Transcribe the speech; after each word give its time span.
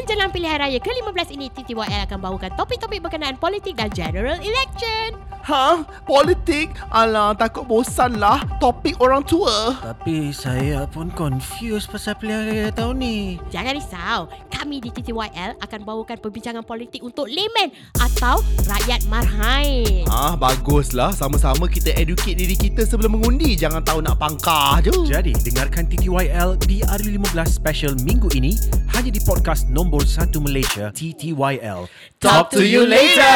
Menjelang 0.00 0.32
pilihan 0.32 0.56
raya 0.64 0.80
ke-15 0.80 1.36
ini, 1.36 1.52
TTYL 1.52 2.08
akan 2.08 2.24
bawakan 2.24 2.56
topik-topik 2.56 3.04
berkenaan 3.04 3.36
politik 3.36 3.76
dan 3.76 3.92
general 3.92 4.40
election. 4.40 5.12
Ha? 5.44 5.84
Politik? 6.08 6.72
Alah, 6.88 7.36
takut 7.36 7.68
bosan 7.68 8.16
lah 8.16 8.40
topik 8.56 8.96
orang 8.96 9.20
tua. 9.20 9.76
Tapi 9.76 10.32
saya 10.32 10.88
pun 10.88 11.12
confused 11.12 11.92
pasal 11.92 12.16
pilihan 12.16 12.48
raya 12.48 12.68
tahun 12.72 12.96
ni. 12.96 13.18
Jangan 13.52 13.72
risau, 13.76 14.20
kami 14.48 14.80
di 14.80 14.88
TTYL 14.88 15.60
akan 15.60 15.80
bawakan 15.84 16.16
perbincangan 16.16 16.64
politik 16.64 17.04
untuk 17.04 17.28
layman 17.28 17.68
atau 18.00 18.40
rakyat 18.68 19.04
marhain. 19.12 20.08
Ah, 20.08 20.32
baguslah. 20.32 21.12
Sama-sama 21.12 21.68
kita 21.68 21.92
educate 21.92 22.40
diri 22.40 22.56
kita 22.56 22.88
sebelum 22.88 23.20
mengundi. 23.20 23.52
Jangan 23.52 23.84
tahu 23.84 24.00
nak 24.00 24.16
pangkah 24.16 24.80
je. 24.80 24.92
Jadi, 25.04 25.36
dengarkan 25.44 25.84
TTYL 25.92 26.56
di 26.64 26.80
hari 26.88 27.20
15 27.20 27.52
special 27.52 27.92
minggu 28.00 28.32
ini 28.32 28.56
hanya 28.94 29.10
di 29.10 29.20
podcast 29.24 29.66
nombor 29.66 29.89
1 29.90 30.30
Malaysia 30.38 30.94
TTYL. 30.94 31.90
Talk 32.22 32.54
to 32.54 32.62
you 32.62 32.86
later. 32.86 33.34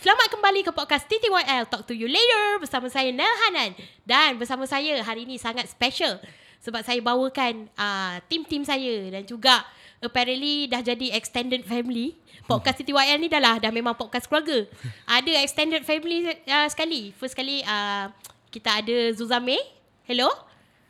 Selamat 0.00 0.28
kembali 0.32 0.64
ke 0.64 0.72
podcast 0.72 1.04
TTYL 1.12 1.68
Talk 1.68 1.84
to 1.84 1.92
you 1.92 2.08
later 2.08 2.56
bersama 2.56 2.88
saya 2.88 3.12
Nel 3.12 3.28
Hanan 3.28 3.76
dan 4.08 4.40
bersama 4.40 4.64
saya 4.64 4.96
hari 5.04 5.28
ini 5.28 5.36
sangat 5.36 5.68
special 5.68 6.16
sebab 6.64 6.80
saya 6.80 7.04
bawakan 7.04 7.68
uh, 7.76 8.16
tim-tim 8.32 8.64
saya 8.64 9.12
dan 9.12 9.28
juga 9.28 9.60
apparently 10.00 10.72
dah 10.72 10.80
jadi 10.80 11.12
extended 11.12 11.68
family. 11.68 12.16
Podcast 12.48 12.80
TTYL 12.80 13.20
ni 13.20 13.28
dah 13.28 13.44
lah 13.44 13.60
dah 13.60 13.68
memang 13.68 13.92
podcast 13.92 14.24
keluarga. 14.24 14.64
Ada 15.04 15.44
extended 15.44 15.84
family 15.84 16.32
uh, 16.48 16.64
sekali. 16.72 17.12
First 17.12 17.36
kali 17.36 17.60
uh, 17.60 18.08
kita 18.48 18.80
ada 18.80 19.12
Zuzame. 19.12 19.60
Hello. 20.08 20.45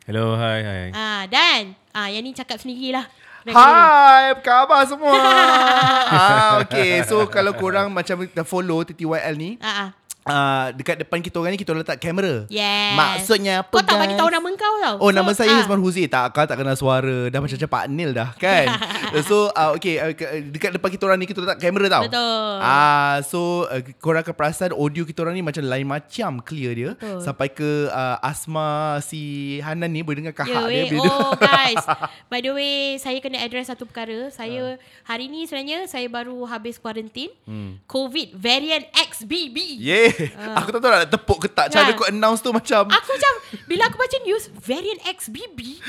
Hello, 0.07 0.39
hi, 0.39 0.63
hi. 0.63 0.87
Uh, 0.95 1.23
dan 1.27 1.75
uh, 1.91 2.07
yang 2.07 2.23
ni 2.23 2.31
cakap 2.31 2.55
sendirilah. 2.63 3.03
Hai, 3.43 4.31
apa 4.31 4.39
khabar 4.39 4.87
semua? 4.87 5.11
ah, 6.15 6.63
okay. 6.63 7.03
So, 7.03 7.27
kalau 7.27 7.51
korang 7.51 7.91
macam 7.91 8.23
dah 8.31 8.47
follow 8.47 8.87
TTYL 8.87 9.35
ni, 9.35 9.59
Ah, 9.59 9.91
ah. 9.91 10.06
Uh, 10.27 10.65
dekat 10.75 10.95
depan 11.01 11.19
kita 11.23 11.35
orang 11.39 11.55
ni, 11.55 11.59
kita 11.59 11.71
letak 11.73 11.97
kamera. 11.97 12.45
Yes. 12.51 12.93
Maksudnya 12.93 13.65
apa, 13.65 13.73
Kau 13.73 13.83
tak 13.83 13.97
bagi 13.97 14.13
guys? 14.13 14.19
tahu 14.21 14.29
nama 14.29 14.47
kau 14.53 14.75
tau. 14.83 14.95
Oh, 14.99 15.11
nama 15.15 15.31
saya 15.33 15.55
ah. 15.55 15.57
Hisman 15.63 15.81
Huzi. 15.81 16.05
Tak, 16.05 16.35
kau 16.35 16.45
tak 16.45 16.59
kenal 16.59 16.75
suara. 16.75 17.31
Dah 17.31 17.39
macam 17.39 17.55
macam 17.57 17.69
Pak 17.71 17.85
Nil 17.89 18.11
dah, 18.11 18.29
kan? 18.37 18.67
so, 19.29 19.49
uh, 19.55 19.73
okay. 19.73 19.97
Uh, 19.97 20.13
dekat 20.51 20.75
depan 20.75 20.89
kita 20.91 21.03
orang 21.07 21.19
ni, 21.23 21.25
kita 21.25 21.39
letak 21.41 21.57
kamera 21.57 21.87
tau. 21.87 22.03
Betul. 22.05 22.51
Ah, 22.61 23.15
so 23.23 23.69
uh, 23.69 23.81
korang 24.03 24.21
akan 24.21 24.35
perasan 24.35 24.71
audio 24.73 25.03
kita 25.07 25.23
orang 25.23 25.37
ni 25.37 25.43
macam 25.45 25.63
lain 25.63 25.87
macam 25.87 26.41
clear 26.43 26.71
dia 26.75 26.91
Betul. 26.97 27.21
sampai 27.23 27.47
ke 27.51 27.87
uh, 27.87 28.17
Asma 28.19 28.99
si 29.03 29.57
Hanan 29.63 29.89
ni 29.91 30.01
boleh 30.03 30.21
dengar 30.23 30.35
kahak 30.35 30.67
Ya, 30.67 30.89
dia 30.89 30.91
bila 30.91 31.07
Oh, 31.07 31.33
guys. 31.41 31.79
By 32.27 32.43
the 32.43 32.51
way, 32.51 32.97
saya 32.99 33.17
kena 33.23 33.39
address 33.39 33.71
satu 33.71 33.87
perkara. 33.87 34.27
Saya 34.33 34.75
hari 35.07 35.31
ni 35.31 35.47
sebenarnya 35.47 35.87
saya 35.87 36.05
baru 36.11 36.43
habis 36.49 36.75
kuarantin. 36.81 37.31
Hmm. 37.47 37.79
COVID 37.87 38.35
variant 38.35 38.85
XBB. 38.91 39.79
Yeah. 39.79 40.16
Aku 40.59 40.69
tak 40.73 40.79
tahu 40.79 40.91
nak 40.91 41.09
tepuk 41.09 41.37
ke 41.45 41.47
tak. 41.51 41.73
Cara 41.73 41.93
kau 41.93 42.07
announce 42.07 42.41
tu 42.41 42.49
macam 42.49 42.87
Aku 42.89 43.09
macam 43.13 43.33
bila 43.69 43.87
aku 43.87 43.97
baca 43.99 44.17
news 44.25 44.49
variant 44.59 45.01
XBB 45.07 45.79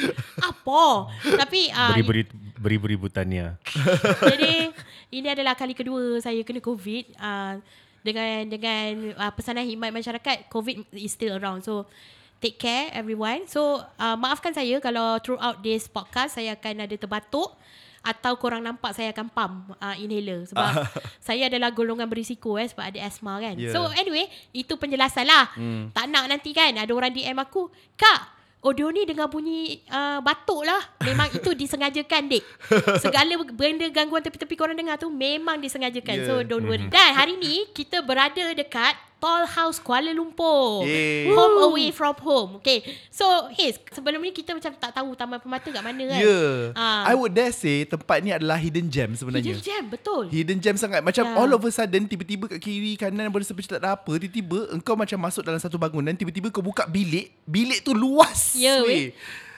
apa? 0.42 0.82
Tapi 1.24 1.72
uh, 1.72 1.90
Beri-beri 1.94 2.22
beri-beri 2.58 2.96
butania. 2.98 3.54
jadi 4.34 4.74
ini 5.14 5.28
adalah 5.30 5.54
kali 5.54 5.72
kedua 5.72 6.18
saya 6.18 6.42
kena 6.42 6.58
COVID. 6.58 7.04
Uh, 7.18 7.62
dengan 8.02 8.46
dengan 8.46 8.90
uh, 9.18 9.32
pesanan 9.34 9.66
khidmat 9.66 9.90
masyarakat, 9.90 10.48
COVID 10.48 10.94
is 10.96 11.12
still 11.12 11.36
around. 11.36 11.66
So 11.66 11.90
take 12.38 12.58
care 12.58 12.90
everyone. 12.94 13.46
So 13.50 13.82
uh, 13.98 14.16
maafkan 14.16 14.54
saya 14.54 14.78
kalau 14.78 15.18
throughout 15.22 15.60
this 15.62 15.90
podcast 15.90 16.38
saya 16.38 16.54
akan 16.54 16.86
ada 16.86 16.94
terbatuk 16.94 17.54
atau 18.02 18.38
korang 18.38 18.62
nampak 18.62 18.94
saya 18.94 19.10
akan 19.12 19.26
pump 19.30 19.54
uh, 19.78 19.96
inhaler 19.98 20.46
sebab 20.48 20.86
saya 21.26 21.50
adalah 21.50 21.74
golongan 21.74 22.06
berisiko 22.06 22.56
eh 22.56 22.66
sebab 22.66 22.94
ada 22.94 22.98
asma 23.04 23.38
kan. 23.42 23.54
Yeah. 23.58 23.74
So 23.74 23.90
anyway, 23.94 24.30
itu 24.54 24.74
penjelasan 24.78 25.26
lah. 25.28 25.50
Hmm. 25.54 25.90
Tak 25.92 26.06
nak 26.08 26.30
nanti 26.30 26.54
kan 26.54 26.72
ada 26.74 26.92
orang 26.94 27.12
DM 27.12 27.36
aku, 27.36 27.68
"Kak, 27.98 28.38
audio 28.62 28.90
ni 28.90 29.06
dengar 29.06 29.30
bunyi 29.30 29.82
uh, 29.90 30.18
batuk 30.18 30.66
lah. 30.66 30.82
Memang 31.06 31.30
itu 31.30 31.54
disengajakan, 31.54 32.26
Dek. 32.26 32.42
Segala 33.04 33.38
benda 33.54 33.86
gangguan 33.90 34.22
tepi-tepi 34.22 34.54
korang 34.58 34.74
dengar 34.78 34.98
tu 34.98 35.10
memang 35.10 35.62
disengajakan. 35.62 36.16
Yeah. 36.22 36.26
So 36.26 36.42
don't 36.42 36.66
worry. 36.66 36.90
Dan 36.90 37.14
hari 37.14 37.38
ni 37.38 37.70
kita 37.70 38.02
berada 38.02 38.54
dekat 38.54 38.98
Tall 39.18 39.44
House 39.44 39.82
Kuala 39.82 40.14
Lumpur. 40.14 40.86
Yeah. 40.86 41.34
Home 41.34 41.66
away 41.66 41.90
from 41.90 42.14
home. 42.18 42.62
Okay. 42.62 42.86
So, 43.10 43.26
Haze, 43.50 43.82
sebelum 43.90 44.22
ni 44.22 44.30
kita 44.30 44.54
macam 44.54 44.70
tak 44.72 44.94
tahu 44.94 45.18
Taman 45.18 45.42
Permata 45.42 45.68
kat 45.68 45.82
mana 45.82 46.02
kan? 46.06 46.18
Yeah. 46.22 46.72
Ah. 46.72 47.10
I 47.10 47.18
would 47.18 47.34
dare 47.34 47.50
say 47.50 47.82
Tempat 47.82 48.22
ni 48.22 48.30
adalah 48.30 48.54
hidden 48.54 48.86
gem 48.86 49.12
sebenarnya 49.12 49.58
Hidden 49.58 49.66
gem, 49.66 49.84
betul. 49.90 50.30
Hidden 50.30 50.58
gem 50.58 50.78
sangat 50.78 51.02
Macam 51.02 51.26
Ya. 51.26 51.34
all 51.34 51.50
of 51.50 51.60
a 51.60 51.70
sudden 51.70 52.06
Tiba-tiba 52.06 52.46
kat 52.46 52.62
kiri 52.62 52.94
kanan 52.94 53.26
Berasa 53.28 53.50
macam 53.50 53.74
tak 53.74 53.82
ada 53.82 53.98
apa 53.98 54.12
Tiba-tiba 54.16 54.70
Engkau 54.70 54.94
macam 54.94 55.18
masuk 55.18 55.42
dalam 55.42 55.58
satu 55.58 55.76
bangunan 55.76 56.14
Tiba-tiba 56.14 56.48
kau 56.48 56.62
buka 56.62 56.86
bilik 56.86 57.34
Bilik 57.42 57.82
tu 57.82 57.90
luas 57.92 58.54
Ya, 58.54 58.80
weh. 58.86 58.86
weh. 58.86 59.06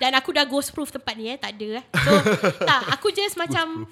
Dan 0.00 0.16
aku 0.16 0.32
dah 0.32 0.48
ghost 0.48 0.72
proof 0.72 0.88
tempat 0.88 1.12
ni 1.12 1.28
eh. 1.28 1.36
Tak 1.36 1.52
ada 1.60 1.68
eh. 1.78 1.84
So, 1.84 2.12
tak. 2.72 2.96
Aku 2.96 3.12
just 3.12 3.36
macam 3.36 3.84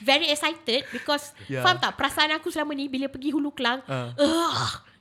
very 0.00 0.28
excited 0.28 0.86
because 0.88 1.34
Ya. 1.46 1.60
faham 1.60 1.76
tak 1.76 1.94
perasaan 1.94 2.30
aku 2.32 2.48
selama 2.48 2.72
ni 2.72 2.86
bila 2.86 3.06
pergi 3.06 3.30
Hulu 3.30 3.50
Kelang. 3.50 3.82
Uh. 3.86 4.12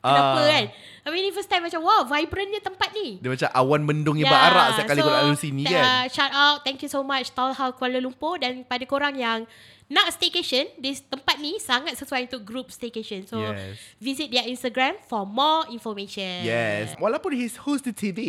kenapa 0.02 0.40
Ah. 0.40 0.48
kan? 0.48 0.66
Tapi 1.02 1.16
ni 1.16 1.30
first 1.30 1.46
time 1.46 1.62
macam 1.62 1.82
wow, 1.82 2.02
vibrantnya 2.04 2.58
tempat 2.60 2.90
ni. 2.92 3.18
Dia 3.18 3.30
macam 3.30 3.50
awan 3.52 3.82
mendung 3.82 4.18
yang 4.18 4.28
berarak 4.28 4.74
Setiap 4.74 4.88
kali 4.88 5.00
kau 5.00 5.10
nak 5.10 5.22
lalu 5.24 5.36
sini 5.36 5.62
kan 5.64 6.10
Shout 6.10 6.30
out, 6.32 6.58
thank 6.62 6.82
you 6.82 6.90
so 6.90 7.02
much 7.02 7.30
Tall 7.32 7.54
Hall 7.54 7.72
Kuala 7.72 7.98
Lumpur 7.98 8.38
dan 8.38 8.66
pada 8.66 8.82
korang 8.84 9.14
yang 9.14 9.46
nak 9.92 10.08
staycation, 10.10 10.72
di 10.80 10.96
tempat 10.96 11.36
ni 11.36 11.60
sangat 11.60 12.00
sesuai 12.00 12.26
untuk 12.26 12.42
group 12.42 12.72
staycation. 12.72 13.28
So 13.28 13.44
Yes. 13.44 13.76
visit 14.00 14.32
their 14.32 14.48
Instagram 14.48 14.96
for 15.04 15.28
more 15.28 15.68
information. 15.68 16.48
Yes. 16.48 16.96
Walaupun 16.96 17.36
he's 17.36 17.60
host 17.60 17.84
di 17.84 17.92
TV, 17.92 18.20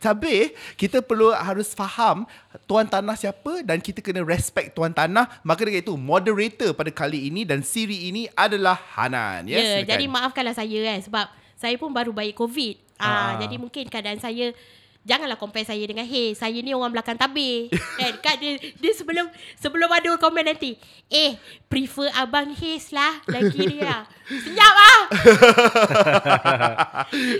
tapi 0.00 0.56
kita 0.74 1.04
perlu 1.04 1.28
harus 1.30 1.70
faham 1.70 2.24
tuan 2.64 2.88
tanah 2.88 3.12
siapa 3.12 3.60
dan 3.60 3.76
kita 3.78 4.00
kena 4.00 4.24
respect 4.24 4.72
tuan 4.72 4.88
tanah. 4.88 5.28
Maka 5.42 5.62
dengan 5.62 5.84
itu 5.84 5.92
moderator 5.94 6.72
pada 6.72 6.88
kali 6.88 7.28
ini 7.28 7.44
dan 7.44 7.60
siri 7.60 8.08
ini 8.08 8.32
adalah 8.32 8.80
Hanan. 8.96 9.44
Ya, 9.44 9.52
Yes, 9.52 9.60
yeah, 9.60 9.68
silakan. 9.78 9.90
jadi 9.92 10.04
maafkanlah 10.08 10.56
saya 10.56 10.78
kan 10.82 10.98
sebab 10.98 11.26
saya 11.54 11.76
pun 11.76 11.92
baru 11.92 12.10
baik 12.10 12.34
COVID. 12.34 12.96
Ah, 12.96 13.04
Ah. 13.04 13.32
jadi 13.36 13.60
mungkin 13.60 13.84
keadaan 13.84 14.16
saya 14.16 14.56
janganlah 15.02 15.38
compare 15.38 15.66
saya 15.66 15.82
dengan 15.82 16.06
Hey, 16.06 16.34
saya 16.34 16.58
ni 16.62 16.74
orang 16.74 16.94
belakang 16.94 17.18
tabir. 17.18 17.70
kan 18.00 18.12
kan 18.22 18.34
dia, 18.38 18.58
dia 18.58 18.92
sebelum 18.94 19.26
sebelum 19.58 19.90
ada 19.90 20.14
komen 20.18 20.46
nanti, 20.46 20.78
eh 21.10 21.38
prefer 21.66 22.10
abang 22.14 22.54
Haze 22.54 22.94
lah 22.94 23.18
lagi 23.26 23.58
dia. 23.66 24.06
Senyap 24.26 24.74
ah. 24.78 25.00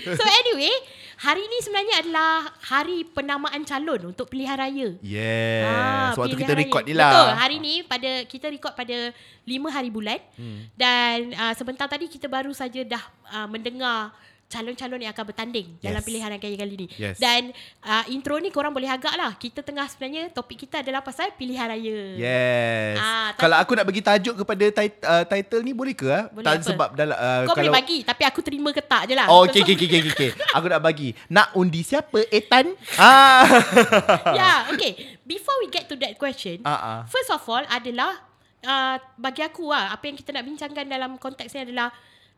so 0.18 0.22
anyway, 0.26 0.74
hari 1.22 1.46
ni 1.46 1.58
sebenarnya 1.62 1.94
adalah 2.02 2.50
hari 2.66 3.06
penamaan 3.06 3.62
calon 3.62 4.10
untuk 4.10 4.26
pilihan 4.26 4.58
raya. 4.58 4.88
Yes. 5.00 5.64
Ah, 5.64 6.10
so, 6.12 6.26
waktu 6.26 6.34
pilihan 6.34 6.50
kita 6.50 6.54
record 6.58 6.84
ni 6.84 6.94
lah. 6.98 7.10
Betul. 7.14 7.30
Hari 7.38 7.56
ni 7.62 7.74
pada 7.86 8.10
kita 8.26 8.46
record 8.50 8.74
pada 8.74 9.14
5 9.46 9.74
hari 9.74 9.88
bulan. 9.94 10.18
Hmm. 10.34 10.66
Dan 10.74 11.30
uh, 11.38 11.54
sebentar 11.54 11.86
tadi 11.86 12.10
kita 12.10 12.26
baru 12.26 12.50
saja 12.50 12.82
dah 12.82 13.02
uh, 13.30 13.46
mendengar 13.46 14.10
calon-calon 14.52 15.00
yang 15.00 15.12
akan 15.16 15.24
bertanding 15.32 15.80
yes. 15.80 15.88
dalam 15.88 16.02
pilihan 16.04 16.28
raya 16.28 16.56
kali 16.60 16.74
ni. 16.76 16.86
Yes. 17.00 17.16
Dan 17.16 17.56
uh, 17.80 18.04
intro 18.12 18.36
ni 18.36 18.52
korang 18.52 18.76
boleh 18.76 18.92
agak 18.92 19.16
lah. 19.16 19.32
Kita 19.40 19.64
tengah 19.64 19.88
sebenarnya 19.88 20.28
topik 20.28 20.68
kita 20.68 20.84
adalah 20.84 21.00
pasal 21.00 21.32
pilihan 21.32 21.72
raya. 21.72 21.98
Yes. 22.20 23.00
Ah, 23.00 23.32
kalau 23.40 23.56
aku 23.56 23.72
nak 23.72 23.88
bagi 23.88 24.04
tajuk 24.04 24.44
kepada 24.44 24.64
tit- 24.68 25.00
uh, 25.08 25.24
title 25.24 25.64
ni 25.64 25.72
boleh 25.72 25.96
ke? 25.96 26.12
ah? 26.12 26.28
Boleh 26.28 26.44
Tak 26.44 26.52
apa? 26.60 26.68
sebab 26.68 26.88
dalam 26.92 27.16
uh, 27.16 27.42
Kau 27.48 27.56
kalau 27.56 27.72
boleh 27.72 27.78
bagi 27.80 27.98
tapi 28.04 28.22
aku 28.28 28.40
terima 28.44 28.68
ke 28.76 28.84
tak 28.84 29.08
je 29.08 29.14
lah. 29.16 29.32
Oh, 29.32 29.48
okay, 29.48 29.64
okay, 29.64 29.72
okay, 29.72 29.88
okay, 29.88 30.12
okay. 30.12 30.30
Aku 30.52 30.68
nak 30.68 30.84
bagi. 30.84 31.16
Nak 31.32 31.56
undi 31.56 31.80
siapa? 31.80 32.28
Etan? 32.28 32.76
Ah. 33.00 33.48
yeah, 34.38 34.68
okay. 34.68 35.16
Before 35.24 35.56
we 35.64 35.72
get 35.72 35.88
to 35.88 35.96
that 36.04 36.20
question, 36.20 36.60
ah. 36.68 37.08
first 37.08 37.32
of 37.32 37.40
all 37.48 37.64
adalah 37.72 38.20
uh, 38.66 38.96
bagi 39.18 39.42
aku 39.42 39.70
lah, 39.70 39.94
apa 39.94 40.04
yang 40.08 40.16
kita 40.18 40.30
nak 40.34 40.44
bincangkan 40.46 40.84
dalam 40.86 41.10
konteks 41.18 41.50
ni 41.54 41.60
adalah 41.70 41.90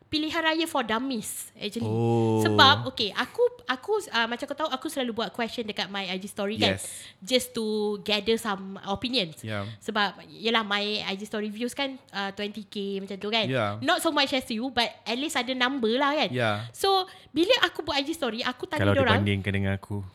pilihan 0.05 0.41
raya 0.41 0.65
for 0.69 0.85
dummies 0.85 1.49
actually. 1.57 1.89
Oh. 1.89 2.39
Sebab 2.45 2.87
okay, 2.93 3.09
aku 3.17 3.41
aku 3.65 3.99
uh, 4.13 4.27
macam 4.29 4.45
kau 4.45 4.57
tahu 4.57 4.69
aku 4.69 4.87
selalu 4.87 5.11
buat 5.11 5.29
question 5.33 5.65
dekat 5.65 5.89
my 5.89 6.05
IG 6.13 6.29
story 6.29 6.55
kan. 6.61 6.77
Yes. 6.77 6.85
Just 7.19 7.47
to 7.57 7.97
gather 8.05 8.37
some 8.37 8.77
opinions. 8.85 9.41
Yeah. 9.41 9.65
Sebab 9.81 10.21
yalah 10.29 10.63
my 10.63 11.01
IG 11.09 11.25
story 11.25 11.49
views 11.49 11.73
kan 11.73 11.97
uh, 12.13 12.29
20k 12.31 13.01
macam 13.01 13.17
tu 13.17 13.29
kan. 13.33 13.45
Yeah. 13.49 13.81
Not 13.81 14.05
so 14.05 14.13
much 14.13 14.31
as 14.31 14.45
you 14.47 14.69
but 14.69 14.87
at 15.03 15.17
least 15.17 15.35
ada 15.35 15.51
number 15.57 15.91
lah 15.97 16.13
kan. 16.13 16.29
Yeah. 16.29 16.69
So 16.71 17.09
bila 17.33 17.51
aku 17.65 17.81
buat 17.81 17.99
IG 17.99 18.15
story 18.15 18.39
aku 18.45 18.69
tanya 18.69 18.93
Kalau 18.93 19.03
orang 19.03 19.19
dibandingkan 19.19 19.51
dengan 19.51 19.73
aku. 19.75 20.05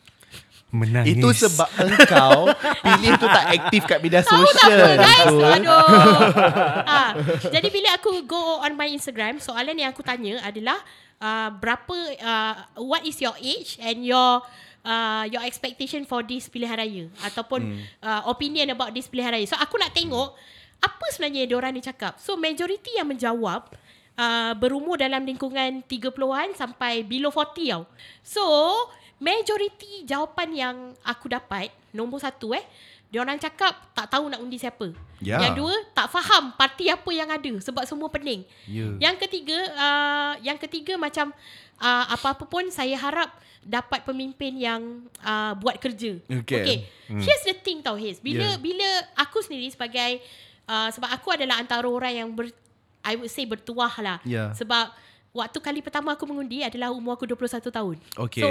Menangis. 0.70 1.12
Itu 1.12 1.28
sebab 1.30 1.66
engkau 1.76 2.46
pilih 2.80 3.12
tu 3.16 3.26
tak 3.26 3.44
aktif 3.50 3.82
kat 3.84 3.98
media 3.98 4.22
Tahu 4.22 4.38
tak 4.46 4.54
sosial. 4.54 4.78
apa 4.78 5.02
guys. 5.02 5.34
Aduh 5.58 5.86
ha, 6.86 7.02
Jadi 7.50 7.68
bila 7.68 7.90
aku 7.94 8.22
go 8.22 8.38
on 8.58 8.74
my 8.74 8.86
Instagram 8.86 9.38
Soalan 9.38 9.74
yang 9.74 9.90
aku 9.90 10.00
tanya 10.00 10.38
adalah 10.40 10.78
uh, 11.18 11.50
Berapa 11.52 11.96
uh, 12.16 12.54
What 12.78 13.02
is 13.02 13.18
your 13.18 13.34
age 13.36 13.82
And 13.82 14.02
your 14.02 14.46
uh, 14.80 15.24
your 15.26 15.42
expectation 15.42 16.04
for 16.04 16.22
this 16.22 16.46
pilihan 16.46 16.76
raya 16.76 17.04
ataupun 17.22 17.60
Hmm. 17.60 17.82
uh, 18.00 18.22
opinion 18.26 18.70
about 18.70 18.90
this 18.90 19.04
pilihan 19.06 19.34
raya. 19.34 19.44
So 19.44 19.52
aku 19.54 19.76
nak 19.76 19.92
tengok 19.92 20.32
apa 20.80 21.04
sebenarnya 21.12 21.44
diorang 21.44 21.76
ni 21.76 21.84
cakap. 21.84 22.16
So 22.16 22.40
majority 22.40 22.96
yang 22.96 23.04
menjawab 23.04 23.68
uh, 24.16 24.52
berumur 24.56 24.96
dalam 24.96 25.28
lingkungan 25.28 25.84
30-an 25.84 26.56
sampai 26.56 27.04
below 27.04 27.28
40 27.28 27.68
tau. 27.68 27.82
So 28.24 28.44
majority 29.20 30.08
jawapan 30.08 30.48
yang 30.50 30.76
aku 31.04 31.28
dapat 31.28 31.68
nombor 31.92 32.18
satu 32.18 32.56
eh 32.56 32.64
Diorang 33.10 33.42
cakap 33.42 33.74
tak 33.90 34.06
tahu 34.06 34.30
nak 34.30 34.38
undi 34.38 34.54
siapa. 34.54 34.94
Ya. 35.18 35.42
Yang 35.42 35.66
dua, 35.66 35.74
tak 35.90 36.14
faham 36.14 36.54
parti 36.54 36.86
apa 36.86 37.10
yang 37.10 37.26
ada 37.26 37.52
sebab 37.58 37.82
semua 37.82 38.06
pening. 38.06 38.46
Ya. 38.70 38.86
Yang 39.10 39.26
ketiga, 39.26 39.58
uh, 39.74 40.32
yang 40.46 40.54
ketiga 40.54 40.94
macam 40.94 41.34
uh, 41.82 42.04
apa-apa 42.14 42.46
pun 42.46 42.70
saya 42.70 42.94
harap 42.94 43.34
dapat 43.66 44.06
pemimpin 44.06 44.54
yang 44.54 45.10
uh, 45.26 45.58
buat 45.58 45.82
kerja. 45.82 46.22
Okay. 46.46 46.62
okay. 46.62 46.78
Here's 47.10 47.44
the 47.50 47.58
thing 47.58 47.82
tau 47.82 47.98
Hiz. 47.98 48.22
Bila 48.22 48.46
Yeah. 48.46 48.62
bila 48.62 48.88
aku 49.18 49.42
sendiri 49.42 49.66
sebagai 49.74 50.22
uh, 50.70 50.88
sebab 50.94 51.10
aku 51.10 51.34
adalah 51.34 51.58
antara 51.58 51.90
orang 51.90 52.14
yang 52.14 52.28
ber, 52.30 52.46
I 53.02 53.18
would 53.18 53.28
say 53.28 53.42
bertuah 53.42 53.90
lah. 53.98 54.22
Yeah. 54.22 54.54
Sebab 54.54 54.94
waktu 55.30 55.58
kali 55.62 55.78
pertama 55.78 56.18
aku 56.18 56.26
mengundi 56.26 56.58
adalah 56.58 56.90
umur 56.90 57.14
aku 57.14 57.22
21 57.22 57.62
tahun. 57.70 57.96
Okay. 58.18 58.42
So 58.42 58.48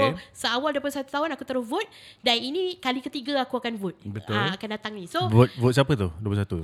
seawal 0.48 0.72
21 0.72 1.12
tahun 1.12 1.30
aku 1.36 1.44
terus 1.44 1.66
vote 1.68 1.90
dan 2.24 2.40
ini 2.40 2.80
kali 2.80 3.04
ketiga 3.04 3.44
aku 3.44 3.60
akan 3.60 3.76
vote. 3.76 4.00
Betul. 4.08 4.32
Uh, 4.32 4.56
akan 4.56 4.70
datang 4.80 4.96
ni. 4.96 5.04
So 5.04 5.28
Vote, 5.28 5.52
vote 5.60 5.76
siapa 5.76 5.92
tu? 6.00 6.08
21. 6.24 6.64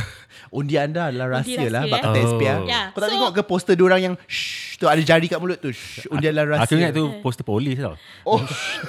Undi 0.58 0.76
anda 0.76 1.08
adalah 1.08 1.40
Undi 1.40 1.56
rahsia 1.56 1.68
lah 1.72 1.82
rahsia, 1.88 1.94
Bakal 1.96 2.10
eh. 2.12 2.20
oh. 2.20 2.28
SPR 2.36 2.58
Ya, 2.68 2.80
Kau 2.92 3.00
tak 3.00 3.08
so- 3.08 3.14
tengok 3.16 3.30
ke 3.32 3.42
poster 3.46 3.74
diorang 3.74 4.00
yang 4.02 4.14
Shh 4.28 4.76
tu 4.76 4.90
ada 4.90 4.98
jari 5.00 5.30
kat 5.30 5.38
mulut 5.40 5.56
tu 5.56 5.72
Shh, 5.72 6.10
Undi 6.12 6.26
adalah 6.28 6.60
rahsia 6.60 6.76
Aku 6.76 6.80
ingat 6.84 6.92
tu 6.92 7.04
poster 7.24 7.44
polis 7.46 7.76
tau. 7.80 7.96
Oh 8.28 8.42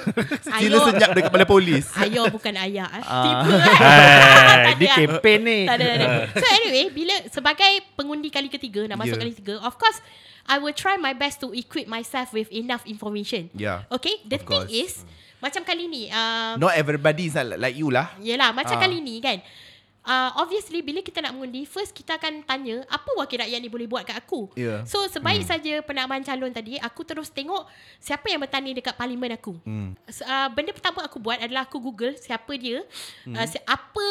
Sila 0.60 0.76
senyap 0.84 1.10
dekat 1.16 1.32
kepala 1.32 1.46
polis 1.48 1.88
Ayah 2.04 2.28
bukan 2.28 2.52
ayah 2.52 2.88
eh. 2.92 3.04
Ah. 3.06 3.22
Tiba. 3.24 3.54
Hai, 3.56 4.64
Tak 4.66 4.74
Dia 4.76 4.88
ada. 4.92 4.96
kempen 5.00 5.38
ni. 5.40 5.58
Tak 5.64 5.76
ada, 5.80 5.86
tak 5.88 5.96
ada. 5.96 6.08
So 6.36 6.46
anyway, 6.52 6.84
bila 6.92 7.14
sebagai 7.32 7.72
pengundi 7.96 8.28
kali 8.28 8.52
ketiga 8.52 8.84
nak 8.84 9.00
masuk 9.00 9.16
Yeah. 9.16 9.22
kali 9.22 9.32
ketiga, 9.32 9.54
of 9.64 9.72
course 9.80 10.02
I 10.46 10.58
will 10.58 10.72
try 10.72 10.96
my 10.96 11.12
best 11.12 11.42
to 11.42 11.50
equip 11.50 11.86
myself 11.86 12.32
with 12.32 12.46
enough 12.50 12.86
information. 12.86 13.50
Yeah, 13.52 13.84
Okay, 13.90 14.22
the 14.24 14.38
of 14.38 14.46
thing 14.46 14.66
course. 14.66 14.70
is 14.70 14.92
macam 15.36 15.62
kali 15.62 15.86
ni, 15.86 16.08
uh, 16.08 16.56
Not 16.56 16.74
everybody 16.74 17.28
is 17.28 17.36
like, 17.36 17.60
like 17.60 17.76
you 17.76 17.92
lah 17.92 18.16
Yelah 18.18 18.50
macam 18.50 18.78
Ah. 18.78 18.82
kali 18.82 18.98
ni 18.98 19.20
kan 19.20 19.38
uh, 20.06 20.30
Obviously 20.38 20.80
bila 20.80 21.02
kita 21.02 21.18
nak 21.18 21.34
mengundi 21.34 21.66
First 21.66 21.90
kita 21.90 22.16
akan 22.16 22.46
tanya 22.46 22.86
Apa 22.86 23.10
wakil 23.18 23.42
rakyat 23.42 23.58
ni 23.58 23.68
boleh 23.68 23.90
buat 23.90 24.06
kat 24.06 24.16
aku 24.16 24.48
Ya. 24.54 24.86
So 24.86 25.02
sebaik 25.10 25.42
hmm. 25.44 25.50
saja 25.50 25.74
penamaan 25.82 26.22
calon 26.22 26.54
tadi 26.54 26.78
Aku 26.78 27.02
terus 27.02 27.28
tengok 27.28 27.66
Siapa 27.98 28.30
yang 28.30 28.40
bertanding 28.40 28.78
dekat 28.78 28.94
parlimen 28.94 29.34
aku 29.34 29.58
Hmm. 29.66 29.98
Uh, 30.06 30.48
Benda 30.54 30.70
pertama 30.70 31.02
aku 31.02 31.18
buat 31.18 31.42
adalah 31.42 31.66
Aku 31.66 31.82
google 31.82 32.14
siapa 32.16 32.54
dia 32.54 32.86
hmm. 33.26 33.34
uh, 33.34 33.46
Apa 33.66 34.06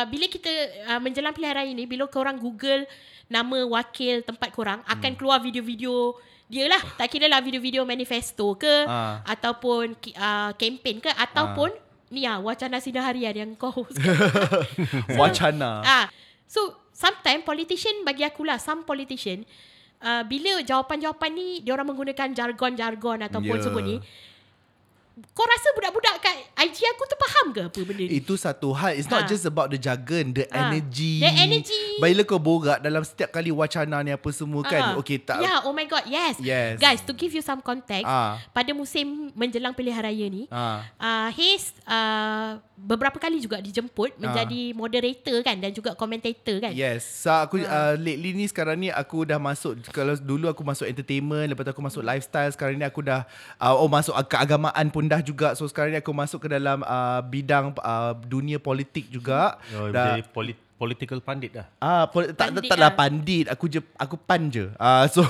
uh, 0.00 0.06
Bila 0.08 0.26
kita 0.26 0.50
uh, 0.88 1.00
menjelang 1.04 1.36
pilihan 1.36 1.54
raya 1.54 1.70
ni 1.70 1.84
Bila 1.84 2.08
korang 2.08 2.40
google 2.40 2.88
Nama 3.28 3.56
wakil 3.68 4.24
tempat 4.24 4.48
korang 4.50 4.80
Akan 4.88 5.12
Hmm. 5.12 5.18
keluar 5.20 5.38
video-video 5.38 6.16
dia 6.44 6.68
lah 6.68 6.80
Tak 7.00 7.08
kira 7.08 7.24
lah 7.24 7.40
video-video 7.40 7.88
manifesto 7.88 8.52
ke 8.52 8.84
Ah. 8.84 9.24
Ataupun 9.24 9.96
uh, 10.12 10.52
Campaign 10.54 11.00
ke 11.00 11.08
Ataupun 11.08 11.72
Ni 12.12 12.24
lah 12.24 12.40
Wacana 12.40 12.78
Sidang 12.78 13.04
Harian 13.04 13.32
Yang 13.32 13.50
kau 13.56 13.72
host 13.80 13.96
Wacana 15.20 15.80
Ah, 15.84 16.06
so 16.44 16.60
sometimes 16.92 17.42
politician 17.42 18.04
bagi 18.04 18.22
aku 18.22 18.44
lah 18.46 18.60
some 18.60 18.84
politician 18.84 19.42
uh, 20.00 20.22
bila 20.22 20.62
jawapan-jawapan 20.62 21.30
ni 21.34 21.46
dia 21.60 21.74
orang 21.74 21.90
menggunakan 21.90 22.30
jargon-jargon 22.30 23.18
ataupun 23.24 23.56
Ya. 23.58 23.62
semua 23.64 23.82
ni 23.82 23.96
kau 25.14 25.46
rasa 25.46 25.70
budak-budak 25.72 26.14
kat 26.18 26.34
IG 26.60 26.82
aku 26.88 27.02
tu 27.04 27.14
faham 27.16 27.46
ke 27.50 27.60
apa 27.62 27.80
benda 27.80 28.02
ni? 28.02 28.18
Itu 28.18 28.34
satu 28.34 28.72
hal 28.72 28.94
It's 28.94 29.06
not 29.06 29.24
Ha. 29.24 29.30
just 29.30 29.44
about 29.44 29.68
the 29.68 29.78
jargon 29.78 30.30
The 30.30 30.44
Ha. 30.44 30.58
energy 30.66 31.18
The 31.18 31.30
energy. 31.30 31.82
Bila 31.96 32.22
kau 32.22 32.36
borak 32.36 32.78
Dalam 32.78 32.98
setiap 33.00 33.30
kali 33.30 33.48
wacana 33.48 34.00
ni 34.00 34.10
Apa 34.10 34.26
semua 34.30 34.60
kan 34.60 34.82
Ah. 34.90 34.98
Okay 34.98 35.16
tak 35.16 35.38
Yeah, 35.38 35.62
oh 35.62 35.70
my 35.70 35.84
god, 35.84 36.02
yes. 36.04 36.34
Yes. 36.36 36.76
Guys, 36.76 36.98
to 37.00 37.12
give 37.12 37.30
you 37.30 37.40
some 37.40 37.60
context, 37.60 38.02
Ah. 38.04 38.42
pada 38.50 38.70
musim 38.70 39.30
menjelang 39.32 39.70
pilihan 39.70 40.02
raya 40.02 40.26
ni, 40.26 40.50
Ah. 40.50 40.82
uh, 40.96 41.28
Haze 41.30 41.70
uh, 41.84 42.58
beberapa 42.74 43.16
kali 43.16 43.38
juga 43.38 43.58
dijemput 43.58 44.18
menjadi 44.18 44.74
moderator 44.74 45.38
kan 45.42 45.54
dan 45.56 45.70
juga 45.70 45.94
commentator 45.94 46.58
kan. 46.58 46.74
Yes 46.74 47.06
So 47.06 47.30
aku 47.30 47.60
uh, 47.60 47.94
Lately 47.96 48.34
ni 48.34 48.44
sekarang 48.44 48.76
ni 48.76 48.88
Aku 48.88 49.22
dah 49.22 49.38
masuk 49.38 49.78
Kalau 49.88 50.16
dulu 50.16 50.46
aku 50.46 50.60
masuk 50.60 50.84
entertainment 50.84 51.46
Lepas 51.46 51.62
tu 51.62 51.70
aku 51.70 51.82
masuk 51.82 52.02
lifestyle 52.02 52.50
Sekarang 52.50 52.74
ni 52.74 52.82
aku 52.82 52.98
dah 52.98 53.22
uh, 53.56 53.74
Oh 53.74 53.86
masuk 53.86 54.10
keagamaan 54.26 54.90
pun 54.90 55.03
dah 55.06 55.20
juga. 55.20 55.52
So 55.52 55.68
sekarang 55.68 55.92
ni 55.92 55.98
aku 56.00 56.12
masuk 56.12 56.46
ke 56.46 56.48
dalam 56.48 56.80
uh, 56.84 57.20
Bidang 57.24 57.76
uh, 57.78 58.16
Dunia 58.24 58.58
politik 58.58 59.08
juga. 59.12 59.60
Oh, 59.76 59.92
dah, 59.92 60.16
jadi 60.16 60.26
polit, 60.32 60.58
political 60.74 61.18
pandit 61.18 61.54
dah. 61.54 61.66
Ah, 61.78 62.04
pol- 62.04 62.28
tak 62.28 62.50
Pandit 62.50 62.66
taklah 62.66 62.90
lah. 62.90 62.94
pandit. 62.94 63.44
Aku 63.46 63.64
je 63.66 63.80
aku 63.94 64.16
pan 64.16 64.42
je. 64.48 64.68
Ah, 64.74 65.06
so 65.06 65.22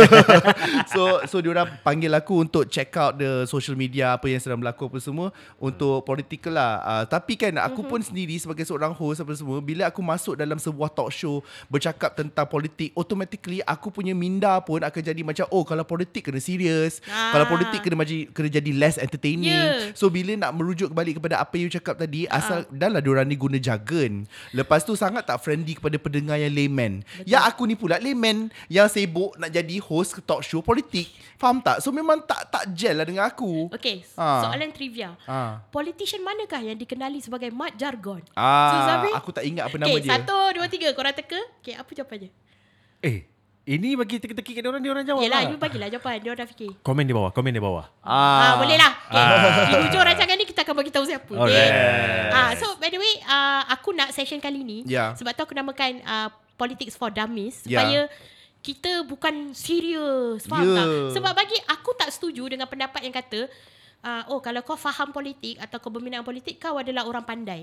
so 0.92 1.02
so 1.24 1.36
diorang 1.38 1.70
panggil 1.80 2.10
aku 2.12 2.40
untuk 2.40 2.66
check 2.66 2.90
out 2.94 3.14
the 3.14 3.46
social 3.46 3.74
media 3.74 4.12
apa 4.12 4.26
yang 4.26 4.36
sedang 4.36 4.58
berlaku 4.58 4.86
apa 4.86 4.98
semua 4.98 5.28
untuk 5.56 6.02
political 6.02 6.52
lah. 6.52 6.72
Ah, 6.80 7.04
tapi 7.04 7.34
kan 7.34 7.54
aku 7.56 7.80
Mhm. 7.80 7.88
pun 7.88 8.00
sendiri 8.02 8.34
sebagai 8.36 8.64
seorang 8.64 8.90
host 8.90 9.20
apa 9.20 9.32
semua 9.32 9.58
bila 9.58 9.86
aku 9.86 10.00
masuk 10.00 10.34
dalam 10.34 10.56
sebuah 10.56 10.90
talk 10.90 11.10
show 11.10 11.40
bercakap 11.66 12.12
tentang 12.12 12.44
politik, 12.44 12.90
automatically 12.92 13.62
aku 13.62 13.88
punya 13.90 14.12
minda 14.12 14.58
pun 14.60 14.82
akan 14.82 15.00
jadi 15.00 15.22
macam 15.22 15.46
oh 15.48 15.62
kalau 15.62 15.84
politik 15.84 16.26
kena 16.26 16.38
serius, 16.38 16.98
Ah. 17.06 17.32
kalau 17.32 17.46
politik 17.48 17.80
kena 17.80 17.98
jadi 17.98 18.28
kena 18.28 18.48
jadi 18.50 18.70
less 18.72 18.98
entertaining. 18.98 19.50
Yeah. 19.52 19.94
So 19.94 20.08
bila 20.08 20.34
nak 20.36 20.52
merujuk 20.52 20.90
kembali 20.90 21.16
kepada 21.16 21.38
apa 21.38 21.54
yang 21.54 21.64
you 21.64 21.72
cakap 21.72 21.96
tadi 21.96 22.26
asal 22.26 22.66
dah 22.68 22.86
lah 22.88 22.98
diorang 22.98 23.24
ni 23.24 23.34
guna 23.34 23.56
jargon. 23.56 24.26
Lepas 24.52 24.65
tu 24.82 24.92
sangat 24.92 25.22
tak 25.22 25.38
friendly 25.38 25.72
kepada 25.72 25.94
pendengar 25.96 26.34
yang 26.34 26.50
layman. 26.50 26.92
Ya 27.22 27.42
aku 27.42 27.62
ni 27.62 27.72
pula 27.72 27.96
layman 27.96 28.50
yang 28.66 28.86
sibuk 28.86 29.34
nak 29.34 29.48
jadi 29.48 29.78
host 29.78 30.18
talk 30.22 30.40
show 30.40 30.60
politik. 30.60 31.06
Faham 31.36 31.58
tak? 31.58 31.78
So 31.78 31.90
memang 31.90 32.20
tak 32.20 32.48
tak 32.48 32.64
gel 32.70 32.94
lah 32.94 33.04
dengan 33.04 33.24
aku. 33.24 33.68
Okay, 33.70 34.02
Ah. 34.14 34.42
soalan 34.42 34.70
trivia. 34.70 35.14
Ah. 35.22 35.60
Politician 35.68 36.20
manakah 36.20 36.60
yang 36.60 36.74
dikenali 36.74 37.18
sebagai 37.18 37.48
mat 37.50 37.74
jargon? 37.74 38.24
Ah, 38.32 38.72
So, 38.72 38.76
Zafri? 38.84 39.10
aku 39.12 39.30
tak 39.30 39.44
ingat 39.44 39.68
apa 39.68 39.76
nama 39.76 39.86
okay, 39.88 40.00
dia. 40.00 40.10
satu, 40.12 40.38
dua, 40.52 40.66
tiga. 40.66 40.88
Korang 40.90 41.12
teka. 41.12 41.38
Okay, 41.60 41.72
apa 41.72 41.90
jawapannya? 41.92 42.30
Eh, 42.98 43.28
ini 43.64 43.92
bagi 43.92 44.16
teki-teki 44.16 44.52
kat 44.54 44.64
orang 44.64 44.78
dia 44.78 44.90
orang 44.90 45.02
jawab 45.02 45.20
Yelah, 45.20 45.42
lah. 45.42 45.50
you 45.50 45.58
bagilah 45.58 45.88
jawapan. 45.88 46.16
Dia 46.18 46.30
orang 46.30 46.40
dah 46.40 46.48
fikir. 46.48 46.70
Komen 46.80 47.02
di 47.02 47.10
bawah, 47.10 47.30
komen 47.30 47.50
di 47.50 47.58
bawah. 47.58 47.84
Ah, 48.00 48.14
Ah, 48.40 48.52
boleh 48.56 48.78
lah. 48.78 48.92
Okay. 49.06 49.26
Di 49.66 49.84
hujung 49.84 50.02
rancangan 50.02 50.35
akan 50.66 50.74
bagi 50.82 50.90
tahu 50.90 51.06
siapa. 51.06 51.30
Okay. 51.30 51.68
Ah, 52.34 52.50
so 52.58 52.74
by 52.82 52.90
the 52.90 52.98
way, 52.98 53.14
uh, 53.22 53.62
aku 53.70 53.94
nak 53.94 54.10
session 54.10 54.42
kali 54.42 54.66
ni 54.66 54.82
Ya. 54.90 55.14
sebab 55.14 55.30
tu 55.38 55.46
aku 55.46 55.54
namakan 55.54 56.02
uh, 56.02 56.28
Politics 56.58 56.98
for 56.98 57.14
Dummies 57.14 57.62
Ya. 57.62 57.78
supaya 57.78 58.00
kita 58.66 59.06
bukan 59.06 59.54
serius, 59.54 60.42
faham 60.50 60.66
Ya. 60.66 60.74
tak? 60.82 60.86
Sebab 61.14 61.32
bagi 61.38 61.54
aku 61.70 61.94
tak 61.94 62.10
setuju 62.10 62.50
dengan 62.50 62.66
pendapat 62.66 62.98
yang 63.06 63.14
kata 63.14 63.46
uh, 64.02 64.22
oh 64.34 64.42
kalau 64.42 64.62
kau 64.66 64.74
faham 64.74 65.14
politik 65.14 65.62
atau 65.62 65.78
kau 65.78 65.94
berminat 65.94 66.26
politik 66.26 66.58
kau 66.58 66.74
adalah 66.74 67.06
orang 67.06 67.22
pandai. 67.22 67.62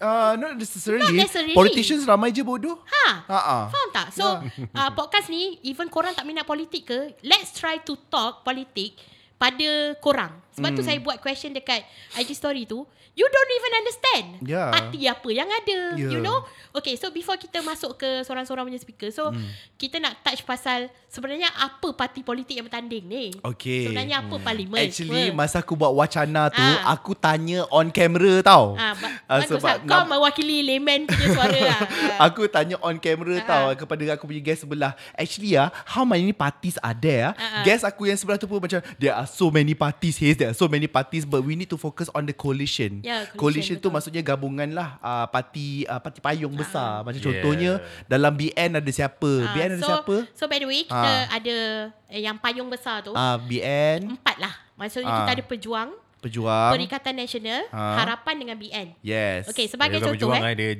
Uh, 0.00 0.32
not 0.40 0.56
necessarily. 0.56 1.04
Not 1.04 1.12
necessarily. 1.12 1.52
Politicians 1.52 2.08
ramai 2.08 2.32
je 2.32 2.40
bodoh. 2.40 2.80
Ha. 2.88 3.28
Ha 3.28 3.36
ah. 3.36 3.64
Faham 3.68 3.88
tak? 3.92 4.08
So 4.16 4.24
uh, 4.72 4.90
podcast 4.96 5.28
ni 5.28 5.60
even 5.60 5.92
korang 5.92 6.16
tak 6.16 6.24
minat 6.24 6.48
politik 6.48 6.88
ke, 6.88 7.16
let's 7.20 7.52
try 7.52 7.76
to 7.84 7.96
talk 8.08 8.40
politik 8.40 8.96
pada 9.36 9.96
korang. 10.00 10.36
Sebab 10.52 10.68
Hmm. 10.68 10.76
tu 10.76 10.82
saya 10.82 10.98
buat 10.98 11.18
question 11.18 11.50
dekat 11.50 11.82
IG 12.14 12.32
story 12.32 12.64
tu, 12.64 12.82
you 13.12 13.26
don't 13.26 13.52
even 13.52 13.72
understand 13.76 14.24
Ya. 14.42 14.68
parti 14.68 15.04
apa 15.04 15.28
yang 15.28 15.46
ada, 15.46 15.78
Ya. 15.94 16.08
you 16.08 16.20
know? 16.20 16.42
Okay, 16.72 16.94
so 16.94 17.08
before 17.08 17.34
kita 17.34 17.58
masuk 17.60 17.96
ke 17.96 18.22
seorang-seorang 18.22 18.62
punya 18.64 18.78
speaker, 18.78 19.08
so 19.08 19.28
Hmm. 19.28 19.42
kita 19.74 19.98
nak 19.98 20.20
touch 20.20 20.42
pasal 20.42 20.86
sebenarnya 21.06 21.50
apa 21.52 21.90
parti 21.92 22.20
politik 22.20 22.54
yang 22.54 22.64
bertanding 22.64 23.02
ni? 23.04 23.24
Okay. 23.44 23.84
Sebenarnya 23.84 24.22
apa 24.22 24.36
parlimen? 24.38 24.78
Actually 24.80 25.28
Apa? 25.28 25.36
masa 25.36 25.58
aku 25.58 25.74
buat 25.74 25.90
wacana 25.90 26.46
tu 26.48 26.62
Ah. 26.62 26.92
Aku 26.92 27.12
tanya 27.12 27.66
on 27.68 27.88
camera 27.88 28.38
tau 28.40 28.74
Ah, 28.74 28.94
ba- 28.94 29.10
Ah, 29.24 29.38
bagus 29.40 29.50
sebab 29.52 29.76
lah. 29.76 29.76
Kau 29.84 30.00
nam- 30.00 30.10
mewakili 30.12 30.62
layman 30.62 31.04
punya 31.04 31.26
suara 31.28 31.58
lah. 31.60 31.80
Ah. 32.16 32.26
Aku 32.26 32.46
tanya 32.46 32.78
on 32.80 32.96
camera 32.96 33.36
Ah. 33.36 33.44
tau 33.44 33.66
Kepada 33.76 34.02
aku 34.10 34.24
punya 34.24 34.40
guest 34.40 34.62
sebelah 34.62 34.92
Actually 35.12 35.54
ah, 35.54 35.68
How 35.84 36.02
many 36.02 36.30
parties 36.32 36.78
are 36.78 36.94
there 36.94 37.32
Ah, 37.32 37.60
ah. 37.60 37.62
Guest 37.62 37.82
aku 37.82 38.06
yang 38.06 38.14
sebelah 38.14 38.36
tu 38.36 38.46
pun 38.46 38.58
macam 38.58 38.78
There 38.96 39.12
are 39.12 39.26
so 39.26 39.48
many 39.48 39.72
parties 39.72 40.16
Haze 40.16 40.39
There 40.40 40.48
are 40.48 40.56
so 40.56 40.64
many 40.66 40.88
parties 40.88 41.22
But 41.22 41.44
we 41.44 41.52
need 41.52 41.68
to 41.68 41.76
focus 41.76 42.08
on 42.10 42.24
the 42.24 42.32
coalition 42.32 43.04
Ya, 43.04 43.28
Coalition 43.36 43.76
coalition, 43.76 43.76
tu 43.76 43.92
maksudnya 43.92 44.24
gabungan 44.24 44.72
lah 44.72 44.96
uh, 44.98 45.28
Parti 45.28 45.84
uh, 45.84 46.00
parti 46.00 46.18
payung 46.18 46.56
besar 46.56 47.04
Macam 47.04 47.20
Yeah. 47.20 47.28
contohnya 47.28 47.72
Dalam 48.08 48.32
BN 48.32 48.80
ada 48.80 48.88
siapa 48.88 49.28
Ah, 49.44 49.52
BN 49.52 49.68
ada 49.76 49.82
so, 49.84 49.88
siapa 49.92 50.16
So 50.32 50.48
by 50.48 50.56
the 50.56 50.64
way, 50.64 50.88
kita 50.88 50.96
Ah. 50.96 51.36
ada 51.36 51.56
eh, 52.08 52.20
yang 52.20 52.40
payung 52.40 52.66
besar 52.66 53.04
tu. 53.04 53.12
Ah, 53.12 53.36
BN 53.36 54.16
Empat 54.16 54.40
lah. 54.40 54.54
Maksudnya 54.74 55.12
Ah. 55.12 55.18
kita 55.22 55.30
ada 55.36 55.44
Pejuang, 55.44 55.90
Pejuang 56.18 56.72
Perikatan 56.72 57.12
Nasional, 57.12 57.68
Ah. 57.68 58.00
Harapan 58.00 58.34
dengan 58.40 58.56
BN. 58.56 58.96
Yes 59.04 59.44
Okay, 59.46 59.68
sebagai 59.68 60.00
Dia 60.00 60.08
contoh 60.08 60.32
eh. 60.32 60.56
eh. 60.56 60.74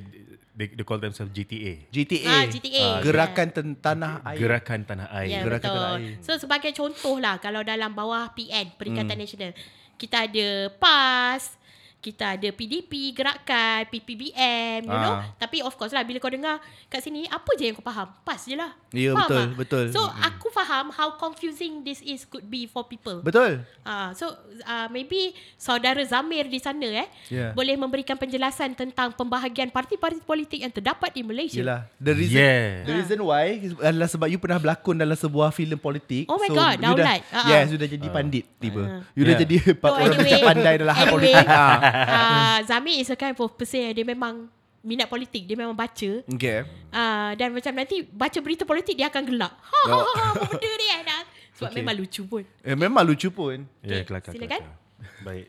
They, 0.61 0.69
they 0.71 0.85
call 0.85 1.01
themselves 1.01 1.33
GTA. 1.33 1.89
GTA, 1.89 2.29
Ah, 2.29 2.45
GTA. 2.47 2.85
Gerakan 3.01 3.49
Ten- 3.49 3.75
Tanah 3.75 4.21
Air 4.23 4.37
Gerakan 4.37 4.85
Tanah 4.85 5.09
Air. 5.11 5.29
Ya, 5.31 5.41
Gerakan 5.41 5.65
betul. 5.65 5.81
tanah 5.81 5.97
air. 5.97 6.13
So 6.21 6.37
sebagai 6.37 6.71
contoh 6.71 7.17
lah 7.17 7.41
kalau 7.41 7.65
dalam 7.65 7.91
bawah 7.91 8.29
PN, 8.31 8.77
Perikatan 8.77 9.17
Hmm. 9.17 9.25
Nasional. 9.25 9.53
kita 9.97 10.25
ada 10.25 10.49
PAS, 10.75 11.60
kita 12.01 12.33
ada 12.33 12.49
PDP, 12.49 13.13
Gerakan, 13.13 13.85
PPBM, 13.87 14.89
you 14.89 14.99
know. 14.99 15.21
Ah. 15.21 15.37
Tapi 15.37 15.61
of 15.61 15.77
course 15.77 15.93
lah 15.93 16.01
bila 16.01 16.17
kau 16.17 16.33
dengar 16.33 16.57
kat 16.89 17.01
sini, 17.01 17.29
apa 17.29 17.53
je 17.55 17.69
yang 17.69 17.77
kau 17.77 17.85
faham? 17.85 18.09
PAS 18.25 18.49
je 18.49 18.57
lah. 18.57 18.73
Ya, 18.91 19.13
Faham 19.13 19.21
betul, 19.23 19.37
tak? 19.37 19.49
betul. 19.55 19.85
So 19.93 20.01
aku 20.03 20.49
faham 20.51 20.91
how 20.91 21.15
confusing 21.15 21.85
this 21.85 22.01
is 22.01 22.25
could 22.25 22.43
be 22.43 22.65
for 22.65 22.83
people. 22.83 23.21
Betul. 23.21 23.63
Ah, 23.85 24.11
so 24.13 24.33
uh, 24.65 24.89
maybe 24.89 25.37
saudara 25.55 26.01
Zamir 26.03 26.49
di 26.49 26.59
sana 26.59 26.89
eh 26.89 27.09
Yeah. 27.29 27.53
boleh 27.53 27.77
memberikan 27.77 28.17
penjelasan 28.17 28.75
tentang 28.75 29.13
pembahagian 29.13 29.69
parti-parti 29.69 30.19
politik 30.21 30.59
yang 30.59 30.73
terdapat 30.73 31.13
di 31.13 31.23
Malaysia. 31.23 31.61
Yelah. 31.61 31.87
The 32.01 32.13
reason 32.13 32.41
Yeah. 32.41 32.67
the 32.83 32.95
reason 32.97 33.19
why 33.21 33.61
adalah 33.79 34.09
sebab 34.09 34.27
you 34.27 34.41
pernah 34.41 34.57
berlakon 34.57 34.97
dalam 34.97 35.15
sebuah 35.15 35.53
filem 35.53 35.77
politik. 35.77 36.25
Oh 36.27 36.41
my 36.41 36.49
so 36.49 36.57
God, 36.57 36.77
you 36.81 36.91
dah, 36.91 36.97
Daulat. 36.97 37.21
Ah, 37.29 37.37
ah. 37.37 37.49
Yes, 37.53 37.65
you 37.69 37.79
dah 37.79 37.87
jadi 37.87 38.09
pandit 38.09 38.45
tiba. 38.57 38.83
Ah. 38.83 39.01
You 39.13 39.23
dah 39.23 39.37
Yeah. 39.37 39.43
jadi 39.45 39.57
So 39.81 39.87
orang 39.87 40.01
anyway, 40.11 40.25
macam 40.25 40.49
pandai 40.49 40.75
dalam 40.77 40.95
hal 40.95 41.05
anyway, 41.05 41.15
politik. 41.15 41.47
Ah. 41.91 42.07
uh, 42.07 42.59
Zamir 42.65 42.97
is 42.97 43.11
a 43.11 43.17
kind 43.17 43.35
of 43.35 43.51
person 43.55 43.83
yang 43.83 43.95
dia 43.95 44.07
memang 44.07 44.47
minat 44.81 45.07
politik. 45.07 45.45
Dia 45.45 45.55
memang 45.55 45.75
baca. 45.75 46.11
Okay. 46.25 46.65
Uh, 46.89 47.31
dan 47.35 47.53
macam 47.53 47.73
nanti 47.75 48.01
baca 48.03 48.39
berita 48.41 48.65
politik 48.65 48.95
dia 48.95 49.09
akan 49.09 49.23
gelak. 49.27 49.53
Ha 49.53 49.81
ha 49.85 49.99
ha, 49.99 50.13
ha 50.17 50.25
apa 50.33 50.45
benda 50.47 50.71
ni 50.73 50.87
kan? 51.05 51.25
Sebab 51.53 51.69
Okay. 51.69 51.79
memang 51.85 51.95
lucu 51.99 52.23
pun. 52.25 52.43
Eh, 52.65 52.73
memang 52.73 53.03
lucu 53.05 53.29
pun. 53.29 53.69
Ya, 53.85 54.01
Okay, 54.01 54.05
kelakar. 54.09 54.33
silakan. 54.33 54.61
kelakar. 54.65 55.21
Baik. 55.21 55.47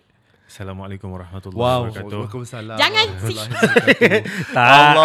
Assalamualaikum 0.52 1.08
warahmatullahi 1.08 1.56
Wow. 1.56 1.80
wabarakatuh. 1.88 2.18
Waalaikumsalam. 2.28 2.76
Jangan 2.76 3.06
si- 3.24 3.40
Tak, 4.52 4.96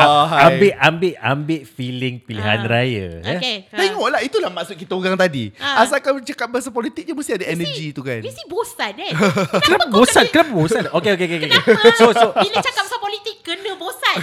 ambil 0.42 0.72
ambil 0.76 1.12
ambil 1.16 1.60
feeling 1.64 2.18
pilihan 2.18 2.58
Ah. 2.58 2.68
raya. 2.68 3.06
eh. 3.22 3.38
Okay. 3.38 3.56
ha. 3.70 3.78
Tengoklah 3.78 4.20
itulah 4.20 4.50
maksud 4.50 4.74
kita 4.74 4.90
orang 4.90 5.14
tadi. 5.14 5.54
Ah. 5.56 5.86
Asalkan 5.86 6.18
cakap 6.26 6.50
bahasa 6.50 6.66
politik 6.68 7.06
je 7.06 7.14
mesti 7.14 7.32
ada 7.32 7.46
energy 7.46 7.94
tu 7.94 8.02
kan. 8.02 8.18
Mesti 8.18 8.42
bosan 8.44 8.90
kan? 8.90 9.12
Kenapa 9.62 9.86
bosan? 9.86 10.24
Kenapa 10.26 10.50
bosan? 10.50 10.84
Okay, 10.90 11.10
okay, 11.14 11.24
okay. 11.24 11.38
okay. 11.38 11.50
Kenapa? 11.54 11.94
So, 11.94 12.04
so, 12.10 12.26
Bila 12.34 12.56
cakap 12.58 12.82
pasal 12.82 12.98
politik 12.98 13.34
kena 13.40 13.72
bosan. 13.76 14.14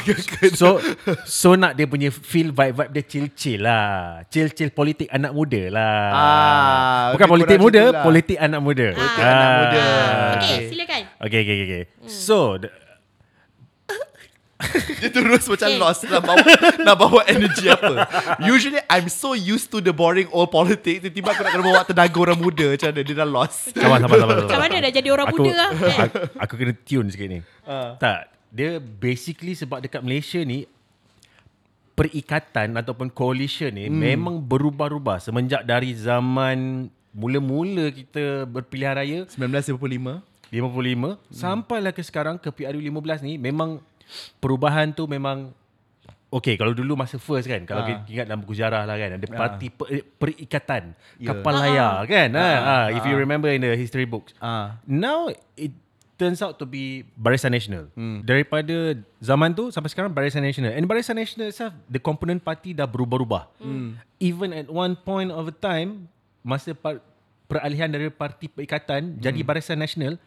so, 0.51 0.67
so 1.23 1.55
nak 1.55 1.71
dia 1.71 1.87
punya 1.87 2.11
feel 2.11 2.51
vibe-vibe 2.51 2.91
dia 2.91 3.03
chill-chill 3.05 3.63
lah. 3.63 4.27
Chill-chill 4.27 4.75
politik 4.75 5.07
anak 5.07 5.31
muda 5.31 5.71
lah. 5.71 5.95
Ah, 6.11 7.03
Bukan 7.15 7.23
lebih 7.23 7.31
politik 7.31 7.57
muda, 7.57 7.83
lah. 7.85 8.03
politik 8.03 8.37
anak 8.37 8.59
muda. 8.59 8.87
Politik 8.91 9.23
anak 9.23 9.49
muda. 9.55 9.79
Okay, 9.79 10.41
Okay. 10.43 10.59
silakan. 10.67 11.01
Okay, 11.23 11.39
okay, 11.47 11.55
okay. 11.55 11.67
okay. 11.71 11.83
So, 12.11 12.59
the, 12.59 12.67
Dia 15.01 15.09
terus 15.11 15.43
macam 15.47 15.67
Okay. 15.73 15.79
lost 15.79 16.01
nak 16.07 16.21
bawa, 16.23 16.45
nak 16.87 16.95
bawa 16.95 17.21
energy 17.27 17.67
apa. 17.67 18.07
Usually 18.43 18.79
I'm 18.87 19.07
so 19.11 19.35
used 19.35 19.71
to 19.71 19.83
the 19.83 19.91
boring 19.91 20.29
old 20.31 20.51
politics. 20.51 21.03
Tiba-tiba 21.03 21.35
aku 21.35 21.41
nak 21.43 21.51
kena 21.55 21.63
bawa 21.63 21.81
tenaga 21.83 22.17
orang 22.19 22.39
muda 22.39 22.65
macam 22.75 22.87
mana. 22.91 23.01
Dia 23.03 23.15
dah 23.15 23.27
lost. 23.27 23.59
sabar, 23.75 23.97
sabar, 24.03 24.17
sabar. 24.19 24.35
Macam 24.47 24.61
mana 24.61 24.75
dah 24.79 24.91
jadi 24.93 25.09
orang 25.11 25.27
muda 25.31 25.51
lah. 25.51 25.69
kan? 25.73 26.07
aku, 26.07 26.15
aku 26.39 26.53
kena 26.59 26.73
tune 26.83 27.07
sikit 27.11 27.27
ni. 27.27 27.39
Ah. 27.67 27.95
Tak, 27.99 28.19
dia 28.53 28.79
basically 28.79 29.53
sebab 29.57 29.83
dekat 29.83 30.01
Malaysia 30.03 30.39
ni 30.43 30.67
perikatan 31.93 32.73
ataupun 32.73 33.13
coalition 33.13 33.69
ni 33.69 33.85
hmm. 33.85 33.93
memang 33.93 34.35
berubah-ubah 34.41 35.21
semenjak 35.21 35.61
dari 35.61 35.93
zaman 35.93 36.89
mula-mula 37.13 37.93
kita 37.93 38.49
berpilihan 38.49 38.97
raya 38.97 39.19
1955. 39.29 40.32
55 40.53 41.17
hmm. 41.17 41.17
sampailah 41.33 41.89
ke 41.89 42.05
sekarang 42.05 42.37
ke 42.37 42.53
PRU 42.53 42.77
15 42.77 43.25
ni 43.25 43.41
memang 43.41 43.81
perubahan 44.37 44.93
tu 44.93 45.09
memang 45.09 45.49
Okay, 46.33 46.57
kalau 46.57 46.73
dulu 46.73 46.97
masa 46.97 47.21
first 47.21 47.45
kan, 47.45 47.61
kalau 47.61 47.85
Ah. 47.85 47.93
kita 47.93 48.09
ingat 48.09 48.25
dalam 48.25 48.41
buku 48.41 48.57
sejarah 48.57 48.89
lah 48.89 48.97
kan, 48.97 49.21
ada 49.21 49.27
parti 49.29 49.69
per, 49.69 50.01
perikatan 50.17 50.97
Ya. 51.21 51.29
kapal 51.29 51.53
layar 51.61 52.09
kan. 52.09 52.33
Ah, 52.33 52.41
Ah, 52.41 52.57
ah, 52.57 52.85
if 52.89 53.05
you 53.05 53.13
ah. 53.13 53.21
remember 53.21 53.53
in 53.53 53.61
the 53.61 53.77
history 53.77 54.09
books. 54.09 54.33
Ah. 54.41 54.81
Now 54.89 55.29
it 55.53 55.77
turns 56.17 56.41
out 56.41 56.57
to 56.57 56.65
be 56.65 57.05
Barisan 57.13 57.53
Nasional. 57.53 57.93
Hmm. 57.93 58.25
Daripada 58.25 58.97
zaman 59.21 59.53
tu 59.53 59.69
sampai 59.69 59.93
sekarang 59.93 60.09
Barisan 60.09 60.41
Nasional. 60.41 60.73
And 60.73 60.89
Barisan 60.89 61.21
Nasional 61.21 61.53
itself, 61.53 61.77
the 61.85 62.01
component 62.01 62.41
party 62.41 62.73
dah 62.73 62.89
berubah-ubah. 62.89 63.53
Hmm. 63.61 64.01
Even 64.17 64.57
at 64.57 64.73
one 64.73 64.97
point 64.97 65.29
of 65.29 65.45
a 65.45 65.53
time, 65.53 66.09
masa 66.41 66.73
par- 66.73 67.05
peralihan 67.45 67.93
dari 67.93 68.09
parti 68.09 68.49
perikatan 68.49 69.17
hmm. 69.17 69.21
jadi 69.21 69.39
Barisan 69.45 69.77
Nasional, 69.77 70.17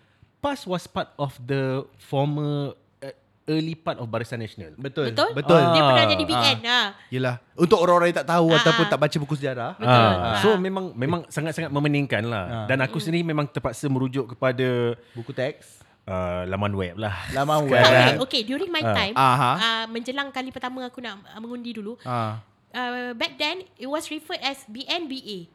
PAS 0.47 0.63
was 0.63 0.87
part 0.87 1.11
of 1.17 1.35
the 1.41 1.63
former 2.01 2.71
uh, 2.97 3.15
early 3.47 3.75
part 3.75 3.99
of 3.99 4.07
Barisan 4.07 4.39
Nasional. 4.39 4.79
Betul. 4.79 5.11
Betul? 5.11 5.35
Betul. 5.35 5.59
Dia 5.59 5.83
Ah. 5.83 5.89
pernah 5.91 6.07
jadi 6.07 6.25
BN. 6.25 6.57
Ha. 6.63 6.81
Yelah. 7.11 7.35
Untuk 7.53 7.79
orang-orang 7.79 8.15
yang 8.15 8.19
tak 8.23 8.31
tahu 8.31 8.47
Ah, 8.49 8.59
ataupun 8.59 8.85
ah. 8.87 8.91
tak 8.91 9.01
baca 9.01 9.17
buku 9.19 9.35
sejarah. 9.35 9.71
Betul. 9.75 9.91
Ah, 9.91 10.15
Ah. 10.15 10.39
so 10.39 10.55
memang 10.57 10.95
memang 10.95 11.27
sangat-sangat 11.27 11.67
memeningkan 11.69 12.23
lah. 12.23 12.45
Ah. 12.47 12.67
Dan 12.67 12.79
aku 12.79 12.99
sendiri 12.99 13.27
memang 13.27 13.45
terpaksa 13.45 13.91
merujuk 13.91 14.33
kepada 14.33 14.95
Buku 15.11 15.35
teks. 15.35 15.83
uh, 16.07 16.47
laman 16.47 16.71
web 16.71 16.95
lah. 16.97 17.27
Laman 17.35 17.67
web. 17.67 17.83
Okay, 17.83 18.15
okay, 18.23 18.43
during 18.47 18.71
my 18.71 18.79
Ah. 18.81 18.95
time, 18.95 19.15
Aha. 19.15 19.51
uh, 19.53 19.85
menjelang 19.91 20.31
kali 20.31 20.55
pertama 20.55 20.87
aku 20.87 21.03
nak 21.03 21.19
uh, 21.27 21.41
mengundi 21.43 21.75
dulu, 21.75 21.99
Ah. 22.07 22.39
uh, 22.71 23.11
back 23.13 23.35
then, 23.35 23.67
it 23.75 23.91
was 23.91 24.07
referred 24.07 24.39
as 24.41 24.63
BNBA. 24.71 25.51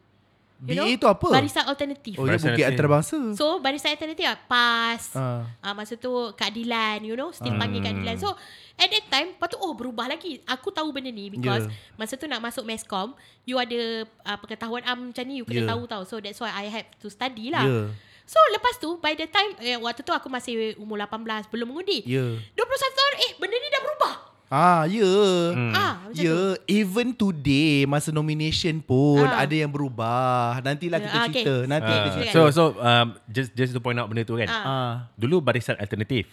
You 0.62 0.68
BA 0.68 0.77
know? 0.77 0.86
tu 0.96 1.08
apa? 1.08 1.27
Barisan 1.32 1.65
Alternatif. 1.65 2.13
Oh, 2.15 2.24
ya 2.24 2.32
Barisan 2.32 2.53
Bukit. 2.53 2.65
Antarabangsa. 2.68 3.18
So 3.34 3.58
barisan 3.58 3.91
alternatif 3.91 4.24
lah 4.24 4.38
PAS 4.46 5.03
Ah. 5.12 5.41
uh, 5.60 5.74
Masa 5.74 5.98
tu 5.98 6.10
keadilan 6.34 7.01
You 7.01 7.13
know 7.13 7.30
Still 7.30 7.58
panggil 7.58 7.82
keadilan 7.82 8.13
So 8.15 8.30
at 8.75 8.86
that 8.86 9.06
time 9.08 9.34
Lepas 9.34 9.48
tu 9.48 9.58
oh 9.58 9.74
berubah 9.74 10.06
lagi 10.06 10.38
Aku 10.46 10.70
tahu 10.70 10.89
benda 10.91 11.10
ni 11.10 11.27
Because 11.27 11.65
Yeah. 11.65 11.98
Masa 11.98 12.13
tu 12.13 12.25
nak 12.25 12.39
masuk 12.39 12.62
MESCOM 12.62 13.18
You 13.41 13.58
ada 13.58 13.80
uh, 14.06 14.38
Pengetahuan 14.38 14.84
am 14.84 15.10
macam 15.10 15.24
ni 15.24 15.41
You 15.41 15.46
kena 15.46 15.65
Yeah. 15.65 15.72
tahu 15.74 15.82
tau 15.86 16.03
So 16.03 16.18
that's 16.18 16.38
why 16.38 16.51
I 16.51 16.70
have 16.70 16.86
to 16.96 17.08
study 17.08 17.50
lah 17.50 17.65
Ya. 17.65 17.89
So 18.24 18.38
lepas 18.51 18.77
tu 18.77 18.96
By 18.98 19.13
the 19.13 19.25
time 19.25 19.58
eh, 19.58 19.75
Waktu 19.75 20.01
tu 20.01 20.13
aku 20.13 20.30
masih 20.30 20.77
Umur 20.77 21.01
18 21.01 21.50
Belum 21.50 21.68
mengundi 21.68 22.06
Ya. 22.06 22.22
21 22.22 22.53
tahun 22.94 23.13
Eh 23.20 23.32
benda 23.36 23.56
ni 23.56 23.68
dah 23.68 23.82
berubah 23.82 24.13
Ah, 24.51 24.84
ya. 24.84 25.08
Hmm. 25.55 25.72
Ah, 25.72 25.93
macam 26.03 26.12
Ya, 26.13 26.27
tu 26.27 26.67
even 26.67 27.15
today 27.15 27.88
masa 27.88 28.12
nomination 28.12 28.77
pun 28.77 29.24
Ah. 29.24 29.48
ada 29.48 29.55
yang 29.55 29.72
berubah. 29.72 30.60
Nantilah 30.60 31.00
kita 31.00 31.15
Ah, 31.15 31.24
okay. 31.24 31.39
cerita. 31.39 31.55
Nanti 31.63 31.88
Okay, 31.88 31.96
kita 31.96 32.03
Ah, 32.03 32.15
cerita. 32.20 32.34
so 32.36 32.41
so 32.51 32.63
um, 32.75 33.08
just 33.25 33.55
just 33.55 33.72
to 33.72 33.79
point 33.79 33.96
out 33.96 34.05
benda 34.05 34.22
tu 34.22 34.36
kan. 34.36 34.46
Ah. 34.46 34.60
Ah. 34.62 34.91
Dulu 35.15 35.39
barisan 35.39 35.79
alternatif. 35.79 36.27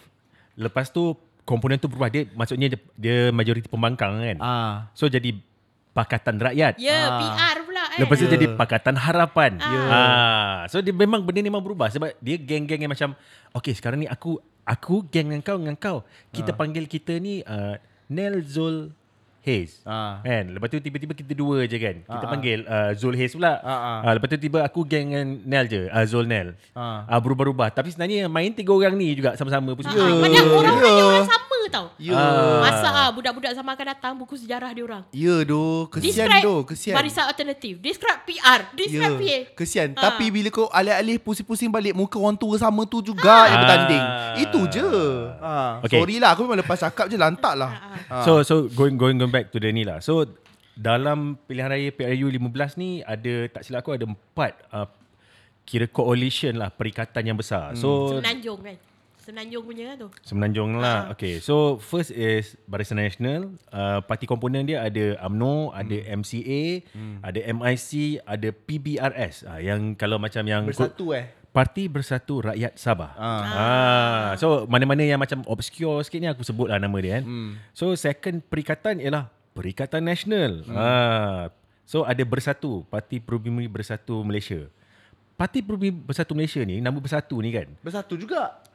Lepas 0.53 0.91
tu 0.91 1.15
komponen 1.41 1.79
tu 1.79 1.87
berubah 1.87 2.11
dia 2.11 2.27
maksudnya 2.29 2.67
dia, 2.67 2.79
dia 2.93 3.17
majoriti 3.31 3.65
pembangkang 3.65 4.19
kan. 4.19 4.37
Ah. 4.37 4.73
So 4.93 5.07
jadi 5.07 5.39
Pakatan 5.89 6.37
Rakyat. 6.37 6.75
Ya 6.75 6.85
yeah, 6.85 7.03
Ah. 7.07 7.17
PR 7.17 7.57
pula 7.63 7.83
eh 7.89 7.99
Lepas 7.99 8.15
tu 8.19 8.27
Ya. 8.27 8.31
jadi 8.35 8.45
Pakatan 8.53 8.95
Harapan. 8.95 9.51
Ya. 9.57 9.81
Ah. 9.87 10.57
So 10.67 10.83
dia 10.83 10.91
memang 10.91 11.23
benda 11.23 11.39
ni 11.39 11.47
memang 11.47 11.63
berubah 11.63 11.87
sebab 11.87 12.11
dia 12.19 12.35
geng-geng 12.35 12.83
yang 12.83 12.91
macam 12.91 13.15
okay 13.49 13.71
sekarang 13.71 13.97
ni 13.97 14.07
aku 14.07 14.37
aku 14.61 15.07
geng 15.07 15.31
dengan 15.31 15.39
kau 15.39 15.55
dengan 15.55 15.73
kau. 15.73 16.03
Kita 16.29 16.51
panggil 16.51 16.83
kita 16.85 17.15
ni 17.15 17.41
uh, 17.41 17.79
Nel 18.09 18.41
Zul 18.43 18.89
Hayes. 19.39 19.79
Ah. 19.81 20.19
Kan? 20.19 20.51
Lepas 20.51 20.67
tu 20.67 20.77
tiba-tiba 20.77 21.13
kita 21.13 21.31
dua 21.31 21.63
je 21.63 21.77
kan. 21.77 21.95
Kita 21.95 22.11
Ah, 22.11 22.19
ah. 22.19 22.27
panggil 22.27 22.59
uh, 22.61 22.91
Zul 22.91 23.15
Hayes 23.15 23.31
pula. 23.31 23.55
Ah, 23.55 23.71
ah. 23.71 23.97
Ah, 24.03 24.11
lepas 24.11 24.27
tu 24.27 24.35
tiba 24.35 24.59
aku 24.61 24.83
geng 24.83 25.07
dengan 25.07 25.27
Nel 25.41 25.65
je. 25.65 25.87
Uh, 25.87 26.03
Zul 26.03 26.25
Nel. 26.25 26.59
Ah. 26.73 27.07
Ah, 27.07 27.17
berubah-ubah. 27.17 27.71
Tapi 27.71 27.87
sebenarnya 27.87 28.27
main 28.27 28.51
tiga 28.51 28.73
orang 28.73 28.93
ni 28.93 29.13
juga 29.13 29.33
sama-sama 29.33 29.71
pun. 29.71 29.85
Ah, 29.85 29.95
Ya. 29.95 30.11
Padahal 30.11 30.47
orang-orang 30.51 30.75
Ya. 30.83 30.91
ni 30.91 31.03
orang 31.07 31.25
sama 31.25 31.55
tau 31.69 31.87
Ya. 32.01 32.17
Ah. 32.17 32.59
Masa 32.65 32.87
ah, 32.89 33.09
budak-budak 33.09 33.53
zaman 33.53 33.71
akan 33.73 33.87
datang 33.93 34.13
Buku 34.17 34.35
sejarah 34.35 34.69
dia 34.73 34.83
orang 34.83 35.03
Ya 35.13 35.41
doh, 35.45 35.85
kesian 35.87 36.27
Describe 36.27 36.43
doh, 36.43 36.59
kesian. 36.65 36.95
Barisan 36.97 37.25
alternatif 37.29 37.73
Describe 37.79 38.21
PR 38.25 38.59
Describe 38.73 39.15
PA 39.15 39.29
Ya, 39.29 39.39
kesian. 39.53 39.87
Ah. 39.93 40.01
Tapi 40.09 40.25
bila 40.29 40.49
kau 40.49 40.67
alih-alih 40.69 41.21
pusing-pusing 41.21 41.69
balik 41.69 41.93
muka 41.93 42.17
orang 42.17 42.35
tua 42.35 42.57
sama 42.57 42.83
tu 42.83 42.99
juga 42.99 43.45
yang 43.45 43.55
Ah. 43.55 43.61
bertanding. 43.63 44.03
Itu 44.41 44.59
je. 44.67 44.87
Ah. 45.39 45.79
Okay. 45.85 45.99
Sorry 46.01 46.15
lah, 46.17 46.33
aku 46.33 46.49
memang 46.49 46.65
lepas 46.65 46.79
cakap 46.79 47.05
je 47.07 47.15
lantak 47.15 47.53
lah. 47.53 47.71
Ah. 48.09 48.25
So 48.25 48.41
so 48.41 48.65
going 48.71 48.97
going 48.97 49.19
going 49.19 49.29
back 49.29 49.53
to 49.53 49.61
the 49.61 49.69
ni 49.69 49.85
lah. 49.85 50.01
So 50.01 50.25
dalam 50.73 51.35
pilihan 51.43 51.69
raya 51.69 51.91
PRU 51.91 52.31
15 52.31 52.79
ni 52.79 53.03
ada 53.03 53.51
tak 53.51 53.67
silap 53.67 53.83
aku 53.83 53.99
ada 53.99 54.07
empat 54.07 54.63
uh, 54.71 54.87
kira 55.67 55.85
coalition 55.85 56.55
lah 56.55 56.71
perikatan 56.71 57.21
yang 57.21 57.37
besar. 57.37 57.75
So 57.75 58.17
Semenanjung 58.17 58.63
kan 58.63 58.75
Semenanjung 59.29 59.61
punya 59.61 59.93
tu 59.93 60.09
Semenanjung 60.25 60.81
lah. 60.81 61.13
Okay. 61.13 61.37
So 61.37 61.77
first 61.77 62.09
is 62.09 62.57
Barisan 62.65 62.97
Nasional. 62.97 63.53
Uh, 63.69 64.01
parti 64.01 64.25
komponen 64.25 64.65
dia 64.65 64.81
ada 64.81 65.21
UMNO, 65.29 65.69
ada 65.69 65.97
MCA, 66.17 66.81
ada 67.21 67.37
MIC, 67.37 68.25
ada 68.25 68.49
PBRS. 68.49 69.45
Uh, 69.45 69.61
yang 69.61 69.93
kalau 69.93 70.17
macam 70.17 70.41
yang 70.49 70.65
Bersatu 70.65 71.13
eh. 71.13 71.29
Parti 71.53 71.85
Bersatu 71.85 72.41
Rakyat 72.41 72.73
Sabah. 72.81 73.13
Ah. 73.21 73.45
Ah. 73.45 74.29
So 74.41 74.65
mana-mana 74.65 75.05
yang 75.05 75.21
macam 75.21 75.45
obscure 75.45 76.01
sikit 76.01 76.25
ni 76.25 76.29
aku 76.29 76.41
sebut 76.41 76.65
lah 76.65 76.81
nama 76.81 76.97
dia 76.97 77.21
kan. 77.21 77.29
Hmm. 77.29 77.49
So 77.77 77.93
second 77.93 78.41
perikatan 78.49 78.97
ialah 78.97 79.29
Perikatan 79.53 80.09
Nasional. 80.09 80.65
Hmm. 80.65 80.73
Ah. 80.73 81.43
So 81.85 82.01
ada 82.01 82.25
Bersatu, 82.25 82.81
Parti 82.89 83.21
Perubumi 83.21 83.69
Bersatu 83.69 84.25
Malaysia. 84.25 84.65
Parti 85.37 85.61
Perubumi 85.61 85.93
Bersatu 85.93 86.33
Malaysia 86.33 86.65
ni, 86.65 86.81
nama 86.81 86.97
Bersatu 86.97 87.37
ni 87.45 87.53
kan. 87.53 87.69
Bersatu 87.85 88.17
juga. 88.17 88.65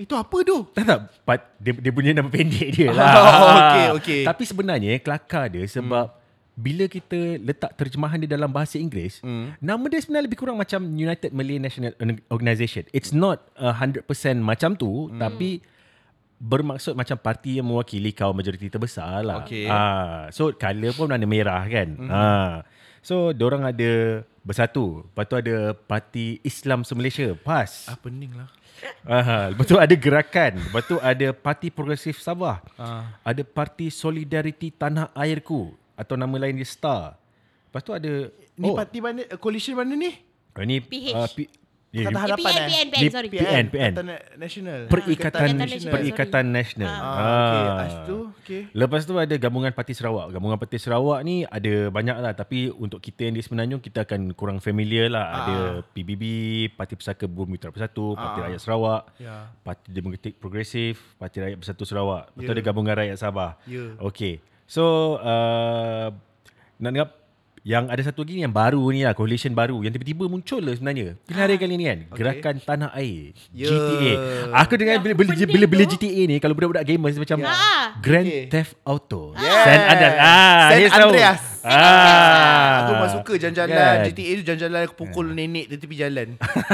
Itu 0.00 0.16
apa 0.16 0.32
tu? 0.40 0.64
Tak 0.72 0.82
tak, 0.82 0.98
part, 1.22 1.40
dia, 1.60 1.76
dia 1.76 1.92
punya 1.92 2.16
nama 2.16 2.26
pendek 2.26 2.68
dia 2.72 2.88
lah. 2.96 3.12
Oh, 3.12 3.52
okey, 3.60 3.86
okey. 4.00 4.20
Tapi 4.24 4.42
sebenarnya 4.42 4.96
kelakar 4.96 5.52
dia 5.52 5.68
sebab 5.68 6.16
bila 6.56 6.84
kita 6.86 7.16
letak 7.36 7.72
terjemahan 7.72 8.16
dia 8.16 8.30
dalam 8.30 8.48
bahasa 8.48 8.76
Inggeris, 8.76 9.20
Hmm. 9.20 9.52
nama 9.60 9.80
dia 9.86 10.00
sebenarnya 10.00 10.24
lebih 10.24 10.40
kurang 10.40 10.56
macam 10.56 10.80
United 10.82 11.30
Malay 11.30 11.56
National 11.56 11.92
Organisation. 12.28 12.84
It's 12.90 13.12
not 13.12 13.44
a 13.54 13.72
100% 13.72 14.04
macam 14.40 14.72
tu, 14.72 15.08
Hmm. 15.08 15.16
tapi 15.16 15.60
bermaksud 16.36 16.96
macam 16.96 17.16
parti 17.16 17.60
yang 17.60 17.68
mewakili 17.68 18.16
kaum 18.16 18.32
majoriti 18.32 18.72
terbesar 18.72 19.20
lah. 19.20 19.44
Okey. 19.44 19.68
Ah, 19.68 20.32
so 20.32 20.48
colour 20.50 20.96
pun 20.96 21.08
warna 21.08 21.24
merah 21.24 21.60
kan. 21.64 21.88
Hmm. 21.92 22.08
Ah. 22.08 22.52
So 23.00 23.32
orang 23.32 23.64
ada 23.64 24.20
bersatu. 24.40 25.04
Lepas 25.06 25.24
tu 25.24 25.36
ada 25.36 25.72
Parti 25.72 26.40
Islam 26.40 26.84
se-Malaysia, 26.84 27.32
PAS. 27.34 27.88
Ah, 27.88 27.96
pening 27.96 28.32
lah. 28.32 28.48
Ah, 29.04 29.50
lepas 29.50 29.64
tu 29.66 29.76
ada 29.80 29.94
gerakan. 29.96 30.52
Lepas 30.60 30.82
tu 30.86 30.96
ada 31.00 31.26
Parti 31.32 31.68
Progresif 31.72 32.20
Sabah. 32.20 32.60
Ah. 32.76 33.16
Ada 33.24 33.42
Parti 33.42 33.88
Solidariti 33.88 34.70
Tanah 34.70 35.08
Airku 35.16 35.72
atau 35.96 36.16
nama 36.16 36.32
lain 36.36 36.56
dia 36.56 36.68
STAR. 36.68 37.16
Lepas 37.68 37.82
tu 37.84 37.92
ada 37.94 38.28
Ni 38.60 38.68
oh, 38.68 38.76
parti 38.76 39.00
mana? 39.00 39.24
Coalition 39.40 39.72
mana 39.72 39.96
ni? 39.96 40.12
oh, 40.52 40.64
ni 40.68 40.84
PH. 40.84 41.16
uh, 41.16 41.28
P, 41.32 41.48
yeah, 41.90 42.06
Kata 42.06 42.18
Harapan 42.22 42.50
PN, 42.50 42.58
eh? 42.58 42.68
PN, 42.70 42.86
PN, 42.90 43.10
sorry. 43.10 43.28
PN, 43.28 43.64
PN. 43.66 43.92
Perikatan 43.92 44.06
Nasional. 44.38 44.80
Perikatan 44.86 45.40
Perikatan 45.42 45.56
Nasional, 45.58 45.92
Perikatan 45.92 46.44
Nasional. 46.50 46.94
Ah, 46.94 47.10
okay. 47.10 47.60
Lepas 47.60 47.92
tu, 48.06 48.16
okay. 48.38 48.60
Lepas 48.70 49.00
tu 49.06 49.14
ada 49.18 49.34
gabungan 49.34 49.70
Parti 49.74 49.92
Sarawak. 49.94 50.26
Gabungan 50.30 50.56
Parti 50.56 50.78
Sarawak 50.78 51.20
ni 51.26 51.42
ada 51.44 51.72
banyak 51.90 52.16
lah 52.18 52.32
tapi 52.32 52.70
untuk 52.70 53.02
kita 53.02 53.26
yang 53.26 53.34
di 53.34 53.42
Semenanjung 53.42 53.82
kita 53.82 54.06
akan 54.06 54.32
kurang 54.34 54.58
familiar 54.62 55.10
lah. 55.10 55.24
Ah. 55.26 55.36
Ada 55.42 55.56
PBB, 55.90 56.22
Parti 56.74 56.94
Pesaka 56.94 57.26
Bumi 57.26 57.58
Utara 57.58 57.74
Bersatu, 57.74 58.14
Parti 58.14 58.38
Ah. 58.38 58.44
Rakyat 58.46 58.60
Sarawak, 58.62 59.02
Ya. 59.18 59.36
Parti 59.60 59.86
Demokratik 59.90 60.34
Progresif, 60.38 60.96
Parti 61.18 61.42
Rakyat 61.42 61.58
Bersatu 61.58 61.82
Sarawak. 61.82 62.30
Lepas 62.32 62.42
tu 62.46 62.50
Ya. 62.50 62.56
ada 62.56 62.62
gabungan 62.62 62.94
Rakyat 62.94 63.18
Sabah. 63.18 63.58
Ya. 63.66 63.98
Okay. 63.98 64.38
So 64.70 65.18
uh, 65.18 66.14
nak 66.78 66.90
dengar 66.94 67.08
yang 67.60 67.92
ada 67.92 68.00
satu 68.00 68.24
lagi 68.24 68.40
ni 68.40 68.42
yang 68.42 68.50
baru 68.50 68.80
ni 68.88 69.04
lah 69.04 69.12
Coalition 69.12 69.52
baru 69.52 69.84
Yang 69.84 70.00
tiba-tiba 70.00 70.24
muncul 70.26 70.64
lah 70.64 70.72
sebenarnya 70.72 71.20
Pilihan 71.28 71.42
hari 71.44 71.54
kali 71.60 71.74
ni 71.76 71.84
kan 71.84 71.98
Gerakan 72.08 72.54
Tanah 72.56 72.90
Air 72.96 73.36
Ya. 73.52 73.68
GTA 73.68 74.12
Aku 74.64 74.80
dengar 74.80 74.96
Yang 74.96 75.04
bila, 75.04 75.14
bila, 75.14 75.44
bila, 75.44 75.66
bila. 75.68 75.84
GTA 75.84 76.22
ni 76.24 76.36
Kalau 76.40 76.56
budak-budak 76.56 76.88
gamers 76.88 77.20
macam 77.20 77.44
Ah. 77.44 77.92
Grand 78.00 78.24
Okay. 78.24 78.48
Theft 78.48 78.80
Auto 78.80 79.36
Yes. 79.36 79.60
San 79.60 79.80
Andreas 79.82 80.16
ah, 80.16 80.68
San. 80.72 81.00
Andreas. 81.04 81.40
Ah. 81.62 82.72
Aku 82.80 82.90
memang 82.94 83.12
suka 83.12 83.32
jalan-jalan 83.36 83.74
Kan? 83.74 84.06
GTA 84.06 84.32
tu 84.32 84.42
jalan-jalan 84.44 84.80
aku 84.82 84.94
pukul 84.96 85.26
nenek 85.30 85.66
di 85.66 85.76
tepi 85.76 85.94
jalan 85.94 86.28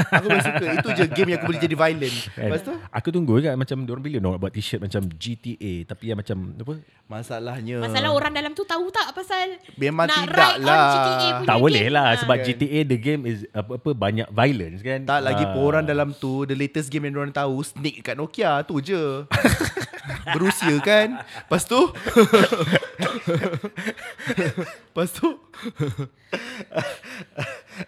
Aku 0.09 0.25
memang 0.25 0.45
suka 0.45 0.65
Itu 0.73 0.87
je 0.93 1.03
game 1.07 1.29
yang 1.29 1.37
aku 1.37 1.47
boleh 1.47 1.61
jadi 1.61 1.75
violent 1.75 2.15
Kan? 2.29 2.47
Lepas 2.47 2.61
tu 2.61 2.73
Aku 2.73 3.07
tunggu 3.09 3.33
kan 3.39 3.55
Macam 3.55 3.77
diorang 3.81 4.01
bila 4.01 4.17
nak 4.19 4.39
buat 4.39 4.51
t-shirt 4.51 4.79
Macam 4.79 5.01
GTA 5.09 5.73
Tapi 5.85 6.03
yang 6.05 6.17
macam 6.17 6.37
Apa 6.53 6.73
Masalahnya 7.07 7.79
Masalah 7.79 8.11
orang 8.11 8.31
dalam 8.31 8.51
tu 8.51 8.63
tahu 8.63 8.87
tak 8.87 9.11
pasal 9.11 9.47
Memang 9.75 10.05
nak 10.05 10.23
tidak 10.23 10.35
ride 10.35 10.55
on 10.57 10.63
lah. 10.63 10.83
GTA 10.85 11.09
punya 11.33 11.47
Tak 11.47 11.57
boleh 11.57 11.81
game? 11.81 11.93
lah 11.93 12.05
Ah. 12.05 12.15
Sebab 12.17 12.35
Kan. 12.35 12.45
GTA 12.45 12.79
the 12.83 12.97
game 12.97 13.21
is 13.23 13.39
Apa-apa 13.51 13.89
banyak 13.91 14.27
violence 14.29 14.79
kan 14.81 14.99
Tak 15.03 15.19
lagi 15.21 15.43
Ah. 15.43 15.55
orang 15.57 15.83
dalam 15.83 16.11
tu 16.13 16.43
The 16.43 16.53
latest 16.53 16.87
game 16.87 17.05
yang 17.05 17.17
orang 17.17 17.31
tahu 17.31 17.59
Snake 17.61 17.99
kat 18.01 18.13
Nokia 18.13 18.63
Tu 18.63 18.75
je 18.81 19.01
Berusia 20.33 20.75
kan 20.83 21.23
Lepas 21.23 21.63
tu 21.67 21.77
Lepas 24.91 25.09
tu 25.13 25.37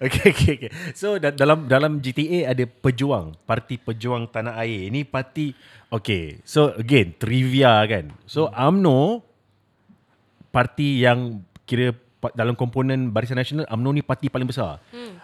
okay, 0.05 0.27
okay, 0.31 0.53
okay. 0.57 0.71
So 0.93 1.17
da- 1.17 1.33
dalam 1.33 1.65
dalam 1.65 2.01
GTA 2.01 2.53
ada 2.53 2.65
pejuang, 2.65 3.33
Parti 3.45 3.77
Pejuang 3.77 4.29
Tanah 4.29 4.61
Air. 4.63 4.89
Ini 4.89 5.05
parti 5.05 5.53
Okay, 5.89 6.37
so 6.45 6.69
again 6.77 7.17
trivia 7.17 7.81
kan. 7.89 8.13
So 8.29 8.45
AMNO 8.53 9.25
parti 10.53 11.01
yang 11.01 11.41
kira 11.65 11.97
dalam 12.37 12.53
komponen 12.53 13.09
Barisan 13.09 13.41
Nasional 13.41 13.65
UMNO 13.65 13.97
ni 13.97 14.01
parti 14.05 14.29
paling 14.29 14.45
besar. 14.45 14.77
Hmm. 14.93 15.17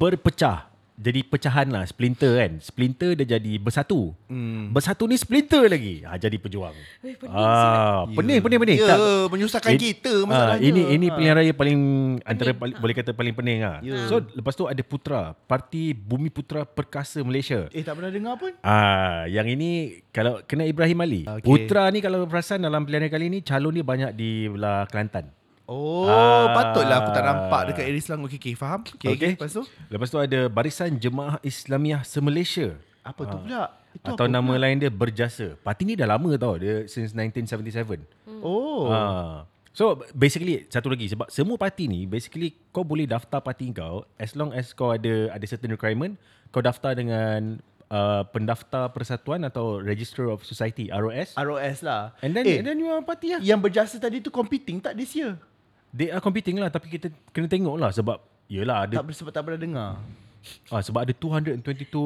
Berpecah. 0.00 0.64
Jadi 0.98 1.22
pecahan 1.22 1.70
lah 1.70 1.86
Splinter 1.86 2.36
kan 2.36 2.58
Splinter 2.58 3.14
dia 3.14 3.38
jadi 3.38 3.54
bersatu 3.54 4.18
hmm. 4.26 4.74
Bersatu 4.74 5.06
ni 5.06 5.14
splinter 5.14 5.62
lagi 5.64 6.02
ha, 6.02 6.18
Jadi 6.18 6.36
pejuang 6.36 6.74
Eh, 7.00 7.14
pening 7.14 7.30
ah, 7.30 8.02
Pening 8.10 8.42
pening 8.42 8.58
pening 8.58 8.78
Ya, 8.78 8.88
Tak- 8.90 9.30
menyusahkan 9.30 9.72
In- 9.72 9.80
kita 9.80 10.10
Ah, 10.10 10.26
masalahnya. 10.26 10.64
ini 10.64 10.82
ini 10.90 11.06
Ah. 11.06 11.14
pilihan 11.14 11.34
raya 11.38 11.52
paling 11.52 11.80
antara 12.22 12.50
paling, 12.50 12.74
boleh 12.74 12.94
kata 12.94 13.10
paling 13.12 13.30
pening 13.30 13.62
ah. 13.62 13.78
Ya. 13.78 13.94
So 14.06 14.26
lepas 14.28 14.52
tu 14.52 14.66
ada 14.66 14.82
Putra, 14.82 15.38
Parti 15.46 15.94
Bumi 15.94 16.28
Putra 16.28 16.66
Perkasa 16.66 17.22
Malaysia. 17.22 17.70
Eh 17.70 17.80
tak 17.80 17.94
pernah 17.94 18.10
dengar 18.10 18.34
pun 18.34 18.50
Ah, 18.60 19.22
yang 19.24 19.46
ini 19.46 20.02
kalau 20.10 20.42
kena 20.42 20.66
Ibrahim 20.66 20.98
Ali. 20.98 21.22
Okey. 21.22 21.46
Putra 21.46 21.86
ni 21.88 22.00
kalau 22.00 22.26
perasan 22.26 22.58
dalam 22.58 22.82
pilihan 22.82 23.06
raya 23.06 23.12
kali 23.12 23.30
ni 23.30 23.38
calon 23.40 23.70
dia 23.70 23.86
banyak 23.86 24.10
di 24.12 24.50
belah 24.50 24.90
Kelantan. 24.90 25.30
Oh 25.68 26.08
Ah. 26.08 26.48
Patutlah 26.50 26.96
aku 26.98 27.10
tak 27.12 27.22
nampak 27.22 27.60
Dekat 27.68 27.84
area 27.84 28.00
Selang 28.00 28.24
Okay, 28.24 28.40
okay 28.40 28.54
faham 28.56 28.80
Okay, 28.88 29.12
okay. 29.12 29.12
Okey. 29.12 29.30
Lepas 29.36 29.52
tu 29.52 29.62
Lepas 29.92 30.08
tu 30.08 30.16
ada 30.16 30.40
Barisan 30.48 30.96
Jemaah 30.96 31.36
Islamiah 31.44 32.00
Se-Malaysia. 32.02 32.72
Apa 33.04 33.28
tu 33.28 33.36
pula 33.38 33.76
Itu 33.92 34.16
Atau 34.16 34.26
nama 34.26 34.48
pula? 34.48 34.64
lain 34.64 34.80
dia 34.80 34.88
Berjasa. 34.88 35.60
Parti 35.60 35.84
ni 35.84 35.92
dah 35.92 36.08
lama 36.08 36.32
tau, 36.36 36.56
dia 36.56 36.88
since 36.88 37.12
1977. 37.12 38.00
Oh 38.40 38.88
Ah. 38.88 39.44
So 39.70 39.94
basically 40.10 40.66
satu 40.66 40.90
lagi 40.90 41.06
sebab 41.06 41.28
semua 41.28 41.54
parti 41.54 41.86
ni 41.86 42.02
basically 42.02 42.50
kau 42.72 42.82
boleh 42.82 43.06
daftar 43.06 43.38
parti 43.38 43.70
kau 43.70 44.02
as 44.18 44.34
long 44.34 44.50
as 44.50 44.72
kau 44.72 44.90
ada 44.90 45.30
ada 45.30 45.44
certain 45.46 45.70
requirement 45.70 46.18
kau 46.50 46.58
daftar 46.58 46.98
dengan 46.98 47.62
uh, 47.86 48.26
pendaftar 48.26 48.90
persatuan 48.90 49.46
atau 49.46 49.78
Register 49.78 50.26
of 50.26 50.42
Society 50.42 50.90
ROS 50.90 51.38
ROS 51.38 51.86
lah 51.86 52.10
and 52.20 52.34
then 52.34 52.42
eh, 52.42 52.58
and 52.58 52.66
then 52.66 52.76
you 52.76 52.90
are 52.90 52.98
party 53.00 53.36
lah. 53.36 53.40
Yang 53.40 53.70
berjasa 53.70 53.94
tadi 53.96 54.18
tu 54.18 54.34
competing 54.34 54.82
tak 54.82 54.98
this 54.98 55.14
year 55.14 55.38
They 55.90 56.08
are 56.08 56.20
competing 56.20 56.56
lah 56.56 56.68
tapi 56.68 56.90
kita 56.90 57.08
kena 57.28 57.46
tengok 57.46 57.76
lah 57.76 57.90
sebab 57.90 58.16
yelah 58.46 58.84
ada 58.84 58.94
Tak 58.96 59.08
sebab 59.14 59.30
tak 59.30 59.42
pernah 59.42 59.56
dengar 59.58 59.90
ah, 60.68 60.80
sebab 60.80 61.00
ada 61.00 61.12
222 61.12 61.60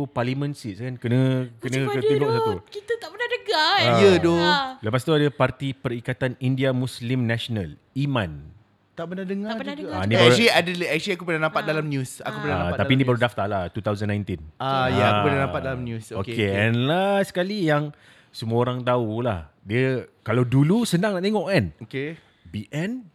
parliament 0.09 0.53
seats 0.53 0.79
kan 0.79 0.95
kena 0.97 1.51
kena 1.57 1.83
Macam 1.83 1.93
kena 1.93 2.03
tengok 2.09 2.31
tu? 2.31 2.37
satu. 2.39 2.53
Kita 2.71 2.93
tak 2.97 3.09
pernah 3.09 3.29
dengar 3.29 3.71
kan 3.77 3.93
Ya, 3.99 4.11
doh. 4.19 4.39
Ah. 4.41 4.67
Lepas 4.79 5.01
tu 5.01 5.11
ada 5.11 5.27
Parti 5.29 5.69
Perikatan 5.73 6.39
India 6.39 6.71
Muslim 6.73 7.25
National 7.25 7.75
IMAN. 7.93 8.55
Tak 8.93 9.09
pernah 9.09 9.25
dengar 9.25 9.51
Tak 9.51 9.59
pernah 9.59 9.75
juga. 9.75 9.89
dengar 9.89 9.95
Ah, 9.95 10.01
Ah, 10.01 10.05
ni 10.05 10.13
eh, 10.13 10.17
baru- 10.17 10.29
actually, 10.29 10.51
ada, 10.51 10.71
actually 10.91 11.15
aku 11.15 11.25
pernah 11.25 11.43
nampak 11.43 11.63
dalam 11.63 11.85
news 11.87 12.11
Aku 12.21 12.37
pernah 12.39 12.55
Ah, 12.55 12.61
nampak 12.63 12.79
tapi 12.79 12.87
dalam 12.89 12.99
ni 12.99 13.05
baru 13.05 13.17
news. 13.17 13.25
daftar 13.25 13.47
lah 13.47 13.63
2019. 13.69 14.41
Ah, 14.59 14.87
ya 14.89 15.05
aku 15.09 15.21
pernah 15.25 15.41
nampak 15.43 15.61
dalam 15.61 15.81
news 15.83 16.05
Okay, 16.05 16.15
Okay, 16.15 16.33
okay. 16.33 16.47
okay. 16.47 16.63
and 16.63 16.75
last 16.85 17.27
sekali 17.29 17.59
yang 17.63 17.85
semua 18.31 18.59
orang 18.61 18.79
tahu 18.81 19.21
lah. 19.21 19.53
Dia 19.61 19.87
kalau 20.21 20.43
dulu 20.43 20.83
senang 20.85 21.13
nak 21.13 21.23
tengok 21.23 21.47
kan. 21.47 21.65
okay. 21.79 22.17
BN 22.45 23.12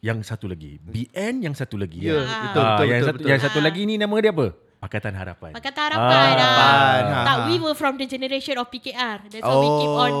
yang 0.00 0.18
satu 0.20 0.48
lagi. 0.48 0.80
BN 0.80 1.44
yang 1.44 1.52
satu 1.52 1.76
lagi. 1.76 2.00
Ya, 2.00 2.16
Ah. 2.16 2.18
betul, 2.18 2.24
betul, 2.24 2.40
yang 2.42 2.64
betul, 2.64 2.96
satu, 3.04 3.16
betul. 3.16 3.28
Yang 3.28 3.40
satu 3.44 3.58
Ah. 3.58 3.64
lagi 3.64 3.80
ni 3.84 3.94
nama 3.94 4.14
dia 4.16 4.32
apa? 4.32 4.46
Pakatan 4.80 5.12
Harapan. 5.12 5.50
Pakatan 5.52 5.82
Harapan 5.86 6.08
ah. 6.08 6.24
Harapan, 6.32 7.02
ha, 7.04 7.20
Tak 7.20 7.36
ha. 7.36 7.44
we 7.44 7.60
were 7.60 7.76
from 7.76 7.94
the 7.94 8.08
generation 8.08 8.56
of 8.56 8.64
PKR 8.66 9.28
That's 9.28 9.44
why 9.44 9.60
we 9.60 9.68
keep 9.76 9.92
on 9.94 10.12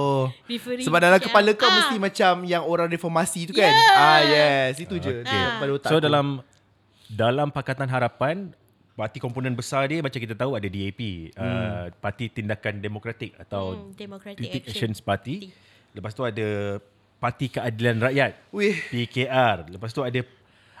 referring 0.46 0.80
Oh. 0.80 0.86
Sebab 0.86 1.00
dalam 1.00 1.16
PKR. 1.16 1.26
kepala 1.32 1.50
kau 1.56 1.64
Ah. 1.64 1.76
mesti 1.80 1.96
macam 1.96 2.32
yang 2.44 2.62
orang 2.62 2.86
reformasi 2.86 3.48
tu 3.48 3.56
kan? 3.56 3.72
Yeah. 3.72 3.96
Ah 3.96 4.20
yes, 4.22 4.76
itu 4.78 5.00
je. 5.00 5.24
Okay. 5.24 5.32
Ah. 5.32 5.64
So 5.82 5.96
aku. 5.96 6.04
dalam 6.04 6.44
dalam 7.08 7.48
Pakatan 7.48 7.88
Harapan 7.88 8.52
parti 8.92 9.16
komponen 9.16 9.56
besar 9.56 9.88
dia 9.88 10.04
macam 10.04 10.20
kita 10.20 10.36
tahu 10.36 10.52
ada 10.52 10.68
DAP, 10.68 11.32
hmm. 11.32 11.40
uh, 11.40 11.88
Parti 11.96 12.28
Tindakan 12.28 12.78
Demokratik 12.78 13.32
atau 13.40 13.72
Hmm, 13.72 13.96
Democratic 13.96 14.44
Action. 14.44 14.60
Actions 14.60 15.00
Party. 15.00 15.48
Lepas 15.90 16.12
tu 16.12 16.20
ada 16.20 16.76
Parti 17.20 17.46
Keadilan 17.46 18.00
Rakyat, 18.00 18.32
Wih. 18.50 18.80
PKR. 18.88 19.68
Lepas 19.68 19.92
tu 19.92 20.00
ada 20.00 20.24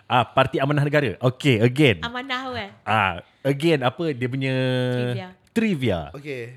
ah 0.06 0.24
Parti 0.24 0.56
Amanah 0.56 0.82
Negara. 0.82 1.14
Okay, 1.22 1.60
again. 1.60 2.00
Amanah 2.00 2.48
kan 2.48 2.70
Ah, 2.82 3.12
again 3.42 3.84
apa 3.84 4.10
dia 4.10 4.26
punya 4.26 4.54
Trivia. 4.90 5.28
trivia. 5.52 6.00
Okay. 6.10 6.56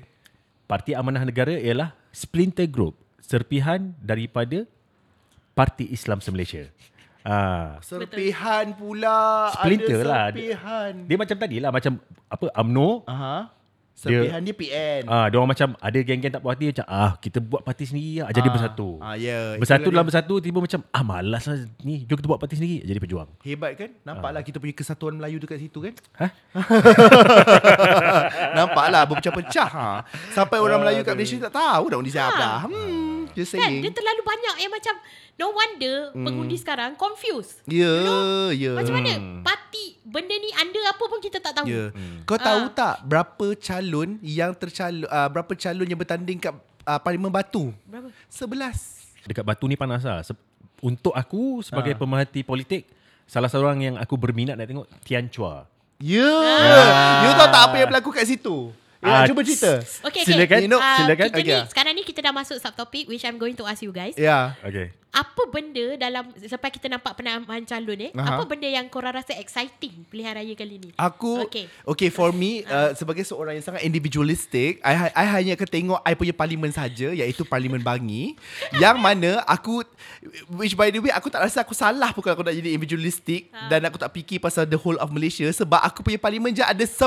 Parti 0.64 0.96
Amanah 0.96 1.22
Negara 1.22 1.52
ialah 1.52 1.92
splinter 2.10 2.64
group 2.64 2.96
serpihan 3.20 3.92
daripada 3.98 4.64
Parti 5.52 5.86
Islam 5.86 6.18
Se-Malaysia. 6.18 6.66
Ah, 7.20 7.80
Serpihan 7.80 8.72
pula. 8.72 9.48
Splinter 9.52 10.00
ada 10.00 10.08
lah. 10.08 10.24
Serpihan. 10.28 10.92
dia 11.04 11.16
macam 11.16 11.36
tadi 11.38 11.56
lah 11.56 11.70
macam 11.70 11.92
apa 12.26 12.44
UMNO 12.54 12.90
Aha. 13.06 13.36
Serpihan 13.94 14.38
dia, 14.38 14.52
PN. 14.52 15.02
Ah, 15.06 15.26
dia 15.26 15.36
orang 15.36 15.48
macam 15.48 15.72
ada 15.72 15.96
geng-geng 15.96 16.28
tak 16.28 16.38
puas 16.38 16.52
hati 16.52 16.68
macam 16.68 16.84
ah 16.84 17.14
kita 17.16 17.38
buat 17.38 17.62
parti 17.62 17.84
sendiri 17.84 18.18
lah 18.18 18.28
jadi 18.28 18.44
Ah, 18.44 18.52
bersatu. 18.52 18.88
ah, 18.98 19.14
ya. 19.14 19.54
Bersatu 19.54 19.86
dalam 19.86 19.96
dia. 19.96 20.06
bersatu 20.10 20.32
tiba 20.38 20.58
macam 20.58 20.80
ah 20.84 21.02
malas 21.02 21.42
lah 21.44 21.54
ni 21.80 22.02
jom 22.02 22.14
kita 22.14 22.26
buat 22.26 22.36
parti 22.36 22.54
sendiri 22.54 22.82
jadi 22.82 22.98
pejuang. 22.98 23.28
Hebat 23.40 23.70
kan? 23.74 23.88
Nampaklah 24.02 24.40
kita 24.40 24.58
punya 24.58 24.72
kesatuan 24.72 25.14
Melayu 25.14 25.38
dekat 25.38 25.58
situ 25.58 25.78
kan? 25.80 25.92
Hah? 26.12 26.30
Nampaklah 28.52 29.02
berpecah-pecah. 29.06 29.68
Ha. 29.70 29.86
Sampai 30.30 30.58
orang 30.58 30.80
Melayu 30.80 31.00
kat 31.00 31.14
Malaysia 31.14 31.38
tak 31.40 31.54
tahu 31.54 31.82
dah 31.86 31.96
undi 31.96 32.10
siapa. 32.10 32.34
Ha. 32.34 32.66
Hmm, 32.66 33.13
just 33.34 33.52
Kan 33.52 33.70
dia 33.70 33.82
saying. 33.82 33.92
terlalu 33.92 34.22
banyak 34.22 34.56
yang 34.58 34.72
macam 34.72 34.94
No 35.34 35.50
wonder 35.50 35.96
pengundi 36.14 36.54
sekarang 36.54 36.94
confused 36.94 37.58
Ya, 37.66 37.90
ya. 38.50 38.72
Macam 38.72 38.94
mana 38.94 39.12
parti 39.42 39.98
Benda 40.00 40.30
ni 40.32 40.50
anda 40.52 40.78
apa 40.86 41.04
pun 41.04 41.18
kita 41.18 41.38
tak 41.38 41.52
tahu 41.52 41.66
Ya. 41.66 41.90
Kau 42.22 42.38
tahu 42.38 42.62
Ah. 42.64 42.72
tak 42.72 42.94
berapa 43.02 43.46
calon 43.56 44.16
yang 44.20 44.52
tercalon 44.52 45.04
uh, 45.04 45.26
berapa 45.26 45.52
calon 45.52 45.84
yang 45.84 45.96
bertanding 45.96 46.38
kat 46.38 46.54
uh, 46.84 46.98
Parlimen 46.98 47.28
Batu? 47.28 47.74
Berapa? 47.82 48.14
11. 48.28 49.26
Dekat 49.26 49.42
Batu 49.42 49.64
ni 49.64 49.74
panas 49.74 50.00
lah. 50.00 50.20
Se- 50.20 50.38
untuk 50.78 51.10
aku 51.10 51.58
sebagai 51.60 51.92
Ah. 51.92 51.98
pemerhati 51.98 52.40
politik, 52.40 52.86
salah 53.24 53.48
seorang 53.48 53.80
yang 53.80 53.94
aku 53.96 54.14
berminat 54.14 54.54
nak 54.54 54.64
tengok 54.64 54.86
Tian 55.02 55.26
Chua. 55.26 55.66
Ya. 55.96 56.20
Yeah. 56.20 57.24
You 57.24 57.32
tahu 57.34 57.48
tak 57.48 57.62
apa 57.64 57.76
yang 57.76 57.88
berlaku 57.88 58.10
kat 58.12 58.28
situ? 58.28 58.70
Ya, 59.04 59.12
Ah, 59.14 59.28
cuba 59.28 59.44
cerita. 59.44 59.84
Okay, 60.00 60.00
okay. 60.00 60.22
Silakan, 60.24 60.58
You 60.58 60.70
know, 60.70 60.80
Ah, 60.80 60.96
silakan. 60.98 61.28
Kita 61.28 61.38
Okay. 61.38 61.52
ni, 61.54 61.68
sekarang 61.68 61.92
ni 61.92 62.02
kita 62.02 62.20
dah 62.20 62.32
masuk 62.32 62.56
subtopik 62.56 63.04
which 63.04 63.20
I'm 63.22 63.36
going 63.36 63.52
to 63.52 63.64
ask 63.64 63.78
you 63.78 63.92
guys. 63.92 64.16
Ya. 64.16 64.56
Okay. 64.60 64.96
Apa 65.14 65.46
benda 65.46 65.94
dalam 65.94 66.26
sampai 66.42 66.74
kita 66.74 66.90
nampak 66.90 67.14
penamaan 67.14 67.62
calon 67.62 67.94
eh? 68.00 68.10
Aha. 68.12 68.34
Apa 68.34 68.50
benda 68.50 68.66
yang 68.66 68.82
korang 68.88 69.14
rasa 69.14 69.30
exciting 69.36 70.02
pilihan 70.04 70.34
raya 70.34 70.50
kali 70.52 70.80
ni? 70.80 70.90
Aku 70.96 71.46
Okay. 71.46 71.70
okay, 71.84 72.10
for 72.10 72.34
me 72.34 72.64
uh, 72.66 72.90
sebagai 72.92 73.22
seorang 73.22 73.54
yang 73.54 73.62
sangat 73.62 73.86
individualistic, 73.86 74.82
I, 74.82 75.14
I 75.14 75.24
hanya 75.30 75.54
akan 75.54 75.68
tengok 75.68 76.00
I 76.02 76.12
punya 76.14 76.32
parlimen 76.32 76.70
saja 76.70 77.14
iaitu 77.14 77.42
parlimen 77.42 77.78
Bangi 77.78 78.34
yang 78.82 78.98
mana 78.98 79.38
aku 79.44 79.86
which 80.50 80.74
by 80.74 80.88
the 80.88 80.98
way 80.98 81.10
aku 81.10 81.28
tak 81.28 81.42
rasa 81.42 81.62
aku 81.62 81.72
salah 81.72 82.10
pun 82.10 82.18
kalau 82.18 82.34
aku 82.34 82.42
nak 82.42 82.56
jadi 82.56 82.72
individualistic 82.72 83.54
Ha. 83.54 83.70
dan 83.70 83.84
aku 83.84 83.94
tak 83.96 84.10
fikir 84.10 84.42
pasal 84.42 84.64
the 84.64 84.74
whole 84.74 84.98
of 84.98 85.08
Malaysia 85.08 85.46
sebab 85.46 85.78
aku 85.78 86.02
punya 86.02 86.18
parlimen 86.18 86.50
je 86.50 86.60
ada 86.60 86.82
10. 86.82 87.06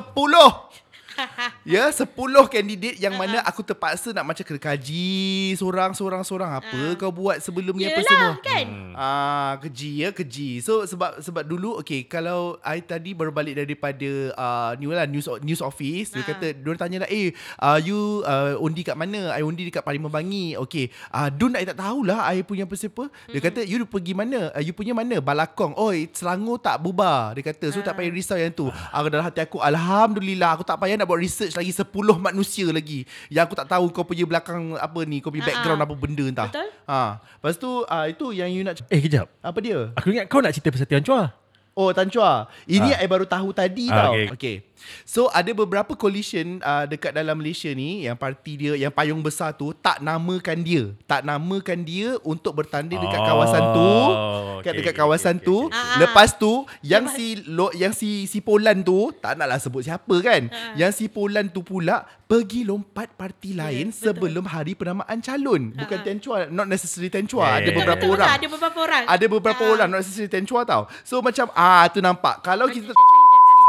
Ya, 1.67 1.91
10 1.91 2.15
kandidat 2.47 2.95
yang 2.95 3.19
mana 3.19 3.43
aku 3.43 3.59
terpaksa 3.59 4.15
nak 4.15 4.23
macam 4.23 4.39
kena 4.39 4.55
kaji 4.55 5.51
seorang-seorang 5.59 6.23
seorang 6.23 6.51
apa 6.55 6.95
kau 6.95 7.11
buat 7.11 7.43
sebelum 7.43 7.75
ni 7.75 7.91
apa 7.91 7.99
Yelah 7.99 8.07
semua. 8.07 8.31
kan? 8.39 8.65
Ah, 8.95 9.59
keji 9.59 9.99
ya, 9.99 10.15
keji. 10.15 10.63
So 10.63 10.87
sebab 10.87 11.19
sebab 11.19 11.43
dulu 11.43 11.75
okay, 11.75 12.07
kalau 12.07 12.55
I 12.63 12.79
tadi 12.79 13.11
baru 13.11 13.35
balik 13.35 13.59
daripada 13.59 14.07
uh, 14.31 14.71
ni 14.79 14.87
lah 14.87 15.03
news 15.03 15.27
news 15.43 15.59
office, 15.59 16.15
dia 16.15 16.23
Ah. 16.23 16.27
kata 16.31 16.55
dia 16.55 16.63
orang 16.63 16.79
tanya 16.79 16.97
lah, 17.03 17.09
"Eh, 17.11 17.35
uh, 17.59 17.77
you 17.77 18.23
uh, 18.23 18.55
undi 18.57 18.81
kat 18.81 18.95
mana?" 18.95 19.35
I 19.35 19.43
undi 19.43 19.67
dekat 19.67 19.83
Parlimen 19.83 20.07
Bangi. 20.07 20.55
Okay. 20.57 20.87
Uh, 21.11 21.27
Dun 21.27 21.51
I 21.51 21.67
tak 21.67 21.77
tahulah 21.77 22.23
I 22.25 22.47
punya 22.47 22.63
apa 22.63 22.73
siapa. 22.73 23.11
Dia 23.27 23.43
kata, 23.43 23.59
"You 23.61 23.83
pergi 23.83 24.15
mana? 24.15 24.55
Uh, 24.55 24.63
you 24.63 24.71
punya 24.71 24.95
mana? 24.95 25.19
Balakong." 25.19 25.75
Oh, 25.75 25.91
Selangor 26.15 26.63
tak 26.63 26.79
bubar. 26.79 27.35
Dia 27.35 27.43
kata, 27.43 27.75
"So 27.75 27.83
tak 27.83 27.99
payah 27.99 28.07
risau 28.07 28.39
yang 28.39 28.55
tu." 28.55 28.71
Aku 28.71 29.11
dalam 29.11 29.27
hati 29.27 29.43
aku, 29.43 29.59
alhamdulillah 29.59 30.55
aku 30.55 30.63
tak 30.63 30.79
payah 30.79 30.95
nak 30.95 31.03
buat 31.03 31.19
research 31.19 31.56
lagi 31.57 31.71
10 31.71 31.89
manusia 32.19 32.65
lagi 32.69 33.03
yang 33.27 33.43
aku 33.43 33.53
tak 33.53 33.67
tahu 33.67 33.89
kau 33.89 34.03
punya 34.03 34.23
belakang 34.23 34.73
apa 34.73 34.99
ni, 35.01 35.17
kau 35.17 35.27
punya 35.27 35.43
Ah, 35.43 35.49
background 35.49 35.79
ah. 35.79 35.85
apa 35.85 35.93
benda 35.93 36.25
entah. 36.25 36.47
Betul. 36.47 36.69
Ha. 36.85 36.99
Lepas 37.19 37.55
tu 37.55 37.69
uh, 37.81 38.05
itu 38.05 38.25
yang 38.31 38.47
you 38.47 38.61
nak 38.61 38.79
Eh, 38.87 38.99
kejap. 38.99 39.27
apa 39.39 39.57
dia? 39.57 39.89
Aku 39.93 40.07
ingat 40.09 40.25
kau 40.25 40.39
nak 40.39 40.51
cerita 40.51 40.69
pasal 40.69 40.85
Tian 40.85 41.01
Chua. 41.01 41.33
Oh 41.73 41.93
Tan 41.93 42.09
Chua 42.09 42.49
Ini 42.65 42.89
Ah. 42.91 43.01
I 43.01 43.07
baru 43.07 43.23
tahu 43.23 43.51
tadi 43.51 43.85
Ah, 43.87 44.09
tau 44.09 44.13
okay. 44.15 44.25
okay. 44.31 44.55
So 45.03 45.27
ada 45.29 45.49
beberapa 45.49 45.93
coalition 45.93 46.59
uh, 46.59 46.83
Dekat 46.83 47.11
dalam 47.11 47.35
Malaysia 47.35 47.69
ni 47.69 48.03
Yang 48.03 48.17
parti 48.17 48.53
dia 48.55 48.73
Yang 48.75 48.93
payung 48.93 49.19
besar 49.19 49.51
tu 49.51 49.73
Tak 49.73 49.99
namakan 49.99 50.61
dia 50.61 50.83
Tak 51.03 51.21
namakan 51.21 51.81
dia 51.81 52.15
Untuk 52.21 52.53
bertanding 52.53 52.97
dekat 52.97 53.15
Oh, 53.17 53.25
kawasan 53.27 53.63
tu 53.71 53.89
okay, 53.89 54.61
Dekat, 54.61 54.73
dekat 54.77 54.93
okay, 54.93 55.01
kawasan 55.01 55.35
okay, 55.35 55.45
tu 55.45 55.57
okay. 55.65 55.75
Ah, 55.75 55.97
Lepas 55.97 56.29
tu 56.33 56.51
Yang 56.81 57.05
si 57.11 57.25
lo, 57.45 57.67
Yang 57.71 57.93
si 57.93 58.09
si 58.25 58.39
Polan 58.39 58.79
tu 58.79 59.11
Tak 59.11 59.35
naklah 59.35 59.57
sebut 59.57 59.81
siapa 59.81 60.15
kan 60.19 60.41
Ah. 60.47 60.73
Yang 60.75 60.91
si 60.93 61.05
Polan 61.07 61.47
tu 61.47 61.59
pula 61.61 62.05
Pergi 62.23 62.61
lompat 62.61 63.11
parti 63.13 63.51
lain 63.51 63.89
betul. 63.89 64.03
Sebelum 64.11 64.45
hari 64.45 64.73
penamaan 64.73 65.17
calon 65.17 65.73
Bukan 65.73 65.97
Ah. 65.97 66.03
Tan 66.03 66.17
Chua 66.17 66.37
Not 66.47 66.67
necessarily 66.67 67.07
Tan 67.07 67.25
Chua 67.25 67.43
Yeah, 67.43 67.49
Ada 67.49 67.57
yeah, 67.57 67.65
yeah. 67.65 67.75
beberapa 67.75 67.97
Betul, 67.97 68.09
betul, 68.09 68.17
orang 68.17 68.29
Ada 68.29 68.47
beberapa 68.47 68.79
orang. 68.79 69.03
ada 69.07 69.25
beberapa 69.27 69.63
Ah. 69.63 69.71
orang 69.73 69.87
Not 69.89 69.99
necessarily 69.99 70.29
Tan 70.29 70.45
Chua 70.45 70.61
tau 70.63 70.83
So 71.01 71.19
macam 71.19 71.49
Ah 71.51 71.87
tu 71.89 71.99
nampak 71.99 72.39
Kalau 72.41 72.67
kita 72.67 72.93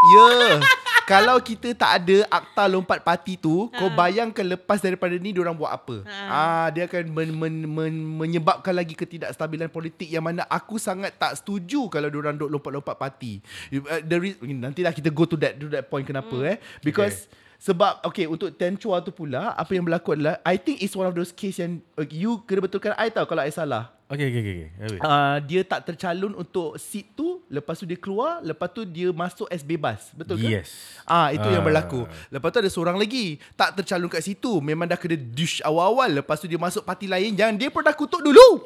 Ya 0.07 0.27
Kalau 1.11 1.41
kita 1.41 1.73
tak 1.73 1.91
ada 1.99 2.17
Akta 2.29 2.69
lompat 2.69 3.01
parti 3.01 3.35
tu 3.35 3.67
Kau 3.71 3.89
Ha. 3.89 3.97
bayangkan 3.97 4.45
Lepas 4.47 4.79
daripada 4.79 5.17
ni 5.17 5.33
Diorang 5.33 5.57
buat 5.57 5.73
apa 5.73 6.05
Ha. 6.05 6.17
Ah 6.29 6.67
Dia 6.69 6.85
akan 6.85 7.09
men, 7.09 7.31
men, 7.33 7.55
men, 7.65 7.95
Menyebabkan 8.15 8.71
lagi 8.71 8.93
Ketidakstabilan 8.93 9.67
politik 9.69 10.07
Yang 10.07 10.25
mana 10.25 10.43
aku 10.47 10.77
sangat 10.77 11.17
tak 11.17 11.35
setuju 11.35 11.89
Kalau 11.89 12.07
diorang 12.07 12.37
duk 12.37 12.49
lompat-lompat 12.49 12.95
parti 12.95 13.41
Uh, 13.69 14.01
the 14.01 14.17
re- 14.17 14.39
Nantilah 14.45 14.93
kita 14.93 15.09
go 15.09 15.25
to 15.25 15.35
that 15.37 15.57
To 15.57 15.67
that 15.69 15.89
point 15.89 16.05
kenapa 16.05 16.31
Hmm. 16.31 16.45
eh 16.47 16.57
Because 16.81 17.27
sebab 17.59 18.07
okay 18.07 18.23
untuk 18.23 18.55
Tan 18.55 18.79
Chua 18.79 19.03
tu 19.03 19.11
pula 19.11 19.51
apa 19.51 19.75
yang 19.75 19.83
berlaku 19.83 20.15
adalah 20.15 20.39
I 20.47 20.55
think 20.55 20.79
it's 20.79 20.95
one 20.95 21.05
of 21.05 21.15
those 21.19 21.35
case 21.35 21.59
yang 21.59 21.83
uh, 21.99 22.07
you 22.07 22.39
kena 22.47 22.63
betulkan 22.63 22.95
I 22.95 23.11
tahu 23.11 23.27
kalau 23.27 23.43
I 23.43 23.51
salah 23.51 23.91
Okay, 24.07 24.31
okay, 24.31 24.41
okay. 24.41 24.57
okay. 24.79 25.01
Uh, 25.03 25.37
dia 25.43 25.61
tak 25.63 25.83
tercalon 25.85 26.33
untuk 26.33 26.79
seat 26.79 27.11
tu 27.13 27.38
lepas 27.49 27.75
tu 27.75 27.89
dia 27.89 27.97
keluar 27.97 28.41
lepas 28.41 28.69
tu 28.69 28.85
dia 28.85 29.09
masuk 29.11 29.49
as 29.49 29.65
bebas. 29.65 30.13
Betul 30.13 30.41
ke? 30.41 30.49
Yes. 30.49 31.01
ah 31.05 31.33
itu 31.33 31.49
yang 31.49 31.65
Ah. 31.65 31.69
berlaku. 31.69 32.05
Lepas 32.29 32.49
tu 32.53 32.59
ada 32.61 32.71
seorang 32.71 32.97
lagi 32.97 33.41
tak 33.57 33.81
tercalon 33.81 34.09
kat 34.09 34.23
situ. 34.23 34.61
Memang 34.61 34.87
dah 34.87 34.97
kena 35.01 35.17
dish 35.17 35.65
awal-awal. 35.65 36.21
Lepas 36.21 36.39
tu 36.39 36.47
dia 36.47 36.61
masuk 36.61 36.85
parti 36.85 37.09
lain 37.09 37.33
yang 37.35 37.57
dia 37.57 37.73
pernah 37.73 37.93
kutuk 37.93 38.21
dulu. 38.21 38.63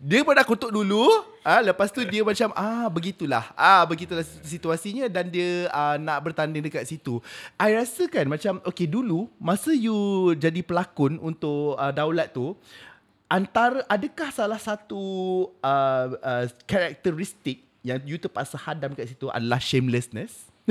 Dia 0.00 0.24
pernah 0.24 0.44
kutuk 0.48 0.72
dulu 0.72 1.08
ah 1.44 1.60
lepas 1.60 1.92
tu 1.92 2.00
dia 2.08 2.24
macam 2.24 2.52
ah 2.56 2.88
begitulah. 2.88 3.52
Ah 3.52 3.84
begitulah 3.84 4.24
situasinya 4.44 5.08
dan 5.12 5.28
dia 5.28 5.68
ah, 5.70 6.00
nak 6.00 6.24
bertanding 6.24 6.64
dekat 6.64 6.88
situ. 6.88 7.20
I 7.60 7.76
rasa 7.76 8.08
kan 8.08 8.24
macam 8.24 8.64
okay 8.64 8.88
dulu 8.88 9.28
masa 9.36 9.72
you 9.72 10.32
jadi 10.36 10.64
pelakon 10.64 11.20
untuk 11.20 11.76
uh, 11.76 11.92
daulat 11.92 12.32
tu 12.32 12.56
antara 13.30 13.86
adakah 13.86 14.34
salah 14.34 14.58
satu 14.58 14.98
uh, 15.62 16.06
uh, 16.18 16.44
karakteristik 16.66 17.62
yang 17.80 17.98
you 18.04 18.16
terpaksa 18.16 18.56
hadam 18.56 18.92
kat 18.92 19.08
situ 19.08 19.26
adalah 19.28 19.56
shamelessness 19.58 20.48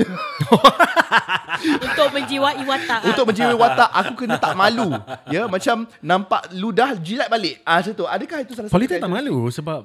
Untuk 1.60 2.08
menjiwai 2.10 2.62
watak. 2.64 3.00
untuk 3.04 3.24
menjiwai 3.28 3.52
watak 3.52 3.90
aku 3.92 4.12
kena 4.16 4.40
tak 4.40 4.54
malu 4.54 4.96
ya 5.28 5.44
macam 5.44 5.84
nampak 6.00 6.48
ludah 6.54 6.96
jilat 6.96 7.28
balik 7.28 7.60
ah 7.62 7.80
macam 7.80 7.92
tu 7.92 8.04
adakah 8.06 8.38
itu 8.40 8.52
salah 8.54 8.68
satu 8.68 8.74
Politik 8.74 8.96
tak 8.96 9.04
karakteristik? 9.04 9.34
malu 9.36 9.50
sebab 9.52 9.80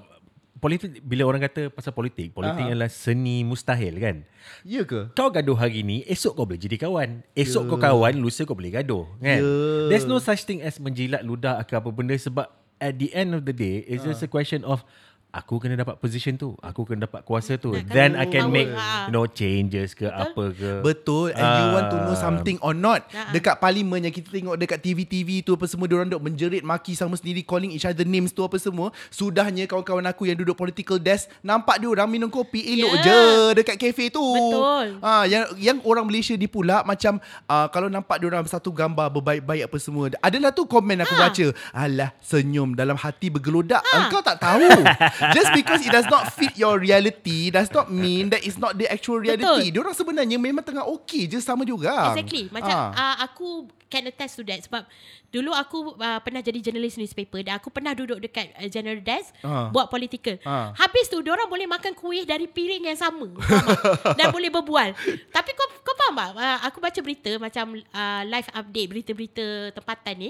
politik 0.55 0.89
bila 1.03 1.27
orang 1.27 1.41
kata 1.43 1.69
pasal 1.69 1.91
politik, 1.91 2.31
politik 2.31 2.63
Aha. 2.63 2.71
adalah 2.71 2.89
seni 2.89 3.43
mustahil 3.43 3.93
kan. 3.99 4.15
ya 4.63 4.81
ke 4.81 5.13
Kau 5.13 5.29
gaduh 5.29 5.53
hari 5.53 5.83
ni, 5.83 6.01
esok 6.01 6.33
kau 6.33 6.45
boleh 6.47 6.57
jadi 6.57 6.79
kawan. 6.79 7.21
Esok 7.35 7.63
Ya. 7.63 7.69
kau 7.69 7.77
kawan, 7.77 8.13
lusa 8.17 8.47
kau 8.47 8.57
boleh 8.57 8.73
gaduh. 8.73 9.05
Kan? 9.19 9.45
Ya. 9.45 9.91
There's 9.91 10.07
no 10.07 10.17
such 10.17 10.41
thing 10.41 10.65
as 10.65 10.79
menjilat 10.79 11.21
ludah 11.21 11.61
ke 11.61 11.75
apa 11.75 11.85
benda 11.87 12.15
sebab 12.15 12.49
at 12.77 12.97
the 12.97 13.13
end 13.13 13.31
of 13.31 13.45
the 13.45 13.53
day, 13.53 13.85
it's 13.85 14.01
just 14.01 14.19
a 14.19 14.31
question 14.31 14.65
of 14.65 14.81
aku 15.35 15.59
kena 15.59 15.75
dapat 15.75 15.95
position 15.97 16.33
tu, 16.33 16.55
aku 16.57 16.85
kena 16.85 17.03
dapat 17.03 17.21
kuasa 17.21 17.55
tu. 17.55 17.69
Nak 17.69 17.85
Then 17.85 18.11
kena 18.13 18.23
I 18.23 18.25
can 18.25 18.47
make 18.47 18.71
Ha. 18.71 19.05
you 19.05 19.11
know 19.11 19.27
changes 19.27 19.91
ke 19.91 20.07
apa 20.07 20.49
ke. 20.49 20.79
Betul 20.81 21.31
And 21.31 21.43
you 21.43 21.65
want 21.71 21.87
to 21.89 21.97
know 21.99 22.11
Ah. 22.11 22.19
something 22.21 22.55
or 22.59 22.71
not 22.71 23.03
Ah. 23.09 23.29
Dekat 23.29 23.57
parlimen 23.57 23.99
yang 23.99 24.11
kita 24.11 24.29
tengok 24.29 24.55
Dekat 24.55 24.79
TV-TV 24.79 25.41
tu 25.41 25.53
apa 25.53 25.65
semua 25.65 25.85
Diorang 25.85 26.07
duk 26.07 26.21
menjerit 26.21 26.61
Maki 26.61 26.93
sama 26.93 27.13
sendiri 27.13 27.41
Calling 27.41 27.69
each 27.69 27.83
other 27.83 28.03
names 28.03 28.31
tu 28.31 28.41
apa 28.41 28.55
semua 28.55 28.89
Sudahnya 29.09 29.65
kawan-kawan 29.65 30.03
aku 30.03 30.25
Yang 30.25 30.41
duduk 30.41 30.55
political 30.55 30.95
desk 30.95 31.27
Nampak 31.41 31.77
dia 31.77 31.87
orang 31.87 32.07
minum 32.07 32.27
kopi 32.27 32.63
Elok 32.73 32.93
Ya. 32.95 33.03
je 33.03 33.19
Dekat 33.55 33.75
kafe 33.77 34.07
tu 34.07 34.23
Betul. 34.23 34.99
ha, 34.99 35.25
yang, 35.25 35.43
yang 35.55 35.77
orang 35.81 36.05
Malaysia 36.05 36.33
ni 36.33 36.45
pula 36.45 36.81
Macam 36.81 37.17
uh, 37.43 37.67
Kalau 37.67 37.87
nampak 37.87 38.17
dia 38.17 38.27
orang 38.27 38.45
Satu 38.45 38.69
gambar 38.69 39.11
berbaik-baik 39.11 39.65
apa 39.65 39.77
semua 39.77 40.07
Adalah 40.17 40.49
tu 40.49 40.63
komen 40.63 41.01
aku 41.01 41.11
Ha. 41.11 41.21
baca 41.21 41.45
Alah 41.73 42.09
senyum 42.19 42.71
Dalam 42.71 42.95
hati 42.95 43.27
bergelodak 43.27 43.81
Ha. 43.81 43.95
Engkau 44.01 44.21
tak 44.21 44.37
tahu 44.37 44.63
Just 45.33 45.55
because 45.55 45.81
it 45.81 45.89
does 45.89 46.05
not 46.05 46.29
fit 46.29 46.53
your 46.53 46.77
reality 46.77 47.49
Does 47.49 47.71
not 47.71 47.87
mean 47.87 48.29
That 48.29 48.43
is 48.43 48.59
not 48.59 48.75
the 48.75 48.85
actual 48.85 49.17
reality 49.17 49.71
Betul. 49.71 49.71
dia 49.71 49.81
orang 49.81 49.95
sebenarnya 49.95 50.37
memang 50.37 50.61
tengah 50.61 50.85
okey 50.99 51.25
je 51.25 51.39
sama 51.39 51.63
juga. 51.63 52.13
Exactly. 52.13 52.51
Macam 52.51 52.75
Ah. 52.75 52.91
uh, 52.93 53.15
aku 53.23 53.65
can 53.95 54.11
attest 54.11 54.35
to 54.35 54.43
that 54.43 54.59
sebab 54.59 54.83
dulu 55.31 55.55
aku 55.55 55.95
uh, 55.95 56.19
pernah 56.19 56.43
jadi 56.43 56.59
jurnalis 56.59 56.99
newspaper 56.99 57.39
dan 57.47 57.55
aku 57.55 57.71
pernah 57.71 57.95
duduk 57.95 58.19
dekat 58.19 58.51
uh, 58.59 58.67
general 58.67 58.99
desk 58.99 59.31
Ah. 59.45 59.69
buat 59.69 59.87
political. 59.87 60.41
Ah. 60.41 60.73
Habis 60.73 61.07
tu 61.07 61.21
orang 61.21 61.45
boleh 61.45 61.69
makan 61.69 61.93
kuih 61.93 62.25
dari 62.25 62.49
piring 62.49 62.89
yang 62.89 62.97
sama. 62.97 63.29
dan 64.19 64.33
boleh 64.33 64.49
berbual. 64.49 64.91
Tapi 65.29 65.49
kau 65.53 65.67
kau 65.85 65.95
faham 65.95 66.17
tak? 66.17 66.29
Uh, 66.33 66.59
aku 66.65 66.77
baca 66.81 66.99
berita 66.99 67.31
macam 67.37 67.77
uh, 67.77 68.21
live 68.25 68.49
update 68.49 68.87
berita-berita 68.89 69.45
tempatan 69.77 70.15
ni. 70.17 70.29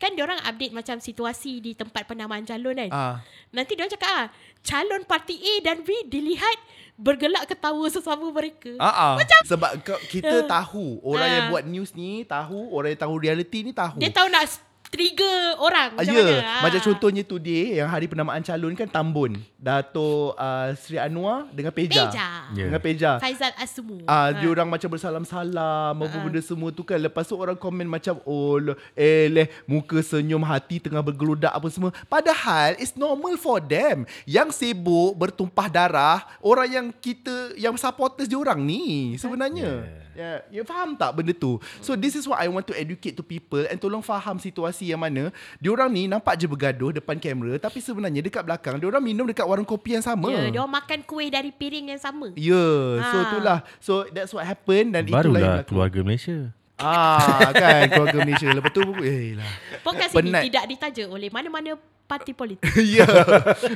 Kan 0.00 0.16
orang 0.16 0.40
update 0.48 0.72
macam 0.72 0.96
situasi 1.02 1.60
di 1.60 1.72
tempat 1.76 2.08
penamaan 2.08 2.48
calon 2.48 2.74
kan. 2.74 2.90
Ah. 2.90 3.16
Nanti 3.52 3.76
dia 3.76 3.90
cakap 3.90 4.08
ah, 4.08 4.26
calon 4.64 5.04
parti 5.04 5.36
A 5.36 5.54
dan 5.60 5.84
B 5.84 5.92
dilihat 6.08 6.58
bergelak 6.98 7.46
ketawa 7.46 7.86
sesama 7.86 8.26
mereka. 8.28 8.74
Ah, 8.76 9.14
ah. 9.14 9.22
Sebab 9.46 9.78
kita 10.10 10.42
Ya. 10.42 10.44
tahu 10.44 10.98
orang 11.00 11.24
Ah. 11.24 11.32
yang 11.32 11.44
buat 11.48 11.64
news 11.64 11.94
ni 11.94 12.26
tahu, 12.26 12.74
orang 12.74 12.92
yang 12.92 13.00
tahu 13.00 13.14
reality 13.16 13.62
ni 13.62 13.70
tahu. 13.70 13.96
Dia 13.96 14.10
tahu 14.10 14.26
nak 14.26 14.50
trigger 14.88 15.56
orang 15.58 15.94
Ah, 15.94 16.00
macam 16.00 16.12
ya, 16.12 16.22
mana. 16.22 16.36
Ah. 16.38 16.62
macam 16.64 16.80
contohnya 16.82 17.22
today 17.22 17.76
yang 17.76 17.86
hari 17.86 18.06
penamaan 18.06 18.40
calon 18.40 18.72
kan 18.72 18.88
Tambun. 18.88 19.36
Dato' 19.54 20.32
uh, 20.32 20.72
Sri 20.74 20.96
Anwar 20.96 21.50
dengan 21.50 21.70
Peja. 21.70 22.08
Peja. 22.08 22.28
Ya. 22.52 22.64
Dengan 22.66 22.80
Peja. 22.80 23.10
Faizal 23.18 23.52
Asmu. 23.54 24.06
Ah, 24.06 24.30
dia 24.30 24.46
orang 24.46 24.64
macam 24.64 24.88
bersalam-salam 24.88 25.92
apa 25.94 26.08
Ah. 26.08 26.22
benda 26.22 26.40
semua 26.40 26.70
tu 26.70 26.82
kan. 26.82 26.96
Lepas 26.96 27.26
tu 27.26 27.34
orang 27.34 27.54
komen 27.54 27.84
macam 27.84 28.16
oh 28.22 28.56
eh 28.94 29.28
leh 29.28 29.46
muka 29.64 30.00
senyum 30.00 30.40
hati 30.40 30.78
tengah 30.78 31.00
bergeludak 31.00 31.50
apa 31.50 31.68
semua. 31.68 31.90
Padahal 32.06 32.78
it's 32.78 32.94
normal 32.94 33.34
for 33.34 33.58
them. 33.58 34.06
Yang 34.24 34.56
sibuk 34.56 35.14
bertumpah 35.14 35.68
darah 35.68 36.18
orang 36.40 36.68
yang 36.68 36.86
kita 36.92 37.52
yang 37.54 37.74
supporters 37.74 38.24
dia 38.24 38.38
orang 38.38 38.58
ni 38.58 39.14
sebenarnya. 39.16 39.97
Ya, 40.18 40.42
you 40.50 40.66
faham 40.66 40.98
tak 40.98 41.14
benda 41.14 41.30
tu? 41.30 41.62
So 41.78 41.94
this 41.94 42.18
is 42.18 42.26
what 42.26 42.42
I 42.42 42.50
want 42.50 42.66
to 42.66 42.74
educate 42.74 43.14
to 43.14 43.22
people 43.22 43.62
and 43.62 43.78
tolong 43.78 44.02
faham 44.02 44.34
situasi 44.36 44.90
yang 44.90 44.98
mana 44.98 45.30
diorang 45.56 45.86
ni 45.86 46.10
nampak 46.10 46.34
je 46.34 46.50
bergaduh 46.50 46.90
depan 46.90 47.14
kamera 47.16 47.54
tapi 47.56 47.78
sebenarnya 47.78 48.18
dekat 48.18 48.42
belakang 48.42 48.82
diorang 48.82 48.98
minum 48.98 49.22
dekat 49.22 49.46
warung 49.46 49.62
kopi 49.62 49.94
yang 49.94 50.02
sama. 50.02 50.26
Ya, 50.28 50.50
dia 50.50 50.58
orang 50.58 50.74
makan 50.74 51.06
kuih 51.06 51.30
dari 51.30 51.54
piring 51.54 51.94
yang 51.94 52.02
sama. 52.02 52.34
Ya, 52.34 52.66
so 52.98 53.14
Ah. 53.14 53.22
itulah. 53.24 53.58
So 53.78 53.92
that's 54.10 54.34
what 54.34 54.42
happened 54.42 54.98
dan 54.98 55.06
itulah 55.06 55.22
yang 55.22 55.30
Barulah 55.30 55.40
berlaku. 55.62 55.70
keluarga 55.70 55.98
Malaysia. 56.02 56.50
Ah, 56.78 57.50
kan 57.52 57.86
keluarga 57.88 58.18
Malaysia. 58.18 58.48
Lepas 58.48 58.70
tu 58.70 58.82
eh 59.00 59.34
lah. 59.34 59.50
Podcast 59.80 60.12
Penat. 60.12 60.42
ini 60.42 60.46
tidak 60.46 60.64
ditaja 60.66 61.04
oleh 61.06 61.26
mana-mana 61.28 61.74
parti 62.04 62.32
politik. 62.32 62.64
Ya. 62.88 63.04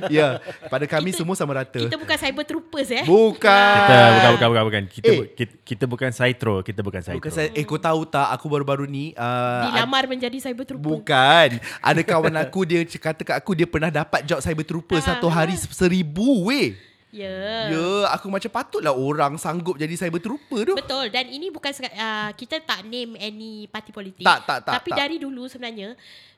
Ya, 0.09 0.29
pada 0.67 0.87
kami 0.87 1.11
Kita- 1.11 1.21
semua 1.21 1.35
sama 1.35 1.53
rata. 1.53 1.77
Kita 1.77 1.95
bukan 1.95 2.17
cyber 2.17 2.45
troopers 2.45 2.89
eh. 2.91 3.05
Bukan. 3.05 3.77
Kita 3.77 3.95
bukan 4.09 4.31
bukan 4.33 4.49
bukan 4.49 4.63
bukan. 4.65 4.83
Kita 4.89 5.05
Eh. 5.05 5.19
bu- 5.19 5.29
kita, 5.31 5.53
kita 5.61 5.85
bukan 5.85 6.11
Saitro, 6.11 6.55
kita 6.61 6.81
bukan 6.81 7.03
Saitro. 7.03 7.21
Bukan 7.21 7.53
eh 7.53 7.65
kau 7.67 7.77
tahu 7.77 8.07
tak 8.07 8.31
aku 8.31 8.47
baru-baru 8.49 8.87
ni 8.87 9.13
uh, 9.13 9.69
Dilamar 9.69 10.07
menjadi 10.07 10.39
cyber 10.41 10.65
trooper. 10.65 10.81
Bukan 10.83 11.49
Ada 11.61 12.01
kawan 12.03 12.35
aku 12.39 12.65
Dia 12.65 12.81
kata 12.87 13.21
kat 13.21 13.37
aku 13.37 13.53
Dia 13.53 13.67
pernah 13.67 13.91
dapat 13.91 14.25
job 14.25 14.39
cyber 14.39 14.65
trooper 14.65 14.97
Ah. 14.97 15.05
Satu 15.13 15.27
hari 15.27 15.53
seribu 15.59 16.47
weh 16.47 16.73
Ya. 17.13 17.69
Ya 17.69 17.89
Aku 18.11 18.33
macam 18.33 18.49
patutlah 18.49 18.91
orang 18.91 19.37
Sanggup 19.37 19.77
jadi 19.77 19.93
cyber 19.93 20.17
trooper 20.17 20.65
tu 20.65 20.75
Betul 20.75 21.13
dan 21.13 21.29
ini 21.29 21.53
bukan 21.53 21.69
uh, 21.69 22.33
kita 22.33 22.57
tak 22.59 22.83
name 22.83 23.15
any 23.15 23.69
parti 23.69 23.93
politik. 23.93 24.25
Tak, 24.25 24.43
tak, 24.43 24.59
tak, 24.65 24.81
Tapi 24.81 24.91
tak. 24.91 24.99
dari 24.99 25.17
dulu 25.21 25.45
sebenarnya 25.45 25.93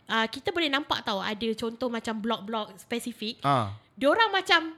uh, 0.06 0.26
kita 0.26 0.50
boleh 0.50 0.66
nampak 0.66 1.00
tahu 1.00 1.22
ada 1.22 1.48
contoh 1.54 1.87
macam 1.87 2.18
blok-blok 2.18 2.74
spesifik. 2.76 3.38
Ah, 3.40 3.70
Diorang 3.94 4.34
macam 4.34 4.74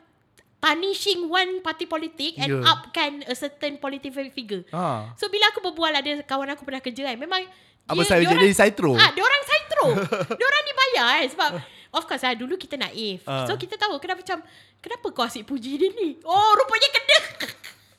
punishing 0.58 1.24
one 1.24 1.60
party 1.60 1.84
politik 1.86 2.36
and 2.36 2.48
Ya. 2.50 2.60
upkan 2.66 3.24
a 3.24 3.32
certain 3.32 3.76
political 3.76 4.24
figure. 4.28 4.68
ah. 4.70 5.12
So 5.16 5.28
bila 5.28 5.48
aku 5.48 5.60
berbual 5.62 5.92
ada 5.92 6.12
kawan 6.22 6.48
aku 6.50 6.64
pernah 6.64 6.80
kerja 6.80 7.04
kan 7.04 7.16
memang 7.16 7.44
Apa 7.86 8.02
dia- 8.02 8.10
saya 8.10 8.22
jadi 8.26 8.52
Saitro? 8.52 8.92
Ah, 8.92 9.12
diorang 9.12 9.42
Saitro. 9.42 9.86
diorang 10.40 10.62
dibayar 10.62 11.06
kan 11.14 11.26
sebab 11.26 11.50
of 11.96 12.04
course 12.04 12.22
lah 12.22 12.36
dulu 12.36 12.60
kita 12.60 12.76
naif. 12.76 13.24
Ah. 13.24 13.48
So 13.48 13.56
kita 13.56 13.80
tahu 13.80 13.96
kenapa 13.96 14.20
macam 14.20 14.38
kenapa 14.84 15.06
kau 15.16 15.24
asyik 15.24 15.48
puji 15.48 15.80
dia 15.80 15.90
ni? 15.96 16.20
Oh, 16.22 16.50
rupanya 16.54 16.88
kena. 16.92 17.18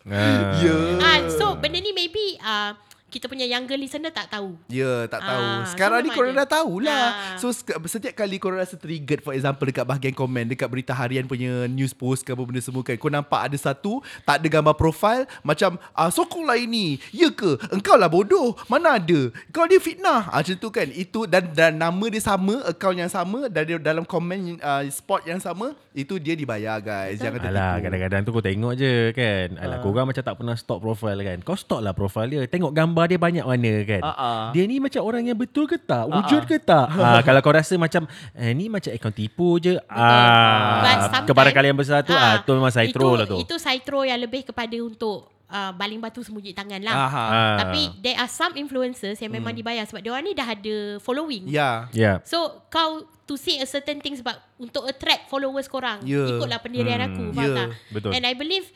Ah. 0.07 0.55
Ya 0.61 0.75
Ah, 1.03 1.19
so 1.27 1.57
benda 1.59 1.81
ni 1.81 1.91
maybe 1.91 2.37
uh, 2.39 2.71
kita 3.07 3.25
punya 3.25 3.47
younger 3.47 3.79
listener 3.79 4.11
tak 4.11 4.27
tahu. 4.27 4.59
Ya, 4.67 5.07
tak 5.07 5.23
tahu. 5.23 5.45
Ah, 5.47 5.63
Sekarang 5.71 5.99
so 5.99 6.05
ni 6.05 6.09
korang 6.11 6.35
ada. 6.35 6.43
dah 6.43 6.49
tahulah. 6.59 7.05
Ah. 7.07 7.37
So 7.39 7.47
setiap 7.87 8.13
kali 8.13 8.35
korang 8.35 8.59
rasa 8.59 8.75
triggered 8.75 9.23
for 9.23 9.31
example 9.31 9.63
dekat 9.63 9.87
bahagian 9.87 10.11
komen 10.11 10.51
dekat 10.51 10.67
berita 10.67 10.91
harian 10.91 11.23
punya 11.23 11.71
news 11.71 11.95
post 11.95 12.27
ke 12.27 12.35
apa 12.35 12.43
benda 12.43 12.59
semua 12.59 12.83
kan. 12.83 12.99
Kau 12.99 13.07
nampak 13.07 13.47
ada 13.47 13.55
satu 13.55 14.03
tak 14.27 14.43
ada 14.43 14.47
gambar 14.51 14.75
profil 14.75 15.23
macam 15.39 15.79
ah 15.95 16.11
sokonglah 16.11 16.59
ini. 16.59 16.99
Ya 17.15 17.31
ke? 17.31 17.55
Engkau 17.71 17.95
lah 17.95 18.11
bodoh. 18.11 18.59
Mana 18.67 18.99
ada? 18.99 19.31
Kau 19.55 19.63
dia 19.63 19.79
fitnah. 19.79 20.27
Ah 20.27 20.43
macam 20.43 20.55
tu 20.59 20.67
kan. 20.67 20.87
Itu 20.91 21.23
dan 21.27 21.55
dan 21.55 21.79
nama 21.79 22.05
dia 22.07 22.19
sama, 22.19 22.59
account 22.65 22.97
yang 22.97 23.11
sama 23.11 23.47
dan 23.47 23.63
dia 23.63 23.79
dalam 23.79 24.03
komen 24.03 24.59
uh, 24.59 24.83
spot 24.87 25.23
yang 25.23 25.39
sama, 25.39 25.75
itu 25.91 26.19
dia 26.19 26.35
dibayar 26.35 26.79
guys. 26.79 27.19
Jangan 27.19 27.39
tertipu. 27.39 27.55
Alah 27.55 27.73
kadang-kadang 27.79 28.21
tu 28.23 28.31
kau 28.31 28.43
tengok 28.43 28.73
je 28.75 28.93
kan 29.15 29.47
Ah. 29.57 29.69
Alah 29.69 29.77
korang 29.79 30.09
macam 30.09 30.19
tak 30.19 30.33
pernah 30.33 30.57
stop 30.57 30.81
profile 30.81 31.21
kan 31.21 31.37
Kau 31.45 31.53
stop 31.53 31.79
lah 31.79 31.93
profile 31.93 32.25
dia 32.27 32.41
Tengok 32.49 32.73
gambar 32.73 32.96
dia 33.05 33.19
banyak 33.21 33.45
mana 33.45 33.71
kan 33.85 34.01
ah. 34.01 34.49
Dia 34.49 34.65
ni 34.65 34.81
macam 34.81 35.05
orang 35.05 35.21
yang 35.29 35.37
betul 35.37 35.69
ke 35.69 35.77
tak 35.77 36.09
Wujud 36.09 36.49
ke 36.49 36.57
tak 36.57 36.89
ah, 36.97 37.21
Kalau 37.21 37.39
kau 37.45 37.53
rasa 37.53 37.77
macam 37.77 38.09
eh, 38.33 38.55
Ni 38.57 38.65
macam 38.65 38.89
akaun 38.89 39.13
tipu 39.13 39.61
je 39.61 39.77
ah, 39.85 41.21
Kepada 41.29 41.53
kalian 41.53 41.77
besar 41.77 42.01
tu 42.01 42.17
ah, 42.17 42.41
Tu 42.41 42.49
memang 42.49 42.73
itu, 42.73 42.79
Saitro 42.81 43.09
lah 43.13 43.25
tu 43.29 43.37
Itu 43.37 43.61
Saitro 43.61 44.01
yang 44.01 44.17
lebih 44.17 44.49
kepada 44.49 44.73
untuk 44.81 45.37
uh, 45.51 45.71
baling 45.75 45.99
batu 45.99 46.21
sembunyi 46.23 46.51
tangan 46.51 46.81
lah. 46.83 46.95
Aha. 46.95 47.23
Ah. 47.27 47.57
Tapi 47.63 47.81
there 48.03 48.17
are 48.19 48.29
some 48.31 48.53
influencers 48.55 49.17
yang 49.19 49.31
memang 49.31 49.55
dibayar 49.55 49.83
sebab 49.87 50.03
dia 50.03 50.11
orang 50.11 50.25
ni 50.27 50.33
dah 50.35 50.47
ada 50.47 50.75
following. 51.01 51.47
Ya. 51.47 51.87
Ya 51.95 52.19
So 52.27 52.67
kau 52.67 53.07
to 53.27 53.35
say 53.35 53.59
a 53.59 53.67
certain 53.67 53.99
thing 53.99 54.15
sebab 54.15 54.35
untuk 54.59 54.87
attract 54.87 55.27
followers 55.31 55.67
korang. 55.67 56.03
Ya. 56.03 56.23
Ikutlah 56.37 56.59
pendirian 56.63 56.99
Hmm, 57.03 57.07
aku. 57.11 57.23
Faham 57.35 57.47
ya, 57.47 57.55
tak? 57.55 57.67
betul. 57.91 58.11
And 58.15 58.23
I 58.23 58.33
believe 58.35 58.67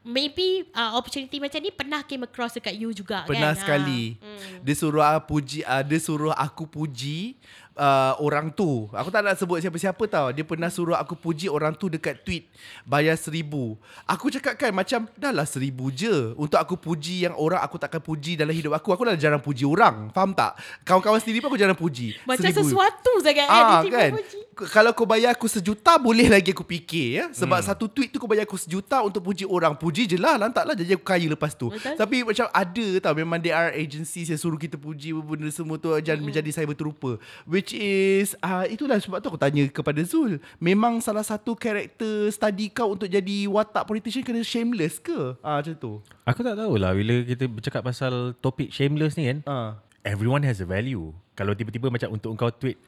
maybe 0.00 0.64
uh, 0.72 0.96
opportunity 0.96 1.36
macam 1.36 1.60
ni 1.60 1.70
pernah 1.70 2.00
came 2.02 2.24
across 2.24 2.56
dekat 2.56 2.72
you 2.74 2.88
juga 2.90 3.24
Pernah 3.28 3.52
kan. 3.52 3.60
sekali. 3.60 4.16
Ah, 4.20 4.60
Dia 4.64 4.74
suruh 4.74 5.04
aku 5.04 5.20
puji 5.30 5.60
uh, 5.62 5.82
dia 5.84 6.00
suruh 6.00 6.32
aku 6.32 6.64
puji 6.64 7.36
uh, 7.74 8.14
orang 8.18 8.50
tu. 8.50 8.88
Aku 8.90 9.08
tak 9.08 9.22
nak 9.22 9.34
sebut 9.34 9.58
siapa-siapa 9.58 10.00
tau. 10.06 10.30
Dia 10.30 10.42
pernah 10.42 10.66
suruh 10.66 10.94
aku 10.94 11.14
puji 11.14 11.46
orang 11.46 11.72
tu 11.72 11.86
dekat 11.86 12.22
tweet 12.22 12.48
bayar 12.82 13.14
seribu. 13.14 13.76
Aku 14.04 14.28
cakap 14.28 14.56
kan 14.56 14.70
macam 14.70 15.06
dah 15.14 15.30
lah 15.30 15.44
seribu 15.44 15.90
je. 15.90 16.32
Untuk 16.34 16.56
aku 16.56 16.74
puji 16.74 17.24
yang 17.24 17.34
orang 17.34 17.60
aku 17.60 17.76
takkan 17.76 18.00
puji 18.00 18.34
dalam 18.34 18.52
hidup 18.52 18.74
aku. 18.74 18.90
Aku 18.90 19.02
dah 19.04 19.14
jarang 19.14 19.40
puji 19.40 19.62
orang. 19.62 20.10
Faham 20.10 20.32
tak? 20.32 20.56
Kawan-kawan 20.82 21.18
sendiri 21.18 21.40
pun 21.40 21.50
aku 21.50 21.60
jarang 21.60 21.78
puji. 21.78 22.16
Macam 22.24 22.46
Seribu. 22.46 22.64
sesuatu 22.64 23.12
sangat 23.20 23.46
kan. 23.46 23.48
Ah 23.50 23.60
dia 23.60 23.78
tiba 23.84 23.98
kan 23.98 24.12
puji. 24.18 24.38
Kalau 24.60 24.92
kau 24.92 25.08
bayar 25.08 25.32
aku 25.32 25.48
sejuta 25.48 25.96
Boleh 25.96 26.28
lagi 26.28 26.52
aku 26.52 26.60
fikir 26.60 27.06
ya 27.16 27.24
Sebab 27.32 27.64
Hmm. 27.64 27.64
satu 27.64 27.88
tweet 27.88 28.12
tu 28.12 28.20
Kau 28.20 28.28
bayar 28.28 28.44
aku 28.44 28.60
sejuta 28.60 29.00
Untuk 29.00 29.24
puji 29.24 29.48
orang 29.48 29.72
Puji 29.72 30.04
je 30.04 30.20
lah 30.20 30.36
Lantak 30.36 30.68
lah 30.68 30.76
Jadi 30.76 31.00
aku 31.00 31.06
kaya 31.06 31.24
lepas 31.24 31.56
tu 31.56 31.72
Betul. 31.72 31.96
Tapi 31.96 32.20
macam 32.20 32.44
ada 32.44 32.86
tau 33.00 33.16
Memang 33.16 33.40
there 33.40 33.56
are 33.56 33.72
agencies 33.72 34.28
Yang 34.28 34.44
suruh 34.44 34.60
kita 34.60 34.76
puji 34.76 35.16
Benda 35.16 35.48
semua 35.48 35.80
tu 35.80 35.88
Jangan 35.96 36.20
menjadi 36.20 36.52
cyber 36.52 36.76
trooper 36.76 37.16
Which 37.48 37.69
is 37.72 38.34
uh, 38.38 38.64
Itulah 38.64 38.96
sebab 38.96 39.18
tu 39.18 39.28
aku 39.28 39.36
tanya 39.36 39.66
Kepada 39.66 40.00
Zul 40.00 40.38
Memang 40.56 40.98
salah 40.98 41.20
satu 41.20 41.52
Karakter 41.52 42.28
study 42.28 42.68
kau 42.68 42.92
Untuk 42.92 43.06
jadi 43.06 43.46
watak 43.46 43.84
politician 43.84 44.20
Kena 44.20 44.40
shameless 44.40 44.96
ke? 44.96 45.34
Ah 45.40 45.58
Macam 45.58 45.74
tu. 45.74 45.92
Aku 46.22 46.40
tak 46.40 46.54
tahulah 46.54 46.92
Bila 46.92 47.22
kita 47.22 47.44
bercakap 47.44 47.82
pasal 47.82 48.32
Topik 48.36 48.68
shameless 48.68 49.14
ni 49.14 49.26
kan 49.26 49.38
Ah. 49.44 49.70
Everyone 50.00 50.40
has 50.40 50.58
a 50.58 50.64
value. 50.64 51.12
Kalau 51.32 51.52
tiba-tiba 51.52 51.86
macam 51.86 52.08
Untuk 52.10 52.32
kau 52.34 52.48
tweet 52.48 52.80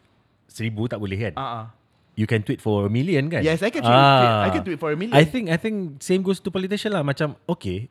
Seribu 0.46 0.84
tak 0.84 0.96
boleh 0.96 1.16
kan? 1.18 1.34
Ah, 1.34 1.44
ah. 1.44 1.66
You 2.12 2.24
can 2.24 2.40
tweet 2.40 2.58
for 2.58 2.84
a 2.84 2.90
million 2.92 3.26
kan? 3.26 3.40
Yes, 3.40 3.60
I 3.60 3.68
can 3.68 3.80
tweet- 3.80 3.96
I 4.44 4.48
can 4.50 4.60
tweet 4.62 4.76
for 4.76 4.92
a 4.92 4.96
million. 4.96 5.12
I 5.12 5.24
think 5.24 5.48
I 5.48 5.56
think 5.56 5.96
same 5.98 6.20
goes 6.20 6.36
to 6.38 6.48
politician 6.48 6.92
lah. 6.92 7.00
Macam 7.00 7.40
okay 7.46 7.88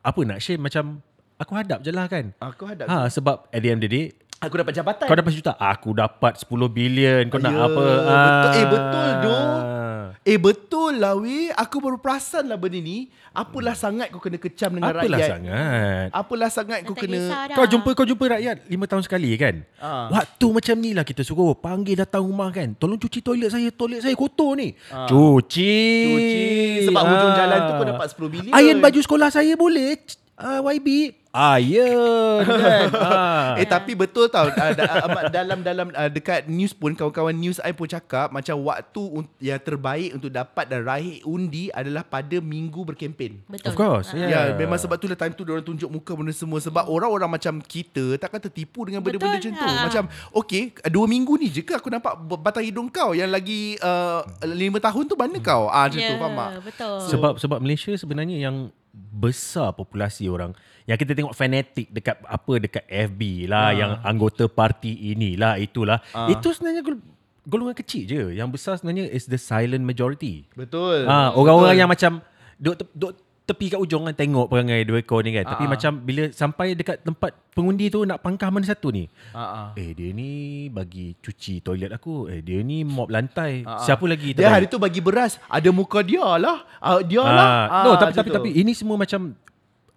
Apa 0.00 0.24
nak 0.24 0.40
shame? 0.40 0.60
Macam 0.60 1.04
Aku 1.36 1.52
hadap 1.52 1.80
je 1.80 1.88
lah 1.88 2.04
kan? 2.04 2.36
Aku 2.36 2.64
hadap 2.64 2.84
ha, 2.84 3.08
Sebab 3.08 3.48
at 3.48 3.60
the 3.60 3.68
end 3.68 3.80
of 3.80 3.84
the 3.84 3.92
day 3.92 4.04
Aku 4.40 4.56
dapat 4.56 4.72
jabatan. 4.72 5.04
Kau 5.04 5.12
dapat 5.12 5.30
sejuta? 5.30 5.52
Aku 5.54 5.92
dapat 5.92 6.32
10 6.34 6.48
bilion. 6.66 7.28
Kau 7.28 7.36
nak 7.36 7.52
Ya, 7.52 7.60
apa? 7.60 7.84
betul. 7.84 8.52
Eh, 8.56 8.66
betul, 8.66 9.10
doh. 9.20 9.36
Ah. 9.36 9.76
Eh 10.20 10.36
betul 10.36 11.00
lah 11.00 11.16
weh 11.16 11.48
Aku 11.50 11.80
baru 11.80 11.96
perasan 11.96 12.44
lah 12.44 12.56
benda 12.56 12.76
ni. 12.76 13.08
Apalah 13.30 13.72
sangat 13.72 14.08
kau 14.08 14.18
kena 14.18 14.36
kecam 14.36 14.72
dengan 14.72 14.90
Apalah 14.90 15.12
rakyat? 15.12 15.28
sangat? 15.30 16.08
Apalah 16.10 16.50
sangat 16.50 16.78
kau 16.82 16.92
kena. 16.94 17.52
Kau 17.52 17.64
jumpa 17.64 17.92
kau 17.92 18.04
jumpa 18.04 18.24
rakyat 18.30 18.64
5 18.64 18.80
tahun 18.86 19.02
sekali 19.04 19.28
kan? 19.36 19.60
Ah. 19.76 20.08
Waktu 20.10 20.46
macam 20.50 20.76
ni 20.78 20.90
lah 20.92 21.04
Kita 21.04 21.20
suruh 21.20 21.52
panggil 21.54 21.94
datang 21.94 22.20
rumah 22.22 22.48
kan? 22.48 22.72
Tolong 22.74 22.96
cuci 22.96 23.20
toilet 23.20 23.48
saya. 23.48 23.68
Toilet 23.68 24.00
saya 24.00 24.16
kotor 24.16 24.56
ni. 24.56 24.72
Ah. 24.88 25.04
Cuci. 25.04 25.76
Cuci. 26.06 26.44
Sebab 26.88 27.02
hujung 27.02 27.32
Ah. 27.32 27.36
jalan 27.36 27.58
tu 27.60 27.72
kau 27.74 27.86
dapat 27.86 28.06
10 28.08 28.28
bilion. 28.30 28.52
Iron 28.56 28.78
baju 28.78 28.98
sekolah 28.98 29.28
saya 29.28 29.52
boleh 29.54 30.00
uh, 30.40 30.60
YB 30.66 30.88
Iron 31.30 32.42
kan 32.42 32.90
ah. 32.98 33.54
Eh 33.54 33.62
tapi 33.62 33.94
betul 33.94 34.26
tau 34.26 34.50
uh, 34.50 34.72
da, 34.74 34.82
uh, 34.98 35.30
Dalam 35.30 35.62
dalam 35.62 35.86
uh, 35.90 36.10
Dekat 36.10 36.46
news 36.46 36.72
pun 36.72 36.90
Kawan-kawan 36.92 37.30
news 37.32 37.62
I 37.62 37.70
pun 37.70 37.86
cakap 37.86 38.28
Macam 38.28 38.58
waktu 38.60 38.98
un- 39.00 39.30
Yang 39.38 39.60
terbaik 39.64 40.10
Untuk 40.12 40.26
dapat 40.28 40.66
dan 40.66 40.82
raih 40.82 41.22
undi 41.22 41.70
Adalah 41.70 42.02
pada 42.02 42.34
minggu 42.36 42.82
berkempen 42.82 43.46
Betul. 43.46 43.70
Of 43.70 43.74
course 43.76 44.08
Ah. 44.10 44.18
Ya, 44.18 44.26
yeah. 44.26 44.42
yeah, 44.42 44.56
memang 44.56 44.74
sebab 44.76 44.98
tu 44.98 45.06
lah 45.06 45.14
time 45.14 45.30
tu 45.30 45.44
orang 45.44 45.62
tunjuk 45.62 45.86
muka 45.86 46.12
benda 46.12 46.32
semua 46.32 46.58
sebab 46.58 46.82
orang-orang 46.84 47.30
macam 47.30 47.60
kita 47.60 48.18
takkan 48.18 48.42
tertipu 48.42 48.82
dengan 48.82 48.98
benda-benda 48.98 49.38
Betul. 49.38 49.54
macam 49.54 49.62
tu. 49.62 49.70
Ha. 49.70 49.84
Macam 49.86 50.04
okay, 50.32 50.62
dua 50.88 51.06
minggu 51.06 51.36
ni 51.36 51.46
je 51.48 51.62
ke 51.62 51.72
aku 51.72 51.86
nampak 51.88 52.10
batang 52.36 52.64
hidung 52.64 52.88
kau 52.88 53.12
yang 53.12 53.30
lagi 53.30 53.78
uh, 53.78 54.26
lima 54.44 54.78
tahun 54.78 55.04
tu 55.04 55.14
mana 55.14 55.38
kau? 55.38 55.68
Ah 55.68 55.86
macam 55.86 56.00
Ya, 56.00 56.10
tu 56.10 56.16
faham 56.16 56.34
tak? 56.34 56.50
betul. 56.64 56.96
Sebab 57.06 57.32
sebab 57.38 57.58
Malaysia 57.60 57.92
sebenarnya 57.94 58.34
yang 58.40 58.56
besar 58.92 59.70
populasi 59.70 60.26
orang 60.26 60.50
yang 60.82 60.96
kita 60.96 61.12
tengok 61.12 61.30
fanatik 61.30 61.86
dekat 61.88 62.18
apa 62.20 62.52
dekat 62.58 62.84
FB 62.84 63.20
lah 63.46 63.64
Ah. 63.64 63.72
yang 63.72 63.92
anggota 64.02 64.46
parti 64.46 64.90
inilah 65.10 65.54
itulah 65.56 66.02
Ah. 66.10 66.26
itu 66.26 66.50
sebenarnya 66.50 66.82
gol- 66.82 67.04
golongan 67.42 67.76
kecil 67.76 68.02
je 68.04 68.22
yang 68.32 68.48
besar 68.48 68.74
sebenarnya 68.74 69.06
is 69.08 69.24
the 69.24 69.38
silent 69.38 69.80
majority 69.80 70.44
Betul. 70.52 71.06
ah 71.06 71.30
orang-orang 71.32 71.76
yang 71.76 71.88
macam 71.88 72.18
duk, 72.56 72.82
duk 72.90 73.14
tepi 73.50 73.66
kat 73.68 73.80
ujung 73.80 74.04
kan 74.04 74.14
tengok 74.14 74.46
perangai 74.46 74.80
dua 74.82 74.98
ekor 74.98 75.20
ni 75.20 75.32
kan 75.32 75.44
tapi 75.44 75.64
Ah. 75.64 75.68
macam 75.68 75.92
bila 75.98 76.30
sampai 76.30 76.72
dekat 76.72 77.00
tempat 77.00 77.34
pengundi 77.50 77.86
tu 77.86 78.02
nak 78.02 78.18
pangkah 78.18 78.46
mana 78.46 78.62
satu 78.64 78.88
ni 78.88 79.10
ah. 79.32 79.74
eh 79.74 79.90
dia 79.90 80.10
ni 80.10 80.30
bagi 80.68 81.12
cuci 81.16 81.58
toilet 81.60 81.90
aku 81.90 82.26
eh 82.26 82.40
dia 82.40 82.60
ni 82.60 82.80
mop 82.80 83.06
lantai 83.06 83.62
ah. 83.62 83.80
siapa 83.80 84.02
lagi 84.04 84.30
Dia 84.30 84.46
terbaik? 84.46 84.54
hari 84.56 84.66
tu 84.66 84.78
bagi 84.78 85.00
beras, 85.00 85.36
ada 85.44 85.68
muka 85.70 86.00
dia 86.00 86.22
lah. 86.36 86.62
Uh, 86.78 87.02
dia 87.02 87.20
Ah, 87.20 87.28
lah. 87.28 87.50
no 87.82 87.90
Ah, 87.90 87.98
tapi 87.98 88.12
tapi 88.14 88.28
tapi 88.30 88.48
ini 88.52 88.70
semua 88.70 88.94
macam 88.94 89.34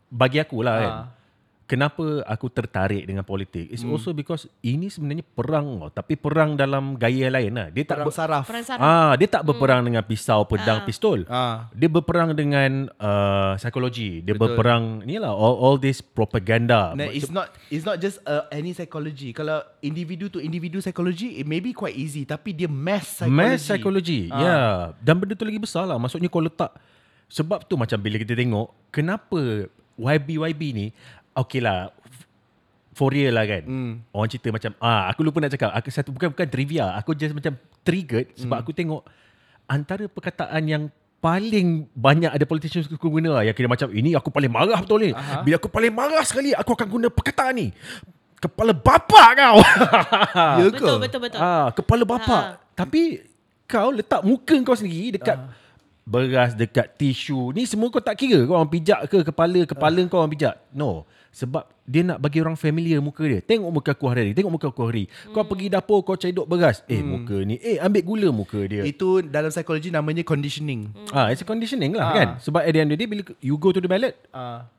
bagi 0.09 0.37
aku 0.37 0.59
lah 0.59 0.75
kan. 0.75 0.91
Kenapa 1.63 2.03
aku 2.27 2.51
tertarik 2.51 3.07
dengan 3.07 3.23
politik 3.23 3.71
is 3.71 3.87
also 3.87 4.11
because 4.11 4.51
ini 4.59 4.91
sebenarnya 4.91 5.23
perang 5.23 5.79
tau, 5.79 5.89
tapi 5.95 6.19
perang 6.19 6.59
dalam 6.59 6.99
gaya 6.99 7.31
lain 7.31 7.55
lah. 7.55 7.67
Dia 7.71 7.87
tak 7.87 8.03
Perang 8.03 8.07
ber, 8.07 8.13
saraf. 8.13 8.43
Perang 8.43 8.65
saraf. 8.67 8.83
ah 8.83 9.11
dia 9.15 9.27
tak 9.31 9.47
berperang 9.47 9.81
dengan 9.81 10.03
pisau, 10.03 10.43
pedang, 10.43 10.83
Ah. 10.83 10.85
pistol. 10.85 11.23
Ah. 11.31 11.71
Dia 11.71 11.87
berperang 11.87 12.35
dengan 12.35 12.91
uh, 12.99 13.55
psikologi. 13.55 14.19
Dia 14.19 14.35
Betul. 14.35 14.59
berperang 14.59 14.83
ni 15.01 15.15
lah 15.15 15.31
all, 15.31 15.55
all 15.55 15.75
this 15.79 16.03
propaganda. 16.03 16.91
Nah, 16.93 17.07
it's 17.07 17.31
not 17.31 17.47
it's 17.71 17.87
not 17.87 17.95
just 17.95 18.19
uh, 18.27 18.43
any 18.51 18.75
psychology. 18.75 19.31
Kalau 19.31 19.63
individu 19.79 20.27
to 20.27 20.43
individu 20.43 20.83
psychology, 20.83 21.39
it 21.39 21.47
may 21.47 21.63
be 21.63 21.71
quite 21.71 21.95
easy. 21.95 22.27
Tapi 22.27 22.51
dia 22.51 22.67
mass 22.67 23.23
psychology. 23.23 23.39
Mass 23.39 23.59
psychology. 23.63 24.21
Ah. 24.27 24.35
Ya. 24.35 24.43
Yeah. 24.43 24.71
Dan 24.99 25.15
benda 25.15 25.33
tu 25.33 25.47
lagi 25.47 25.63
besar 25.63 25.87
lah. 25.87 25.95
Maksudnya 25.95 26.27
kau 26.27 26.43
letak 26.43 26.75
sebab 27.25 27.65
tu 27.65 27.79
macam 27.79 27.97
bila 27.97 28.19
kita 28.19 28.35
tengok 28.35 28.67
kenapa 28.89 29.65
YB-YB 29.93 30.61
ni 30.69 30.87
okay 31.35 31.59
lah 31.59 31.91
for 32.93 33.09
real 33.09 33.33
lah 33.33 33.45
kan. 33.45 33.63
Hmm. 33.65 33.93
Orang 34.13 34.29
cerita 34.29 34.53
macam 34.53 34.71
ah 34.77 35.09
aku 35.09 35.25
lupa 35.25 35.41
nak 35.41 35.51
cakap. 35.51 35.73
Aku 35.73 35.89
satu 35.89 36.13
bukan 36.13 36.29
bukan 36.31 36.47
trivia. 36.47 36.93
Aku 36.97 37.17
just 37.17 37.33
macam 37.33 37.57
triggered 37.81 38.29
sebab 38.37 38.57
Hmm. 38.57 38.63
aku 38.63 38.71
tengok 38.71 39.01
antara 39.65 40.05
perkataan 40.05 40.63
yang 40.63 40.83
paling 41.17 41.87
banyak 41.95 42.27
ada 42.27 42.43
politicians 42.43 42.85
aku 42.91 43.07
guna 43.09 43.39
lah. 43.39 43.43
Yang 43.47 43.63
kira 43.63 43.67
macam 43.71 43.87
ini 43.95 44.13
aku 44.13 44.29
paling 44.29 44.51
marah 44.51 44.77
betul 44.77 44.99
ni. 45.01 45.11
Aha. 45.15 45.41
Bila 45.41 45.55
aku 45.55 45.71
paling 45.71 45.89
marah 45.89 46.21
sekali 46.21 46.51
aku 46.51 46.75
akan 46.75 46.87
guna 46.87 47.07
perkataan 47.09 47.53
ni. 47.55 47.67
Kepala 48.37 48.75
bapak 48.75 49.29
kau. 49.39 49.57
Ya 50.59 50.67
ke? 50.67 50.83
Betul, 50.83 50.97
betul, 50.99 51.19
betul. 51.23 51.39
Ah, 51.39 51.71
kepala 51.71 52.03
bapak. 52.03 52.43
Ha. 52.43 52.59
Tapi 52.75 53.23
kau 53.63 53.95
letak 53.95 54.19
muka 54.21 54.51
kau 54.67 54.75
sendiri 54.75 55.15
dekat 55.15 55.39
beras, 56.03 56.51
dekat 56.51 56.91
tisu. 56.99 57.55
Ni 57.55 57.63
semua 57.63 57.87
kau 57.87 58.03
tak 58.03 58.19
kira 58.19 58.43
kau 58.43 58.59
orang 58.59 58.67
pijak 58.67 59.07
ke 59.07 59.23
kepala, 59.23 59.63
kepala 59.63 60.03
kau 60.11 60.19
orang 60.19 60.33
pijak. 60.35 60.59
No. 60.75 61.07
Sebab 61.33 61.65
dia 61.83 62.05
nak 62.05 62.21
bagi 62.21 62.37
orang 62.37 62.53
familiar 62.53 63.01
muka 63.01 63.25
dia. 63.25 63.41
Tengok 63.41 63.73
muka 63.73 63.91
aku 63.91 64.05
hari 64.05 64.29
ni, 64.29 64.33
tengok 64.33 64.53
muka 64.53 64.69
aku 64.69 64.85
hari. 64.85 65.09
Kau 65.27 65.41
pergi 65.41 65.65
dapur 65.67 65.99
kau 65.99 66.13
cedok 66.13 66.45
beras. 66.45 66.85
Eh 66.85 67.01
muka 67.01 67.41
ni, 67.41 67.57
eh 67.57 67.81
ambil 67.81 68.01
gula 68.03 68.29
muka 68.29 68.61
dia. 68.63 68.85
Itu 68.85 69.19
dalam 69.19 69.49
psikologi 69.49 69.89
namanya 69.89 70.21
conditioning. 70.21 70.93
Ah, 71.09 71.33
it's 71.33 71.41
a 71.41 71.47
conditioning 71.47 71.91
lah 71.91 72.05
Ah. 72.05 72.13
kan. 72.13 72.27
Sebab 72.37 72.61
at 72.61 72.69
the 72.69 72.79
end 72.79 72.89
of 72.89 72.95
the 72.95 73.01
day 73.01 73.09
bila 73.09 73.25
you 73.39 73.57
go 73.57 73.69
to 73.69 73.77
the 73.77 73.89
ballot, 73.89 74.13
Ah. 74.29 74.69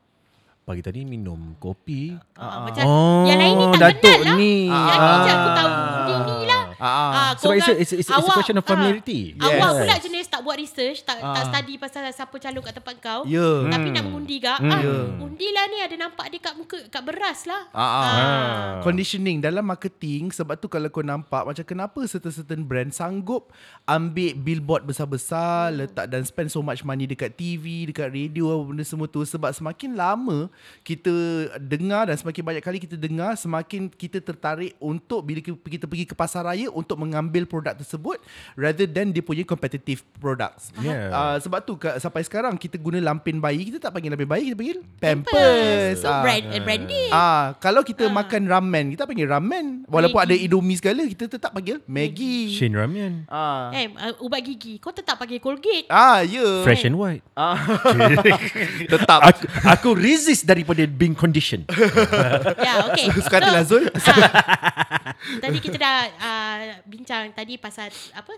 pagi 0.63 0.81
tadi 0.81 1.03
minum 1.03 1.59
kopi. 1.59 2.15
Ah, 2.35 2.63
macam 2.63 2.83
Oh, 2.85 3.27
yang 3.27 3.37
lain 3.37 3.53
ni 3.53 3.67
tak 3.69 3.81
Datuk 3.93 4.15
benar 4.17 4.25
lah. 4.25 4.37
ni. 4.39 4.55
Yang 4.65 4.95
ni 4.97 5.19
je 5.19 5.31
aku 5.35 5.49
tahu. 5.51 5.71
Ni 6.07 6.15
ni 6.25 6.47
lah. 6.47 6.64
Ah, 6.85 6.93
ah. 6.93 7.09
Ah, 7.09 7.31
Sebab 7.35 7.57
it's 7.57 7.65
a- 7.65 7.73
korang- 7.73 7.81
it's 7.81 7.93
a- 7.93 7.99
it's 7.99 8.11
a- 8.11 8.15
it's 8.15 8.29
a 8.29 8.35
question 8.35 8.57
of 8.57 8.65
familiarity. 8.65 9.33
Ah, 9.35 9.47
Awak 9.47 9.57
Yes. 9.57 9.77
pula 9.81 9.95
jenis 9.99 10.27
tak 10.29 10.41
buat 10.43 10.57
research, 10.59 10.99
tak 11.01 11.17
tak 11.17 11.33
Ah. 11.41 11.49
study 11.49 11.75
pasal 11.75 12.05
siapa 12.07 12.37
calon 12.37 12.61
kat 12.61 12.75
tempat 12.75 12.95
kau. 12.99 13.21
Ya. 13.25 13.49
Tapi 13.65 13.89
Hmm. 13.89 13.95
nak 13.95 14.03
mengundi 14.05 14.37
gak. 14.37 14.59
Hmm. 14.59 14.69
Ah, 14.69 14.81
Ya. 14.81 14.97
undi 15.17 15.49
lah 15.49 15.65
ni 15.67 15.79
ada 15.81 15.97
nampak 15.97 16.27
dia 16.29 16.41
kat 16.41 16.55
muka 16.55 16.77
kat 16.85 17.03
beras 17.03 17.41
lah. 17.45 17.63
Ah, 17.71 17.81
ah. 17.81 18.05
Ah. 18.05 18.71
Conditioning 18.81 19.41
dalam 19.41 19.65
marketing 19.65 20.29
sebab 20.29 20.55
tu 20.55 20.69
kalau 20.69 20.87
kau 20.87 21.01
nampak 21.01 21.41
macam 21.43 21.65
kenapa 21.65 22.05
certain-certain 22.05 22.61
brand 22.61 22.93
sanggup 22.93 23.49
ambil 23.85 24.37
billboard 24.37 24.85
besar-besar 24.85 25.71
Hmm. 25.71 25.81
letak 25.81 26.07
dan 26.07 26.21
spend 26.23 26.49
so 26.49 26.61
much 26.61 26.83
money 26.83 27.05
dekat 27.05 27.33
TV, 27.33 27.87
dekat 27.87 28.11
radio 28.11 28.53
apa 28.53 28.63
benda 28.67 28.85
semua 28.85 29.07
tu 29.07 29.23
sebab 29.23 29.49
semakin 29.51 29.95
lama 29.95 30.53
kita 30.83 31.13
dengar 31.59 32.07
dan 32.07 32.17
semakin 32.17 32.43
banyak 32.45 32.61
kali 32.61 32.77
kita 32.79 32.95
dengar 32.95 33.33
semakin 33.35 33.89
kita 33.89 34.19
tertarik 34.19 34.77
untuk 34.77 35.23
bila 35.23 35.39
ki- 35.39 35.57
kita 35.71 35.87
pergi 35.87 36.05
ke 36.05 36.13
pasar 36.13 36.45
raya 36.45 36.74
untuk 36.75 36.99
mengambil 36.99 37.47
produk 37.47 37.73
tersebut 37.73 38.19
rather 38.55 38.85
than 38.85 39.09
dia 39.09 39.23
punya 39.23 39.43
competitive 39.43 40.03
products. 40.17 40.75
Yeah. 40.77 41.09
Uh, 41.09 41.37
sebab 41.39 41.63
tu 41.63 41.75
ka- 41.75 41.97
sampai 41.97 42.21
sekarang 42.21 42.55
kita 42.55 42.77
guna 42.77 42.99
lampin 43.01 43.39
bayi 43.39 43.65
kita 43.65 43.79
tak 43.79 43.95
panggil 43.95 44.11
lampin 44.11 44.27
bayi 44.27 44.51
kita 44.51 44.57
panggil 44.57 44.79
Pampers. 44.99 45.31
pampers. 45.31 45.97
So 45.97 46.09
Ah. 46.09 46.21
brand 46.21 46.47
and 46.49 46.63
branding. 46.63 47.11
Ah, 47.11 47.55
kalau 47.57 47.81
kita 47.81 48.05
Ah. 48.05 48.13
makan 48.13 48.43
ramen, 48.45 48.85
kita 48.91 49.05
panggil 49.05 49.25
ramen. 49.25 49.87
Walaupun 49.87 50.19
Maggi. 50.19 50.31
ada 50.31 50.45
Indomie 50.45 50.75
segala, 50.75 51.03
kita 51.05 51.25
tetap 51.29 51.51
panggil 51.51 51.79
Maggi. 51.85 52.51
Shin 52.51 52.73
Ramyan. 52.73 53.25
Ah. 53.27 53.71
Eh, 53.71 53.87
uh, 53.89 54.19
ubat 54.21 54.43
gigi. 54.43 54.77
Kau 54.77 54.91
tetap 54.91 55.17
pakai 55.17 55.39
Colgate. 55.39 55.87
Ah, 55.87 56.21
ya. 56.21 56.37
Yeah. 56.37 56.55
Fresh 56.63 56.85
and 56.85 56.97
white. 56.97 57.23
Ah. 57.33 57.55
tetap. 58.93 59.21
aku, 59.23 59.43
aku 59.65 59.89
resist 59.95 60.43
daripada 60.43 60.83
being 60.85 61.15
conditioned. 61.15 61.69
ya, 62.67 62.89
okay. 62.89 63.07
Suka 63.15 63.39
hati 63.39 63.51
lah 63.51 63.63
Zul. 63.63 63.85
ah, 63.87 65.15
tadi 65.43 65.59
kita 65.59 65.77
dah 65.77 65.97
uh, 66.17 66.54
bincang 66.85 67.31
tadi 67.31 67.57
pasal 67.57 67.87
apa? 68.13 68.33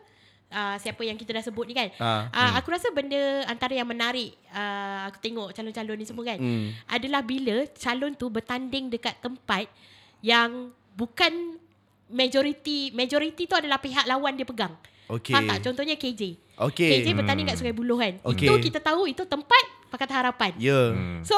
Uh, 0.47 0.79
siapa 0.79 1.03
yang 1.03 1.15
kita 1.15 1.35
dah 1.35 1.43
sebut 1.43 1.67
ni 1.67 1.75
kan 1.75 1.91
Ah, 1.99 2.31
uh, 2.31 2.51
Aku 2.57 2.71
rasa 2.71 2.87
benda 2.89 3.19
antara 3.45 3.75
yang 3.75 3.83
menarik 3.85 4.31
uh, 4.49 5.11
Aku 5.11 5.19
tengok 5.19 5.51
calon-calon 5.51 5.99
ni 5.99 6.07
semua 6.07 6.23
kan 6.25 6.39
Hmm. 6.39 6.71
Adalah 6.87 7.19
bila 7.21 7.67
calon 7.75 8.15
tu 8.15 8.31
bertanding 8.31 8.87
dekat 8.87 9.19
tempat 9.19 9.67
Yang 10.23 10.71
bukan 10.95 11.59
majority 12.07 12.95
Majority 12.95 13.43
tu 13.45 13.55
adalah 13.55 13.77
pihak 13.77 14.07
lawan 14.07 14.33
dia 14.33 14.47
pegang 14.47 14.71
Okey. 15.09 15.35
Faham 15.35 15.47
tak? 15.47 15.67
Contohnya 15.67 15.95
KJ 15.95 16.23
Okey. 16.63 16.91
KJ 16.95 17.07
bertanding 17.13 17.47
kat 17.47 17.59
Sungai 17.59 17.75
Buloh 17.75 17.99
kan 17.99 18.15
Okey. 18.23 18.47
Itu 18.47 18.55
kita 18.61 18.79
tahu 18.79 19.07
itu 19.07 19.23
tempat 19.23 19.65
Pakatan 19.91 20.15
Harapan 20.17 20.55
Ya. 20.59 20.95
So 21.23 21.35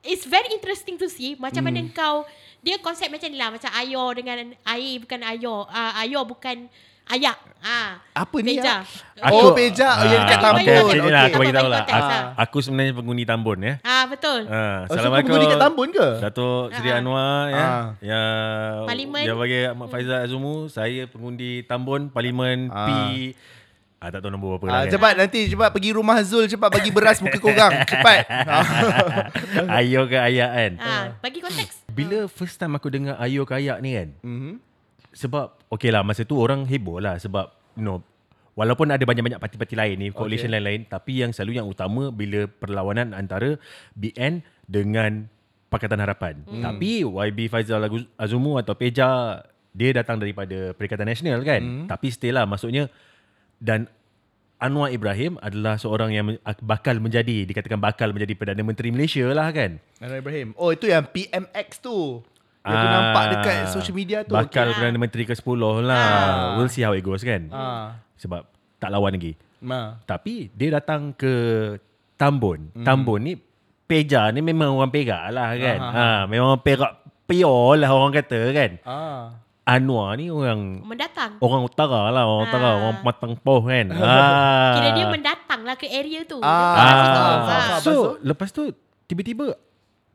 it's 0.00 0.24
very 0.24 0.48
interesting 0.50 0.96
to 0.96 1.08
see 1.08 1.36
macam 1.36 1.60
Hmm. 1.60 1.76
mana 1.76 1.92
kau 1.92 2.24
dia 2.66 2.76
konsep 2.78 3.06
macam 3.06 3.30
ni 3.30 3.38
lah 3.38 3.48
macam 3.48 3.70
ayo 3.70 4.02
dengan 4.10 4.36
air 4.66 4.98
bukan 4.98 5.20
ayo 5.24 5.62
uh, 5.64 5.92
ayo 6.02 6.26
bukan 6.26 6.66
ayak. 7.06 7.38
Ah. 7.62 8.02
Apa 8.18 8.42
ni? 8.42 8.58
Beja. 8.58 8.82
ah? 9.16 9.30
Oh, 9.30 9.54
beja. 9.54 9.88
Oh, 9.94 10.06
yang 10.06 10.26
dekat 10.26 10.38
Ah, 10.38 10.42
tambun. 10.44 10.58
Okay, 10.60 10.74
macam 10.76 10.98
ni 10.98 11.06
lah 11.06 11.22
Okey. 11.22 11.30
aku 11.30 11.38
bagi 11.38 11.54
tahu 11.54 11.68
lah. 11.68 11.78
Aku, 11.78 11.90
konteks 11.92 12.18
aku 12.36 12.56
sebenarnya 12.58 12.92
pengundi 12.92 13.24
Tambun 13.24 13.58
ya. 13.60 13.74
Ah 13.80 14.04
betul. 14.04 14.40
Ah, 14.44 14.50
Oh, 14.50 14.78
so 14.84 14.90
Assalamualaikum. 14.92 15.30
pengundi 15.30 15.46
kat 15.46 15.60
Tambun 15.62 15.88
ke? 15.88 16.08
Datuk 16.20 16.64
Seri 16.72 16.90
Ah. 16.90 16.98
Anwar 16.98 17.22
ya. 17.46 17.62
Ah. 17.62 17.84
Yang 18.00 18.26
Parlimen. 18.84 19.22
dia 19.22 19.34
bagi 19.36 19.58
Ahmad 19.64 19.86
Faizal 19.88 20.18
Azumu, 20.20 20.54
saya 20.66 21.02
pengundi 21.06 21.50
Tambun 21.62 22.10
Parlimen 22.10 22.58
Ah. 22.68 22.86
P 22.86 22.90
Ah, 23.96 24.08
tak 24.08 24.20
tahu 24.20 24.28
nombor 24.28 24.56
berapa 24.56 24.64
Ah, 24.66 24.70
lah 24.70 24.80
kan. 24.82 24.92
cepat 24.92 25.12
nanti 25.16 25.40
cepat 25.46 25.68
pergi 25.70 25.90
rumah 25.90 26.20
Zul 26.20 26.44
cepat 26.46 26.68
bagi 26.70 26.90
beras 26.90 27.16
muka 27.18 27.38
korang 27.38 27.72
cepat. 27.90 28.28
Ayo 29.72 30.04
ke 30.04 30.16
ayak 30.16 30.50
kan. 30.50 30.72
Ah, 30.78 31.04
bagi 31.18 31.40
konteks. 31.40 31.88
Bila 31.88 32.26
first 32.26 32.56
time 32.56 32.74
aku 32.74 32.88
dengar 32.88 33.16
Ayo 33.16 33.42
ke 33.42 33.56
ayak 33.56 33.80
ni 33.80 33.94
kan. 33.94 34.08
Mhm. 34.20 34.52
Sebab 35.12 35.56
okay 35.68 35.88
lah 35.88 36.04
masa 36.04 36.22
tu 36.22 36.36
orang 36.36 36.64
heboh 36.64 37.00
lah 37.00 37.16
sebab 37.16 37.48
you 37.72 37.82
know 37.82 38.04
walaupun 38.52 38.88
ada 38.88 39.00
banyak-banyak 39.00 39.36
parti-parti 39.36 39.72
lain 39.72 39.96
ni 39.96 40.08
coalition 40.10 40.48
Okay. 40.48 40.54
lain-lain 40.54 40.80
tapi 40.84 41.12
yang 41.18 41.30
selalu 41.30 41.56
yang 41.56 41.66
utama 41.66 42.08
bila 42.08 42.44
perlawanan 42.46 43.12
antara 43.12 43.56
BN 43.94 44.40
dengan 44.62 45.24
Pakatan 45.66 45.98
Harapan. 45.98 46.44
Hmm. 46.44 46.62
Tapi 46.62 47.00
YB 47.02 47.48
Faizal 47.48 47.82
Azumu 48.14 48.54
atau 48.54 48.72
Peja 48.72 49.40
dia 49.72 49.90
datang 49.90 50.16
daripada 50.16 50.72
Perikatan 50.72 51.04
Nasional 51.04 51.40
kan. 51.42 51.60
Hmm. 51.60 51.86
Tapi 51.86 52.06
still 52.08 52.32
lah 52.32 52.44
maksudnya 52.44 52.92
dan 53.58 53.88
Anwar 54.56 54.88
Ibrahim 54.88 55.36
adalah 55.38 55.76
seorang 55.76 56.10
yang 56.10 56.32
bakal 56.64 56.96
menjadi 56.96 57.44
dikatakan 57.44 57.76
bakal 57.76 58.08
menjadi 58.08 58.32
Perdana 58.32 58.64
Menteri 58.64 58.88
Malaysia 58.88 59.28
lah 59.28 59.52
kan. 59.52 59.76
Anwar 60.00 60.18
Ibrahim. 60.18 60.56
Oh 60.56 60.72
itu 60.72 60.88
yang 60.88 61.04
PMX 61.04 61.84
tu. 61.84 62.24
Yang 62.64 62.72
aku 62.72 62.86
Ah, 62.88 62.90
nampak 62.90 63.24
dekat 63.30 63.56
social 63.68 63.94
media 63.94 64.24
tu. 64.24 64.32
Bakal 64.32 64.64
Okay. 64.66 64.76
Perdana 64.80 64.98
Menteri 64.98 65.22
ke-10 65.22 65.58
lah. 65.84 65.92
Ah. 65.92 66.56
We'll 66.56 66.72
see 66.72 66.80
how 66.80 66.96
it 66.96 67.04
goes 67.04 67.20
kan. 67.20 67.52
Ah. 67.52 68.00
Sebab 68.16 68.48
tak 68.78 68.90
lawan 68.90 69.12
lagi. 69.12 69.36
Ma. 69.60 70.00
Tapi 70.02 70.48
dia 70.50 70.72
datang 70.72 71.12
ke 71.12 71.32
Tambun. 72.16 72.72
Hmm. 72.72 72.82
Tambun 72.82 73.20
ni 73.22 73.36
Peja 73.86 74.32
ni 74.32 74.40
memang 74.40 74.72
orang 74.72 74.90
Perak 74.90 75.30
lah 75.30 75.52
kan. 75.54 75.78
Ah, 75.78 75.92
Ha, 75.92 76.06
memang 76.24 76.46
orang 76.50 76.64
Perak 76.64 76.92
pure 77.22 77.76
lah 77.76 77.92
orang 77.92 78.12
kata 78.16 78.40
kan. 78.50 78.70
Ah. 78.82 79.36
Anwar 79.66 80.14
ni 80.14 80.30
orang 80.30 80.78
Mendatang. 80.80 81.42
orang 81.42 81.66
utara 81.66 82.08
lah, 82.08 82.22
orang 82.22 82.46
utara, 82.46 82.68
Ah. 82.68 82.74
orang 82.78 82.96
matang 83.02 83.34
poh 83.34 83.58
kan. 83.60 83.90
ah. 83.90 84.74
Kira 84.78 84.88
dia 84.94 85.06
mendatang 85.10 85.60
lah 85.60 85.74
ke 85.74 85.90
area 85.90 86.22
tu. 86.22 86.38
Ah. 86.38 86.46
Ah. 86.46 86.78
Ah. 86.78 87.38
Faham. 87.42 87.80
So, 87.82 87.92
lepas 88.22 88.48
tu 88.48 88.70
tiba-tiba 89.04 89.58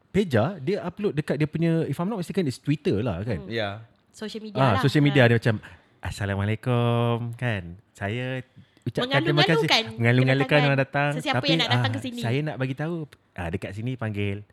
Peja 0.08 0.56
dia 0.58 0.80
upload 0.82 1.16
dekat 1.16 1.36
dia 1.36 1.48
punya 1.48 1.84
if 1.84 1.96
I'm 1.96 2.08
not 2.08 2.20
mistaken 2.20 2.44
it's 2.44 2.58
Twitter 2.58 3.00
lah 3.00 3.24
kan. 3.24 3.48
Ya. 3.48 3.84
Social 4.12 4.40
media 4.42 4.56
Ah, 4.56 4.72
lah. 4.72 4.80
social 4.80 5.00
media 5.00 5.24
Ah. 5.24 5.28
dia 5.28 5.38
macam 5.38 5.56
Assalamualaikum 6.02 7.32
kan. 7.34 7.64
Saya 7.92 8.44
ucapkan 8.82 9.20
terima 9.22 9.40
kasih. 9.42 9.64
Mengalung-alungkan 9.64 9.84
Mengalung-alungkan 9.96 10.60
orang 10.62 10.80
datang. 10.80 11.10
sesiapa 11.14 11.38
Tapi, 11.38 11.48
yang 11.48 11.60
nak 11.60 11.70
datang 11.70 11.88
ah, 11.88 11.94
ke 11.94 12.00
sini. 12.02 12.20
Saya 12.20 12.40
nak 12.42 12.56
bagi 12.56 12.74
tahu 12.74 12.96
ah, 13.34 13.48
dekat 13.48 13.72
sini 13.72 13.96
panggil. 13.96 14.44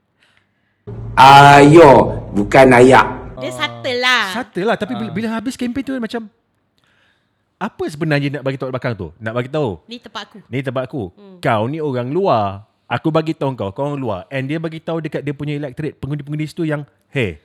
Ayo, 1.16 1.90
bukan 2.30 2.66
ayak. 2.72 3.06
Dia 3.38 3.50
subtle 3.54 3.98
lah. 4.02 4.24
Subtle 4.34 4.66
lah 4.66 4.76
tapi 4.76 4.92
bila, 4.98 5.10
bila 5.14 5.28
habis 5.38 5.54
kempen 5.54 5.86
tu 5.86 5.94
macam 5.96 6.26
apa 7.58 7.84
sebenarnya 7.90 8.38
nak 8.38 8.42
bagi 8.46 8.54
tahu 8.54 8.70
kat 8.70 8.74
belakang 8.78 8.94
tu? 8.94 9.08
Nak 9.18 9.34
bagi 9.34 9.50
tahu. 9.50 9.70
Ni 9.90 9.98
tempat 9.98 10.22
aku. 10.30 10.38
Ni 10.46 10.58
tempat 10.62 10.82
aku. 10.86 11.02
Hmm. 11.14 11.36
Kau 11.42 11.62
ni 11.66 11.82
orang 11.82 12.10
luar. 12.10 12.70
Aku 12.88 13.12
bagi 13.12 13.36
tahu 13.36 13.52
kau, 13.58 13.68
kau 13.74 13.84
orang 13.90 14.00
luar. 14.00 14.20
And 14.30 14.46
dia 14.46 14.62
bagi 14.62 14.78
tahu 14.78 15.02
dekat 15.02 15.26
dia 15.26 15.34
punya 15.34 15.58
electorate 15.58 15.98
pengundi-pengundi 15.98 16.46
situ 16.46 16.64
yang 16.64 16.86
hey, 17.10 17.42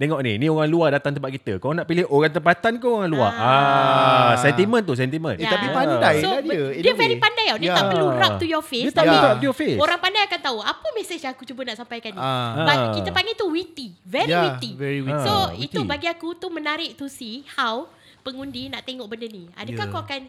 Tengok 0.00 0.24
ni, 0.24 0.40
ni 0.40 0.48
orang 0.48 0.64
luar 0.64 0.88
datang 0.90 1.12
tempat 1.12 1.28
kita. 1.28 1.60
Kau 1.60 1.76
nak 1.76 1.84
pilih 1.84 2.08
orang 2.08 2.32
tempatan 2.32 2.80
ke 2.80 2.86
orang 2.88 3.04
luar? 3.04 3.36
Ah, 3.36 3.52
Ah. 3.52 4.32
sentiment 4.40 4.80
tu, 4.80 4.96
sentiment. 4.96 5.36
Eh, 5.36 5.44
Ya. 5.44 5.52
tapi 5.52 5.68
pandai 5.68 6.24
So 6.24 6.32
lah 6.32 6.40
dia. 6.40 6.80
dia 6.80 6.92
very 6.96 7.20
pandai 7.20 7.52
tau. 7.52 7.58
Dia 7.60 7.68
Ya. 7.68 7.76
tak 7.76 7.84
perlu 7.92 8.06
rub 8.08 8.32
to 8.40 8.46
your 8.48 8.64
face. 8.64 8.88
Dia 8.88 8.96
tak 8.96 9.04
boleh 9.04 9.20
rub 9.20 9.36
to 9.36 9.44
your 9.44 9.52
face. 9.52 9.76
Orang 9.76 10.00
pandai 10.00 10.24
akan 10.24 10.40
tahu 10.40 10.58
apa 10.58 10.86
mesej 10.96 11.20
yang 11.20 11.36
aku 11.36 11.44
cuba 11.44 11.68
nak 11.68 11.76
sampaikan 11.76 12.10
ni. 12.10 12.18
Ah. 12.18 12.64
But 12.64 12.76
Ah. 12.80 12.92
kita 12.96 13.12
panggil 13.12 13.36
tu 13.36 13.46
witty. 13.46 13.92
Very 14.00 14.32
Yeah, 14.32 14.44
witty. 14.48 14.70
very 14.72 15.00
witty. 15.04 15.20
So 15.20 15.34
Ah, 15.36 15.46
itu 15.54 15.78
witty. 15.78 15.90
bagi 15.92 16.08
aku 16.08 16.32
tu 16.32 16.48
menarik 16.48 16.96
to 16.96 17.04
see 17.04 17.44
how 17.52 17.84
pengundi 18.20 18.72
nak 18.72 18.80
tengok 18.82 19.04
benda 19.04 19.28
ni. 19.28 19.52
Adakah 19.52 19.84
Yeah. 19.84 19.92
kau 19.92 20.00
akan 20.00 20.20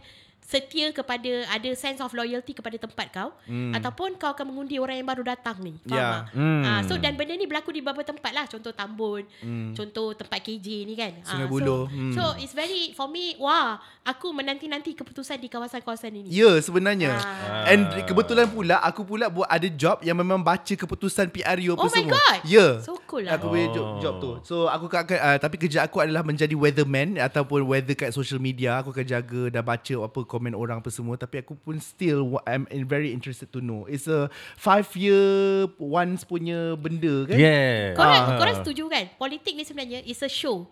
setia 0.41 0.89
kepada 0.89 1.47
ada 1.47 1.69
sense 1.73 1.97
of 1.97 2.11
loyalty 2.11 2.51
kepada 2.51 2.75
tempat 2.75 3.07
kau 3.09 3.29
Hmm. 3.43 3.71
ataupun 3.71 4.15
kau 4.15 4.29
akan 4.29 4.45
mengundi 4.45 4.75
orang 4.75 4.97
yang 4.97 5.07
baru 5.07 5.23
datang 5.23 5.55
ni. 5.57 5.77
Faham 5.81 5.93
Yeah. 5.93 6.11
tak? 6.11 6.23
Hmm. 6.33 6.61
Ah, 6.61 6.79
so 6.83 6.93
dan 6.95 7.13
benda 7.13 7.33
ni 7.33 7.45
berlaku 7.45 7.69
di 7.69 7.79
beberapa 7.79 8.03
tempat 8.03 8.31
lah. 8.31 8.45
Contoh 8.45 8.71
Tambun, 8.71 9.23
contoh 9.71 10.11
tempat 10.11 10.39
KJ 10.39 10.67
ni 10.83 10.93
kan. 10.93 11.13
Hmm. 11.13 11.25
Sungai 11.25 11.45
Ah, 11.45 11.49
Buloh. 11.49 11.81
So, 11.83 11.91
Hmm. 11.91 12.13
so 12.13 12.23
it's 12.37 12.51
very 12.51 12.91
for 12.91 13.05
me 13.05 13.35
wah, 13.37 13.75
aku 14.01 14.29
menanti-nanti 14.29 14.91
keputusan 14.91 15.37
di 15.37 15.47
kawasan-kawasan 15.47 16.11
ini. 16.11 16.29
Ya 16.29 16.57
sebenarnya 16.57 17.15
Ah. 17.15 17.67
And 17.67 17.87
kebetulan 18.03 18.47
pula 18.47 18.81
Aku 18.81 19.03
pula 19.03 19.27
buat 19.27 19.45
ada 19.45 19.67
job 19.67 20.01
Yang 20.01 20.17
memang 20.17 20.41
baca 20.41 20.73
keputusan 20.73 21.29
PRU 21.29 21.75
apa 21.75 21.79
Oh 21.79 21.87
my 21.87 21.93
semua 21.93 22.17
God. 22.17 22.39
Ya 22.43 22.67
So 22.81 22.97
cool 23.05 23.23
lah. 23.23 23.35
Aku 23.35 23.47
punya 23.47 23.67
job, 23.69 23.87
job 23.99 24.13
tu 24.17 24.31
So 24.43 24.65
aku 24.65 24.87
akan 24.87 25.05
uh, 25.13 25.37
Tapi 25.37 25.55
kerja 25.57 25.83
aku 25.83 25.99
adalah 25.99 26.21
Menjadi 26.21 26.51
weatherman 26.51 27.15
Ataupun 27.15 27.61
weather 27.63 27.93
kat 27.93 28.09
social 28.09 28.37
media 28.37 28.79
Aku 28.79 28.89
akan 28.89 29.05
jaga 29.05 29.41
Dan 29.49 29.61
baca 29.61 29.95
apa 30.01 30.19
komen 30.31 30.55
orang 30.55 30.79
apa 30.79 30.87
semua 30.87 31.19
Tapi 31.19 31.43
aku 31.43 31.59
pun 31.59 31.75
still 31.77 32.39
I'm 32.47 32.63
very 32.87 33.11
interested 33.11 33.51
to 33.51 33.59
know 33.59 33.83
It's 33.85 34.07
a 34.07 34.31
Five 34.55 34.87
year 34.95 35.67
Once 35.75 36.23
punya 36.23 36.79
benda 36.79 37.27
kan 37.27 37.35
Yeah. 37.35 37.91
Korang, 37.93 38.21
Ah. 38.23 38.37
korang 38.39 38.55
setuju 38.63 38.87
kan? 38.87 39.11
Politik 39.19 39.51
ni 39.51 39.67
sebenarnya 39.67 39.99
is 40.01 40.23
a 40.23 40.31
show. 40.31 40.71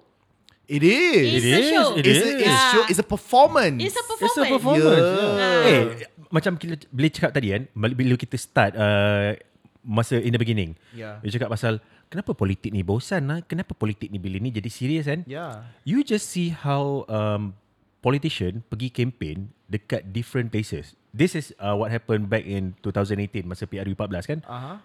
It 0.64 0.80
is 0.80 1.42
It's 1.42 1.44
It 1.44 1.52
a 1.52 1.60
is, 1.60 1.68
show. 1.68 1.88
it 1.92 2.06
It's, 2.06 2.14
is. 2.14 2.24
a, 2.24 2.32
it's, 2.40 2.56
Ah. 2.56 2.70
show, 2.72 2.84
it's 2.88 3.02
a 3.02 3.08
performance 3.08 3.78
It's 3.82 3.98
a 3.98 4.04
It's 4.06 4.08
a 4.08 4.16
performance. 4.48 4.54
performance. 4.56 5.04
Yeah. 5.04 5.36
Yeah. 5.36 5.68
Eh, 5.68 5.84
macam 6.30 6.52
kita 6.56 6.86
bila 6.88 7.08
cakap 7.10 7.32
tadi 7.34 7.48
kan, 7.52 7.64
bila 7.74 8.14
kita 8.16 8.38
start 8.38 8.78
uh, 8.78 9.34
masa 9.82 10.22
in 10.22 10.30
the 10.30 10.38
beginning. 10.38 10.78
Yeah. 10.94 11.18
Dia 11.26 11.42
cakap 11.42 11.50
pasal 11.50 11.82
kenapa 12.06 12.38
politik 12.38 12.70
ni 12.70 12.86
bosan 12.86 13.26
lah, 13.26 13.40
kenapa 13.42 13.74
politik 13.74 14.14
ni 14.14 14.22
bila 14.22 14.38
ni 14.38 14.54
jadi 14.54 14.70
serius 14.70 15.10
kan? 15.10 15.26
Yeah 15.26 15.66
You 15.82 16.06
just 16.06 16.30
see 16.30 16.54
how 16.54 17.02
um, 17.10 17.58
politician 18.00 18.64
pergi 18.68 18.90
campaign 18.92 19.52
dekat 19.68 20.08
different 20.10 20.50
places. 20.52 20.96
This 21.12 21.36
is 21.36 21.52
uh, 21.60 21.76
what 21.76 21.92
happened 21.92 22.30
back 22.32 22.46
in 22.46 22.78
2018 22.86 23.44
masa 23.44 23.66
PRU 23.66 23.94
14 23.94 24.30
kan? 24.30 24.40
uh-huh. 24.46 24.78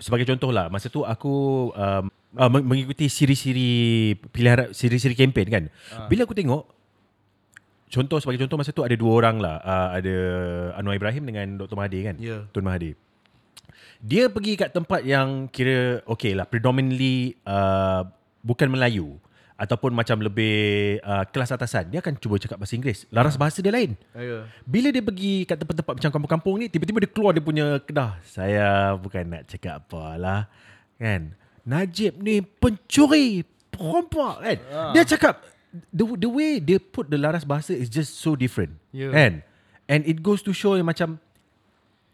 Sebagai 0.00 0.24
contoh 0.32 0.48
lah, 0.48 0.72
masa 0.72 0.88
tu 0.88 1.04
aku 1.04 1.68
um, 1.76 2.04
uh, 2.40 2.48
meng- 2.48 2.64
mengikuti 2.64 3.04
siri-siri 3.12 4.16
pilihan 4.32 4.72
siri-siri 4.72 5.12
kempen 5.12 5.44
kan. 5.52 5.64
Bila 6.08 6.24
aku 6.24 6.32
tengok 6.32 6.64
contoh 7.90 8.16
sebagai 8.16 8.40
contoh 8.46 8.56
masa 8.56 8.72
tu 8.72 8.80
ada 8.80 8.96
dua 8.96 9.12
orang 9.20 9.36
lah, 9.44 9.60
uh, 9.60 9.88
ada 10.00 10.16
Anwar 10.80 10.96
Ibrahim 10.96 11.28
dengan 11.28 11.46
Dr. 11.60 11.76
Mahathir 11.76 12.02
kan. 12.08 12.16
Ya. 12.16 12.48
Tun 12.48 12.64
Mahathir. 12.64 12.96
Dia 14.00 14.32
pergi 14.32 14.56
kat 14.56 14.72
tempat 14.72 15.04
yang 15.04 15.52
kira 15.52 16.00
okay 16.08 16.32
lah 16.32 16.48
predominantly 16.48 17.36
uh, 17.44 18.08
bukan 18.40 18.72
Melayu 18.72 19.20
ataupun 19.60 19.92
macam 19.92 20.16
lebih 20.24 20.96
uh, 21.04 21.28
kelas 21.28 21.52
atasan. 21.52 21.92
Dia 21.92 22.00
akan 22.00 22.16
cuba 22.16 22.40
cakap 22.40 22.56
bahasa 22.56 22.80
Inggeris. 22.80 23.04
Laras 23.12 23.36
bahasa 23.36 23.60
dia 23.60 23.68
lain. 23.68 23.92
Yeah. 24.16 24.48
Bila 24.64 24.88
dia 24.88 25.04
pergi 25.04 25.44
kat 25.44 25.60
tempat-tempat 25.60 26.00
macam 26.00 26.10
kampung-kampung 26.16 26.54
ni, 26.64 26.66
tiba-tiba 26.72 27.04
dia 27.04 27.10
keluar 27.12 27.36
dia 27.36 27.44
punya 27.44 27.76
kedah. 27.84 28.16
Saya 28.24 28.96
bukan 28.96 29.20
nak 29.28 29.52
cakap 29.52 29.84
apa 29.84 30.16
lah. 30.16 30.40
Kan? 30.96 31.36
Najib 31.68 32.16
ni 32.24 32.40
pencuri 32.40 33.44
perompak 33.68 34.34
kan? 34.40 34.58
Dia 34.96 35.04
cakap, 35.04 35.44
the, 35.92 36.08
the 36.16 36.30
way 36.32 36.56
dia 36.56 36.80
put 36.80 37.12
the 37.12 37.20
laras 37.20 37.44
bahasa 37.44 37.76
is 37.76 37.92
just 37.92 38.16
so 38.16 38.32
different. 38.32 38.80
Yeah. 38.96 39.12
Kan? 39.12 39.44
And 39.92 40.08
it 40.08 40.24
goes 40.24 40.40
to 40.48 40.56
show 40.56 40.80
yang 40.80 40.88
macam, 40.88 41.20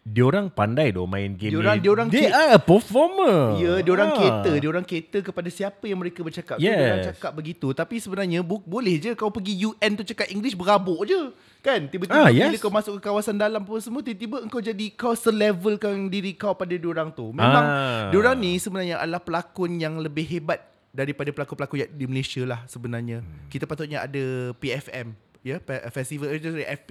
diorang 0.07 0.47
pandai 0.47 0.95
doh 0.95 1.03
main 1.03 1.35
game 1.35 1.51
Diorang- 1.51 1.77
ni. 1.77 1.83
diorang 1.83 2.07
They 2.07 2.31
ke- 2.31 2.31
are 2.31 2.55
a 2.55 2.61
performer. 2.63 3.59
Ya, 3.59 3.83
dia 3.83 3.91
orang 3.91 4.11
Ah. 4.11 4.17
cater, 4.17 4.55
dia 4.55 4.71
orang 4.71 4.87
cater 4.87 5.21
kepada 5.21 5.49
siapa 5.51 5.83
yang 5.83 5.99
mereka 5.99 6.23
bercakap. 6.23 6.57
Yes. 6.57 6.71
Dia 6.71 6.87
orang 6.87 7.07
cakap 7.11 7.33
begitu, 7.35 7.75
tapi 7.75 7.99
sebenarnya 7.99 8.39
bu- 8.41 8.63
boleh 8.63 8.95
je 8.97 9.11
kau 9.13 9.29
pergi 9.29 9.59
UN 9.59 9.93
tu 9.93 10.07
cakap 10.07 10.31
English 10.31 10.55
berabuk 10.55 11.03
je. 11.05 11.35
Kan? 11.59 11.91
Tiba-tiba 11.91 12.23
Ah, 12.23 12.31
bila 12.31 12.47
yes. 12.49 12.63
kau 12.63 12.71
masuk 12.71 12.97
ke 12.97 13.11
kawasan 13.11 13.35
dalam 13.35 13.59
apa 13.59 13.75
semua, 13.77 13.99
tiba-tiba 13.99 14.39
engkau 14.39 14.63
jadi 14.63 14.87
kau 14.95 15.11
selevelkan 15.13 16.07
diri 16.07 16.33
kau 16.33 16.55
pada 16.55 16.73
diorang 16.73 17.11
tu. 17.11 17.35
Memang 17.35 17.65
Ah. 17.67 18.07
diorang 18.09 18.39
ni 18.39 18.57
sebenarnya 18.57 18.97
adalah 18.97 19.19
pelakon 19.19 19.75
yang 19.75 19.99
lebih 19.99 20.23
hebat 20.25 20.63
daripada 20.89 21.29
pelakon-pelakon 21.29 21.91
di 21.91 22.07
Malaysia 22.07 22.41
lah 22.41 22.63
sebenarnya. 22.65 23.21
Kita 23.47 23.67
patutnya 23.67 24.01
ada 24.01 24.55
PFM 24.55 25.13
ya 25.47 25.63
pe- 25.63 25.87
festival 25.95 26.35
eh, 26.35 26.43
sorry, 26.43 26.67
FP 26.67 26.91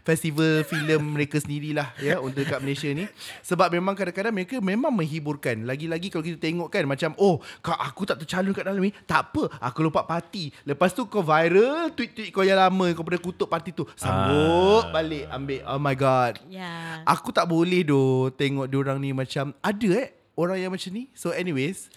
festival 0.00 0.64
filem 0.64 1.02
mereka 1.04 1.36
sendirilah 1.36 1.92
ya 2.00 2.16
untuk 2.16 2.48
kat 2.48 2.64
Malaysia 2.64 2.88
ni. 2.88 3.04
Sebab 3.44 3.68
memang 3.68 3.92
kadang-kadang 3.92 4.32
mereka 4.32 4.56
memang 4.64 4.88
menghiburkan. 4.88 5.68
Lagi-lagi 5.68 6.08
kalau 6.08 6.24
kita 6.24 6.40
tengok 6.40 6.72
kan 6.72 6.88
macam 6.88 7.12
oh 7.20 7.44
kak 7.60 7.76
aku 7.76 8.08
tak 8.08 8.24
tercalon 8.24 8.56
kat 8.56 8.64
dalam 8.64 8.80
ni. 8.80 8.96
Tak 9.04 9.36
apa 9.36 9.52
aku 9.60 9.84
lompat 9.84 10.08
parti. 10.08 10.48
Lepas 10.64 10.96
tu 10.96 11.04
kau 11.04 11.20
viral 11.20 11.92
tweet-tweet 11.92 12.32
kau 12.32 12.40
yang 12.40 12.56
lama 12.56 12.88
kau 12.96 13.04
pada 13.04 13.20
kutuk 13.20 13.52
parti 13.52 13.76
tu. 13.76 13.84
Sanggup 13.92 14.88
balik 14.88 15.28
ambil. 15.28 15.60
Oh 15.68 15.76
my 15.76 15.92
god. 15.92 16.40
Ya. 16.48 17.04
Aku 17.04 17.28
tak 17.36 17.44
boleh 17.44 17.84
doh 17.84 18.32
tengok 18.32 18.64
diorang 18.64 18.96
ni 18.96 19.12
macam 19.12 19.52
ada 19.60 19.88
eh 19.92 20.16
orang 20.40 20.56
yang 20.56 20.72
macam 20.72 20.90
ni. 20.96 21.12
So 21.12 21.36
anyways, 21.36 21.92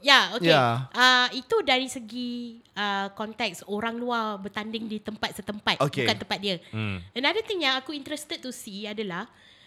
Ya, 0.00 0.20
okay. 0.38 0.54
Ya. 0.54 0.86
Uh, 0.94 1.28
itu 1.34 1.56
dari 1.66 1.90
segi 1.90 2.62
uh, 2.78 3.10
konteks 3.18 3.66
orang 3.66 3.98
luar 3.98 4.38
bertanding 4.38 4.86
di 4.86 5.02
tempat 5.02 5.34
setempat, 5.34 5.82
Okay. 5.82 6.06
bukan 6.06 6.16
tempat 6.22 6.38
dia. 6.38 6.56
Hmm. 6.70 7.02
Another 7.10 7.42
thing 7.42 7.66
yang 7.66 7.74
aku 7.76 7.90
interested 7.90 8.38
to 8.38 8.54
see 8.54 8.86
adalah 8.86 9.26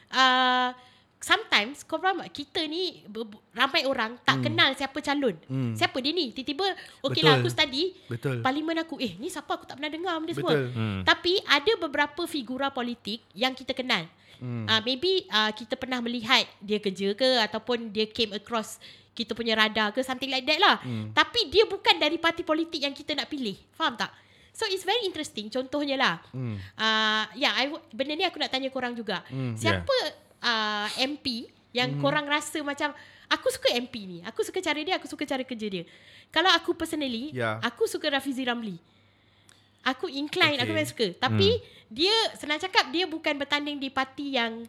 uh, 0.10 0.72
sometimes 1.18 1.82
kau 1.82 1.98
faham 1.98 2.22
tak 2.22 2.30
kita 2.30 2.62
ni 2.70 3.02
ber- 3.10 3.42
ramai 3.54 3.90
orang 3.90 4.22
tak 4.22 4.38
hmm. 4.38 4.46
kenal 4.46 4.70
siapa 4.78 4.98
calon. 5.02 5.36
Hmm. 5.50 5.74
Siapa 5.74 5.98
dia 5.98 6.14
ni? 6.14 6.30
Tiba-tiba 6.30 6.66
okay 7.02 7.22
lah 7.26 7.42
Betul. 7.42 7.44
aku 7.46 7.50
study 7.50 7.84
Betul. 8.06 8.38
parlimen 8.46 8.78
aku 8.78 8.96
eh 9.02 9.18
ni 9.18 9.28
siapa 9.28 9.58
aku 9.58 9.66
tak 9.66 9.82
pernah 9.82 9.92
dengar 9.92 10.14
benda 10.22 10.34
semua. 10.38 10.54
Hmm. 10.54 11.02
Tapi 11.02 11.42
ada 11.46 11.72
beberapa 11.82 12.22
figura 12.30 12.70
politik 12.70 13.26
yang 13.34 13.58
kita 13.58 13.74
kenal. 13.74 14.06
Hmm. 14.38 14.70
Uh, 14.70 14.82
maybe 14.86 15.26
uh, 15.34 15.50
kita 15.50 15.74
pernah 15.74 15.98
melihat 15.98 16.46
dia 16.62 16.78
kerja 16.78 17.18
ke 17.18 17.42
ataupun 17.50 17.90
dia 17.90 18.06
came 18.06 18.38
across 18.38 18.78
kita 19.18 19.34
punya 19.34 19.58
radar 19.58 19.90
ke 19.90 20.06
something 20.06 20.30
like 20.30 20.46
that 20.46 20.62
lah. 20.62 20.78
Hmm. 20.86 21.10
Tapi 21.10 21.50
dia 21.50 21.66
bukan 21.66 21.98
dari 21.98 22.22
parti 22.22 22.46
politik 22.46 22.78
yang 22.86 22.94
kita 22.94 23.18
nak 23.18 23.26
pilih. 23.34 23.58
Faham 23.74 23.98
tak? 23.98 24.14
So 24.54 24.70
it's 24.70 24.86
very 24.86 25.02
interesting. 25.10 25.50
Contohnya 25.50 25.98
lah. 25.98 26.22
Hmm. 26.30 26.62
Uh, 26.78 27.26
ya, 27.34 27.50
yeah, 27.50 27.54
I, 27.58 27.74
benda 27.90 28.14
ni 28.14 28.26
aku 28.26 28.38
nak 28.38 28.54
tanya 28.54 28.70
korang 28.70 28.94
juga. 28.94 29.26
Hmm. 29.26 29.58
Siapa 29.58 29.90
yeah. 29.90 30.27
Uh, 30.42 30.88
MP 31.02 31.50
yang 31.76 31.98
hmm. 31.98 32.02
korang 32.02 32.26
rasa 32.26 32.62
macam 32.66 32.94
aku 33.30 33.48
suka 33.52 33.70
MP 33.76 34.08
ni. 34.08 34.18
Aku 34.26 34.42
suka 34.42 34.60
cara 34.64 34.80
dia, 34.80 34.96
aku 34.98 35.08
suka 35.08 35.24
cara 35.28 35.44
kerja 35.44 35.68
dia. 35.68 35.84
Kalau 36.32 36.52
aku 36.52 36.76
personally, 36.76 37.32
Yeah. 37.32 37.60
aku 37.64 37.88
suka 37.88 38.12
Rafizi 38.12 38.44
Ramli. 38.48 38.80
Aku 39.88 40.12
incline, 40.12 40.60
okay. 40.60 40.64
aku 40.68 40.72
memang 40.76 40.92
suka. 40.92 41.08
Tapi 41.16 41.50
hmm. 41.56 41.64
dia 41.88 42.16
senang 42.36 42.60
cakap 42.60 42.92
dia 42.92 43.08
bukan 43.08 43.40
bertanding 43.40 43.80
di 43.80 43.88
parti 43.88 44.36
yang 44.36 44.68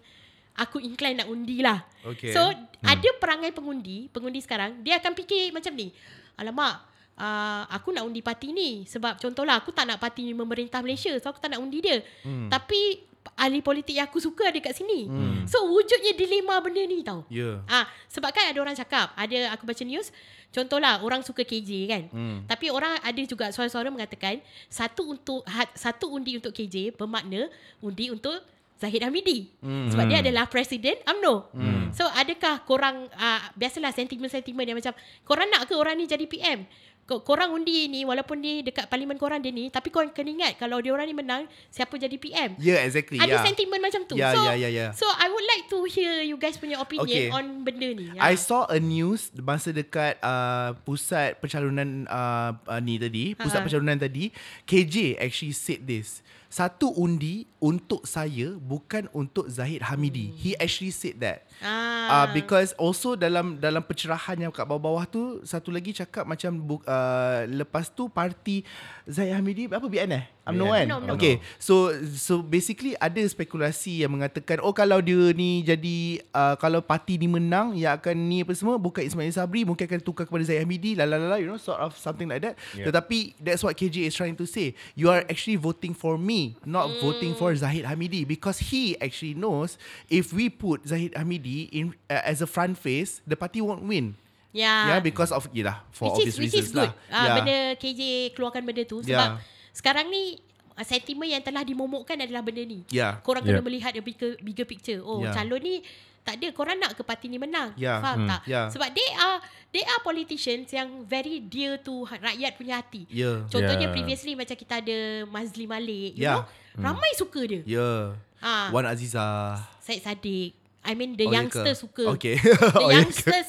aku 0.59 0.83
incline 0.83 1.19
nak 1.23 1.31
undi 1.31 1.63
lah. 1.63 1.83
Okay. 2.03 2.35
So 2.35 2.43
hmm. 2.43 2.87
ada 2.87 3.09
perangai 3.19 3.51
pengundi, 3.55 4.11
pengundi 4.11 4.43
sekarang 4.43 4.83
dia 4.83 4.99
akan 4.99 5.15
fikir 5.15 5.51
macam 5.51 5.75
ni. 5.75 5.91
Alamak, 6.39 6.87
uh, 7.19 7.67
aku 7.71 7.91
nak 7.91 8.07
undi 8.07 8.23
parti 8.23 8.55
ni 8.55 8.87
sebab 8.87 9.19
contohlah 9.19 9.59
aku 9.59 9.75
tak 9.75 9.91
nak 9.91 9.99
parti 9.99 10.23
ni 10.23 10.35
memerintah 10.35 10.83
Malaysia, 10.83 11.11
so 11.19 11.31
aku 11.31 11.43
tak 11.43 11.55
nak 11.55 11.63
undi 11.63 11.83
dia. 11.83 11.99
Hmm. 12.23 12.47
Tapi 12.47 13.03
ahli 13.39 13.63
politik 13.63 13.95
yang 13.95 14.07
aku 14.11 14.19
suka 14.19 14.51
ada 14.51 14.59
kat 14.59 14.75
sini. 14.75 15.07
Hmm. 15.07 15.45
So 15.47 15.63
wujudnya 15.71 16.15
dilema 16.19 16.59
benda 16.59 16.83
ni 16.83 17.07
tau. 17.07 17.23
Ya. 17.31 17.63
Ah, 17.71 17.87
sebab 18.11 18.35
kan 18.35 18.51
ada 18.51 18.59
orang 18.59 18.75
cakap, 18.75 19.15
ada 19.15 19.39
aku 19.55 19.63
baca 19.69 19.83
news, 19.87 20.11
contohlah 20.51 21.03
orang 21.05 21.21
suka 21.23 21.47
KJ 21.47 21.71
kan. 21.87 22.03
Hmm. 22.11 22.39
Tapi 22.49 22.73
orang 22.73 22.99
ada 22.99 23.21
juga 23.23 23.51
suara-suara 23.55 23.93
mengatakan 23.93 24.43
satu 24.67 25.15
untuk 25.15 25.47
ha- 25.47 25.73
satu 25.77 26.11
undi 26.11 26.39
untuk 26.39 26.51
KJ 26.51 26.97
bermakna 26.97 27.47
undi 27.79 28.11
untuk 28.11 28.43
Zahid 28.79 29.03
Hamidi. 29.03 29.51
Hmm. 29.59 29.91
Sebab 29.91 30.07
dia 30.07 30.23
adalah 30.23 30.47
presiden 30.47 30.95
UMNO. 31.03 31.35
Hmm. 31.51 31.85
So 31.91 32.07
adakah 32.15 32.63
korang 32.63 33.11
uh, 33.11 33.41
biasalah 33.59 33.91
sentimen-sentimen 33.91 34.63
yang 34.63 34.79
macam 34.79 34.95
korang 35.27 35.51
nak 35.51 35.67
ke 35.67 35.75
orang 35.75 35.99
ni 35.99 36.07
jadi 36.07 36.27
PM? 36.31 36.63
Ko- 37.09 37.25
korang 37.25 37.57
undi 37.57 37.89
ni 37.89 38.05
walaupun 38.05 38.37
ni 38.37 38.61
dekat 38.61 38.85
parlimen 38.85 39.17
korang 39.17 39.41
dia 39.41 39.49
ni 39.49 39.73
tapi 39.73 39.89
korang 39.89 40.13
kena 40.13 40.29
ingat 40.29 40.53
kalau 40.61 40.77
dia 40.77 40.93
orang 40.93 41.09
ni 41.09 41.17
menang 41.17 41.49
siapa 41.73 41.97
jadi 41.97 42.13
PM. 42.21 42.61
Yeah, 42.61 42.85
exactly. 42.85 43.17
Ada 43.17 43.41
yeah. 43.41 43.45
sentimen 43.49 43.81
macam 43.81 44.05
tu. 44.05 44.21
Yeah, 44.21 44.37
so, 44.37 44.45
yeah, 44.45 44.57
yeah, 44.61 44.71
yeah. 44.71 44.91
So 44.93 45.09
I 45.09 45.33
would 45.33 45.47
like 45.49 45.65
to 45.73 45.79
hear 45.89 46.21
you 46.21 46.37
guys 46.37 46.61
punya 46.61 46.77
opinion 46.77 47.09
Okay. 47.09 47.33
on 47.33 47.65
benda 47.65 47.89
ni. 47.97 48.13
I 48.21 48.37
saw 48.37 48.69
a 48.69 48.77
news 48.77 49.33
masa 49.41 49.73
dekat 49.73 50.21
uh, 50.21 50.77
pusat 50.85 51.41
pencalonan 51.41 52.05
uh, 52.05 52.53
uh, 52.69 52.81
ni 52.85 53.01
tadi, 53.01 53.33
pusat 53.33 53.59
Ha. 53.59 53.65
pencalonan 53.65 53.97
tadi, 53.97 54.29
KJ 54.69 55.17
actually 55.17 55.57
said 55.57 55.81
this. 55.89 56.21
Satu 56.49 56.89
undi 56.97 57.45
untuk 57.61 58.09
saya 58.09 58.57
bukan 58.57 59.11
untuk 59.13 59.51
Zahid 59.53 59.85
Hamidi. 59.85 60.33
He 60.33 60.57
actually 60.57 60.95
said 60.95 61.21
that. 61.21 61.45
Ah. 61.61 62.25
Uh, 62.25 62.27
because 62.33 62.73
also 62.81 63.19
dalam 63.19 63.61
dalam 63.61 63.85
pencerahan 63.85 64.39
yang 64.39 64.53
kat 64.55 64.65
bawah-bawah 64.65 65.05
tu 65.05 65.45
satu 65.45 65.69
lagi 65.69 65.93
cakap 65.93 66.25
macam 66.25 66.57
bu, 66.57 66.77
uh, 66.87 67.45
lepas 67.51 67.91
tu 67.91 68.07
parti 68.09 68.63
Zahid 69.05 69.35
Hamidi 69.35 69.67
apa 69.69 69.85
BN 69.85 70.11
eh? 70.15 70.25
UMNO 70.49 70.65
kan? 70.73 70.87
UMNO, 70.89 70.97
UMNO. 71.05 71.13
Okay. 71.21 71.35
So 71.61 71.93
so 72.17 72.41
basically 72.41 72.97
ada 72.97 73.21
spekulasi 73.29 74.07
yang 74.07 74.17
mengatakan 74.17 74.65
oh 74.65 74.73
kalau 74.73 75.03
dia 75.05 75.35
ni 75.37 75.61
jadi 75.67 76.25
uh, 76.33 76.55
kalau 76.57 76.81
parti 76.81 77.21
ni 77.21 77.29
menang 77.29 77.77
yang 77.77 77.99
akan 78.01 78.17
ni 78.17 78.41
apa 78.47 78.55
semua 78.57 78.81
bukan 78.81 79.05
Ismail 79.05 79.35
Sabri 79.35 79.67
mungkin 79.67 79.85
akan 79.85 80.01
tukar 80.01 80.25
kepada 80.25 80.47
Zahid 80.47 80.65
Hamidi 80.65 80.97
la 80.97 81.05
la 81.05 81.21
la 81.21 81.35
la, 81.35 81.39
you 81.43 81.51
know 81.51 81.61
sort 81.61 81.83
of 81.83 81.93
something 81.99 82.31
like 82.31 82.41
that. 82.41 82.57
Yeah. 82.73 82.89
Tetapi 82.89 83.37
that's 83.43 83.61
what 83.61 83.77
KJ 83.77 84.09
is 84.09 84.15
trying 84.17 84.39
to 84.39 84.47
say. 84.47 84.73
You 84.97 85.13
are 85.13 85.27
actually 85.27 85.59
voting 85.59 85.93
for 85.93 86.17
me, 86.17 86.38
not 86.63 86.89
voting 86.99 87.33
for 87.35 87.55
Zahid 87.55 87.85
Hamidi 87.85 88.23
because 88.25 88.59
he 88.71 88.95
actually 88.99 89.35
knows 89.35 89.77
if 90.09 90.31
we 90.31 90.49
put 90.49 90.85
Zahid 90.85 91.13
Hamidi 91.15 91.69
in 91.71 91.95
uh, 92.07 92.23
as 92.23 92.41
a 92.41 92.49
front 92.49 92.77
face, 92.77 93.21
the 93.25 93.37
party 93.37 93.61
won't 93.61 93.85
win. 93.85 94.15
Yeah. 94.51 94.97
Yeah, 94.97 95.01
because 95.01 95.29
of 95.31 95.47
yalah 95.53 95.85
for 95.93 96.09
which 96.17 96.25
is, 96.25 96.35
obvious 96.35 96.37
which 96.41 96.45
reasons 96.57 96.67
is 96.67 96.73
good. 96.73 96.89
lah. 96.89 96.93
Ah, 97.09 97.21
yeah. 97.21 97.35
Benda 97.37 97.59
KJ 97.77 98.01
keluarkan 98.33 98.63
benda 98.65 98.83
tu 98.83 99.05
sebab 99.05 99.37
Yeah. 99.37 99.45
sekarang 99.77 100.09
ni 100.09 100.41
ah, 100.79 100.87
sentimen 100.87 101.27
yang 101.27 101.43
telah 101.43 101.61
dimomokkan 101.61 102.15
adalah 102.17 102.41
benda 102.41 102.63
ni. 102.63 102.87
Yeah. 102.89 103.19
Korang 103.21 103.43
kena 103.43 103.59
Yeah. 103.59 103.67
melihat 103.67 103.91
the 103.91 104.01
bigger, 104.01 104.39
bigger 104.39 104.63
picture. 104.63 105.03
Oh, 105.03 105.21
Yeah. 105.21 105.35
calon 105.35 105.59
ni 105.59 105.83
tak 106.23 106.39
ada 106.39 106.53
korang 106.53 106.77
nak 106.77 106.93
ke 106.93 107.01
parti 107.03 107.27
ni 107.27 107.41
menang. 107.41 107.73
Yeah. 107.75 107.99
Faham 107.99 108.25
Hmm. 108.25 108.29
tak? 108.29 108.41
Yeah. 108.45 108.69
Sebab 108.69 108.89
they 108.93 109.09
are 109.17 109.41
they 109.69 109.81
are 109.81 110.01
politicians 110.01 110.69
yang 110.71 111.03
very 111.03 111.41
dear 111.41 111.81
to 111.81 112.05
ha- 112.05 112.21
rakyat 112.23 112.53
punya 112.55 112.79
hati. 112.79 113.09
Yeah. 113.09 113.49
Contohnya 113.49 113.89
Yeah. 113.89 113.95
previously 113.97 114.37
macam 114.37 114.55
kita 114.55 114.79
ada 114.79 114.99
Mazli 115.27 115.65
Malik, 115.65 116.15
you 116.15 116.23
Yeah. 116.23 116.45
know? 116.45 116.45
Ramai 116.79 117.11
suka 117.17 117.43
dia. 117.43 117.61
Yeah. 117.65 118.15
Ah. 118.39 118.71
Wan 118.71 118.87
Aziza. 118.87 119.59
Syed 119.83 119.99
Saddiq. 119.99 120.55
I 120.89 120.95
mean 120.95 121.13
the 121.13 121.25
Oh, 121.25 121.31
youngsters 121.31 121.77
ke? 121.77 121.85
suka. 121.85 122.05
Okay. 122.17 122.35
The 122.41 122.81
Oh, 122.81 122.89
youngsters 122.89 123.49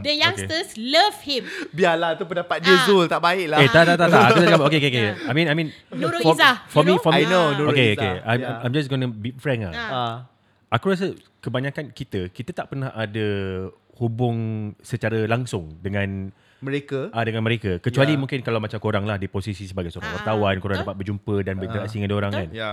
the 0.00 0.14
youngsters 0.14 0.68
love 0.76 1.18
him. 1.20 1.42
Biarlah 1.68 2.14
tu 2.14 2.24
pendapat 2.24 2.62
dia 2.62 2.72
Ah. 2.72 2.86
Zul 2.86 3.04
tak 3.04 3.18
baik 3.18 3.46
lah. 3.48 3.58
Eh 3.58 3.66
tak 3.68 3.82
tak 3.84 3.96
tak 3.96 4.08
tak 4.08 4.22
Aku 4.24 4.38
tak 4.38 4.46
cakap 4.48 4.62
Okay 4.64 4.78
okay 4.78 4.90
okay 4.90 5.04
I 5.20 5.32
mean 5.32 5.46
I 5.46 5.54
mean 5.54 5.68
Nurul 5.90 6.20
for, 6.20 6.32
Izzah, 6.32 6.54
For 6.68 6.80
you 6.80 6.86
me 6.86 6.90
know? 6.90 6.98
for 7.00 7.10
me 7.10 7.18
I 7.18 7.24
know, 7.26 7.44
Ah. 7.44 7.56
Nurul 7.56 7.70
Okay 7.70 7.88
Izzah. 7.90 7.98
okay 7.98 8.12
I'm, 8.24 8.38
Yeah. 8.38 8.62
I'm 8.62 8.72
just 8.72 8.86
gonna 8.86 9.08
be 9.08 9.34
frank 9.34 9.60
lah 9.62 9.72
Ah. 9.72 9.90
Ah. 9.90 10.14
Aku 10.70 10.88
rasa 10.88 11.10
Kebanyakan 11.38 11.90
kita 11.90 12.30
Kita 12.30 12.50
tak 12.50 12.66
pernah 12.68 12.88
ada 12.90 13.26
Hubung 13.94 14.38
Secara 14.80 15.22
langsung 15.24 15.76
Dengan 15.78 16.30
Mereka. 16.60 17.10
ah 17.10 17.22
dengan 17.22 17.42
mereka 17.42 17.78
Kecuali 17.78 18.14
Ya. 18.14 18.18
mungkin 18.18 18.40
Kalau 18.40 18.58
macam 18.58 18.78
korang 18.78 19.04
lah 19.04 19.14
Di 19.14 19.26
posisi 19.26 19.64
sebagai 19.64 19.88
seorang 19.88 20.10
Ah, 20.10 20.16
wartawan 20.20 20.54
Korang 20.56 20.78
betul. 20.78 20.86
dapat 20.86 20.96
berjumpa 20.96 21.34
Dan 21.42 21.54
berinteraksi 21.56 21.94
dengan 21.96 22.12
orang 22.12 22.32
kan 22.32 22.48
Ya. 22.50 22.70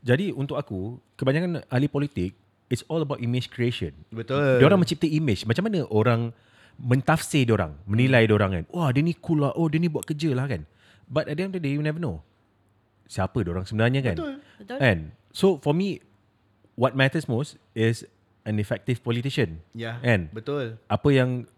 Jadi 0.00 0.32
untuk 0.32 0.56
aku 0.56 0.96
Kebanyakan 1.14 1.64
ahli 1.66 1.86
politik 1.86 2.32
It's 2.70 2.86
all 2.86 3.02
about 3.02 3.18
image 3.18 3.50
creation 3.50 3.92
Betul. 4.14 4.62
Dia 4.62 4.64
orang 4.64 4.78
mencipta 4.78 5.04
image 5.04 5.42
Macam 5.42 5.66
mana 5.66 5.82
orang 5.90 6.30
Mentafsir 6.78 7.42
dia 7.42 7.52
orang 7.52 7.74
Menilai 7.84 8.24
dia 8.24 8.32
orang 8.32 8.50
kan 8.54 8.64
Wah 8.70 8.94
dia 8.94 9.02
ni 9.02 9.12
cool 9.18 9.42
lah 9.42 9.50
Oh 9.58 9.66
dia 9.66 9.76
ni 9.76 9.90
buat 9.90 10.06
kerja 10.06 10.30
lah 10.32 10.46
kan 10.46 10.62
But 11.10 11.26
at 11.26 11.34
the 11.34 11.42
end 11.44 11.50
of 11.50 11.58
the 11.58 11.62
day 11.62 11.74
You 11.74 11.82
never 11.82 11.98
know 11.98 12.22
Siapa 13.04 13.42
dia 13.42 13.50
orang 13.50 13.66
sebenarnya 13.66 14.00
kan 14.00 14.16
Betul. 14.16 14.34
Betul. 14.56 14.78
And 14.78 15.00
So 15.34 15.58
for 15.58 15.74
me 15.74 15.98
What 16.78 16.94
matters 16.94 17.26
most 17.26 17.58
Is 17.74 18.06
An 18.46 18.56
effective 18.56 19.02
politician 19.02 19.66
Ya. 19.74 19.98
Kan 19.98 20.30
Betul. 20.30 20.78
Apa 20.86 21.10
yang 21.10 21.50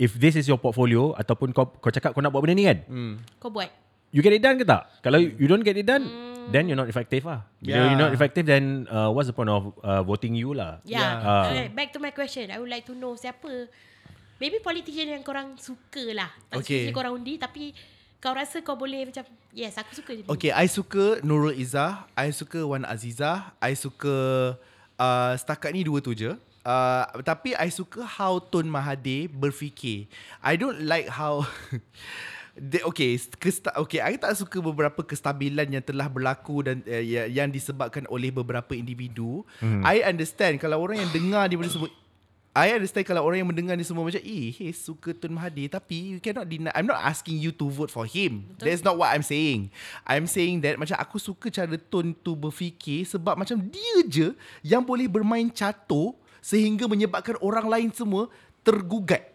If 0.00 0.16
this 0.16 0.34
is 0.34 0.48
your 0.48 0.56
portfolio 0.56 1.12
Ataupun 1.14 1.52
kau, 1.52 1.68
kau 1.68 1.92
cakap 1.92 2.16
kau 2.16 2.24
nak 2.24 2.32
buat 2.32 2.40
benda 2.40 2.56
ni 2.56 2.64
kan 2.64 2.80
Hmm. 2.88 3.20
Kau 3.36 3.52
buat. 3.52 3.68
You 4.12 4.20
get 4.20 4.36
it 4.36 4.44
done 4.44 4.60
ke 4.60 4.64
tak? 4.64 4.86
Kalau 5.00 5.16
you 5.18 5.48
don't 5.48 5.64
get 5.64 5.74
it 5.74 5.88
done 5.88 6.04
Then 6.50 6.68
you're 6.68 6.76
not 6.76 6.86
effective 6.86 7.24
lah 7.24 7.48
Bila 7.58 7.72
Yeah. 7.72 7.84
you're 7.90 8.02
not 8.02 8.12
effective 8.12 8.44
Then 8.44 8.84
uh, 8.86 9.08
what's 9.08 9.26
the 9.26 9.36
point 9.36 9.48
of 9.48 9.72
uh, 9.80 10.04
Voting 10.04 10.36
you 10.36 10.52
lah 10.52 10.84
Yeah. 10.84 11.16
Ah. 11.16 11.48
Alright, 11.48 11.72
back 11.72 11.90
to 11.92 11.98
my 11.98 12.12
question. 12.12 12.52
I 12.52 12.60
would 12.60 12.68
like 12.68 12.84
to 12.86 12.94
know 12.94 13.16
siapa 13.16 13.72
maybe 14.36 14.58
politician 14.58 15.06
yang 15.06 15.22
korang 15.22 15.54
suka 15.54 16.02
lah. 16.10 16.26
Tak 16.50 16.66
Okay. 16.66 16.90
okay. 16.90 16.92
korang 16.92 17.14
undi 17.14 17.38
tapi 17.38 17.70
kau 18.18 18.34
rasa 18.34 18.58
kau 18.58 18.74
boleh 18.74 19.06
macam 19.06 19.22
yes 19.54 19.78
aku 19.78 19.94
suka 19.94 20.18
je. 20.18 20.26
ni. 20.26 20.28
Okay, 20.28 20.50
I 20.50 20.66
suka 20.66 21.22
Nurul 21.22 21.54
Izzah, 21.54 22.10
I 22.18 22.34
suka 22.34 22.58
Wan 22.66 22.82
Azizah, 22.82 23.54
I 23.62 23.78
suka 23.78 24.14
uh, 24.98 25.32
setakat 25.38 25.70
ni 25.70 25.86
dua 25.86 26.02
tu 26.02 26.10
je. 26.10 26.34
Uh, 26.62 27.02
tapi 27.22 27.54
I 27.54 27.70
suka 27.70 28.02
how 28.02 28.42
Tun 28.42 28.66
Mahathir 28.66 29.30
berfikir. 29.30 30.10
I 30.42 30.58
don't 30.58 30.90
like 30.90 31.06
how 31.06 31.46
The, 32.52 32.84
okay, 32.84 33.16
kesta, 33.40 33.72
okay, 33.80 34.04
I 34.04 34.20
tak 34.20 34.36
suka 34.36 34.60
beberapa 34.60 35.00
kestabilan 35.00 35.72
yang 35.72 35.80
telah 35.80 36.04
berlaku 36.04 36.60
dan 36.60 36.84
uh, 36.84 37.00
ya- 37.00 37.24
yang 37.24 37.48
disebabkan 37.48 38.04
oleh 38.12 38.28
beberapa 38.28 38.76
individu. 38.76 39.40
Hmm. 39.56 39.80
I 39.80 40.04
understand 40.04 40.60
kalau 40.60 40.84
orang 40.84 41.00
yang 41.00 41.10
dengar 41.16 41.48
dia 41.48 41.56
semua 41.64 41.88
I 42.52 42.76
understand 42.76 43.08
kalau 43.08 43.24
orang 43.24 43.40
yang 43.40 43.48
mendengar 43.48 43.80
ni 43.80 43.80
semua 43.80 44.04
macam 44.04 44.20
Eh 44.20 44.52
hey, 44.52 44.76
suka 44.76 45.16
Tun 45.16 45.32
Mahathir 45.32 45.72
Tapi 45.72 46.16
you 46.16 46.20
cannot 46.20 46.44
deny 46.44 46.68
I'm 46.76 46.84
not 46.84 47.00
asking 47.00 47.40
you 47.40 47.48
to 47.48 47.64
vote 47.64 47.88
for 47.88 48.04
him 48.04 48.44
Betul. 48.44 48.64
That's 48.68 48.84
not 48.84 49.00
what 49.00 49.08
I'm 49.08 49.24
saying 49.24 49.72
I'm 50.04 50.28
saying 50.28 50.60
that 50.60 50.76
Macam 50.76 51.00
aku 51.00 51.16
suka 51.16 51.48
cara 51.48 51.80
Tun 51.80 52.12
tu 52.12 52.36
berfikir 52.36 53.08
Sebab 53.08 53.40
macam 53.40 53.56
dia 53.56 54.04
je 54.04 54.36
Yang 54.60 54.82
boleh 54.84 55.08
bermain 55.08 55.48
catur 55.48 56.12
Sehingga 56.44 56.84
menyebabkan 56.84 57.40
orang 57.40 57.72
lain 57.72 57.88
semua 57.88 58.28
Tergugat 58.60 59.32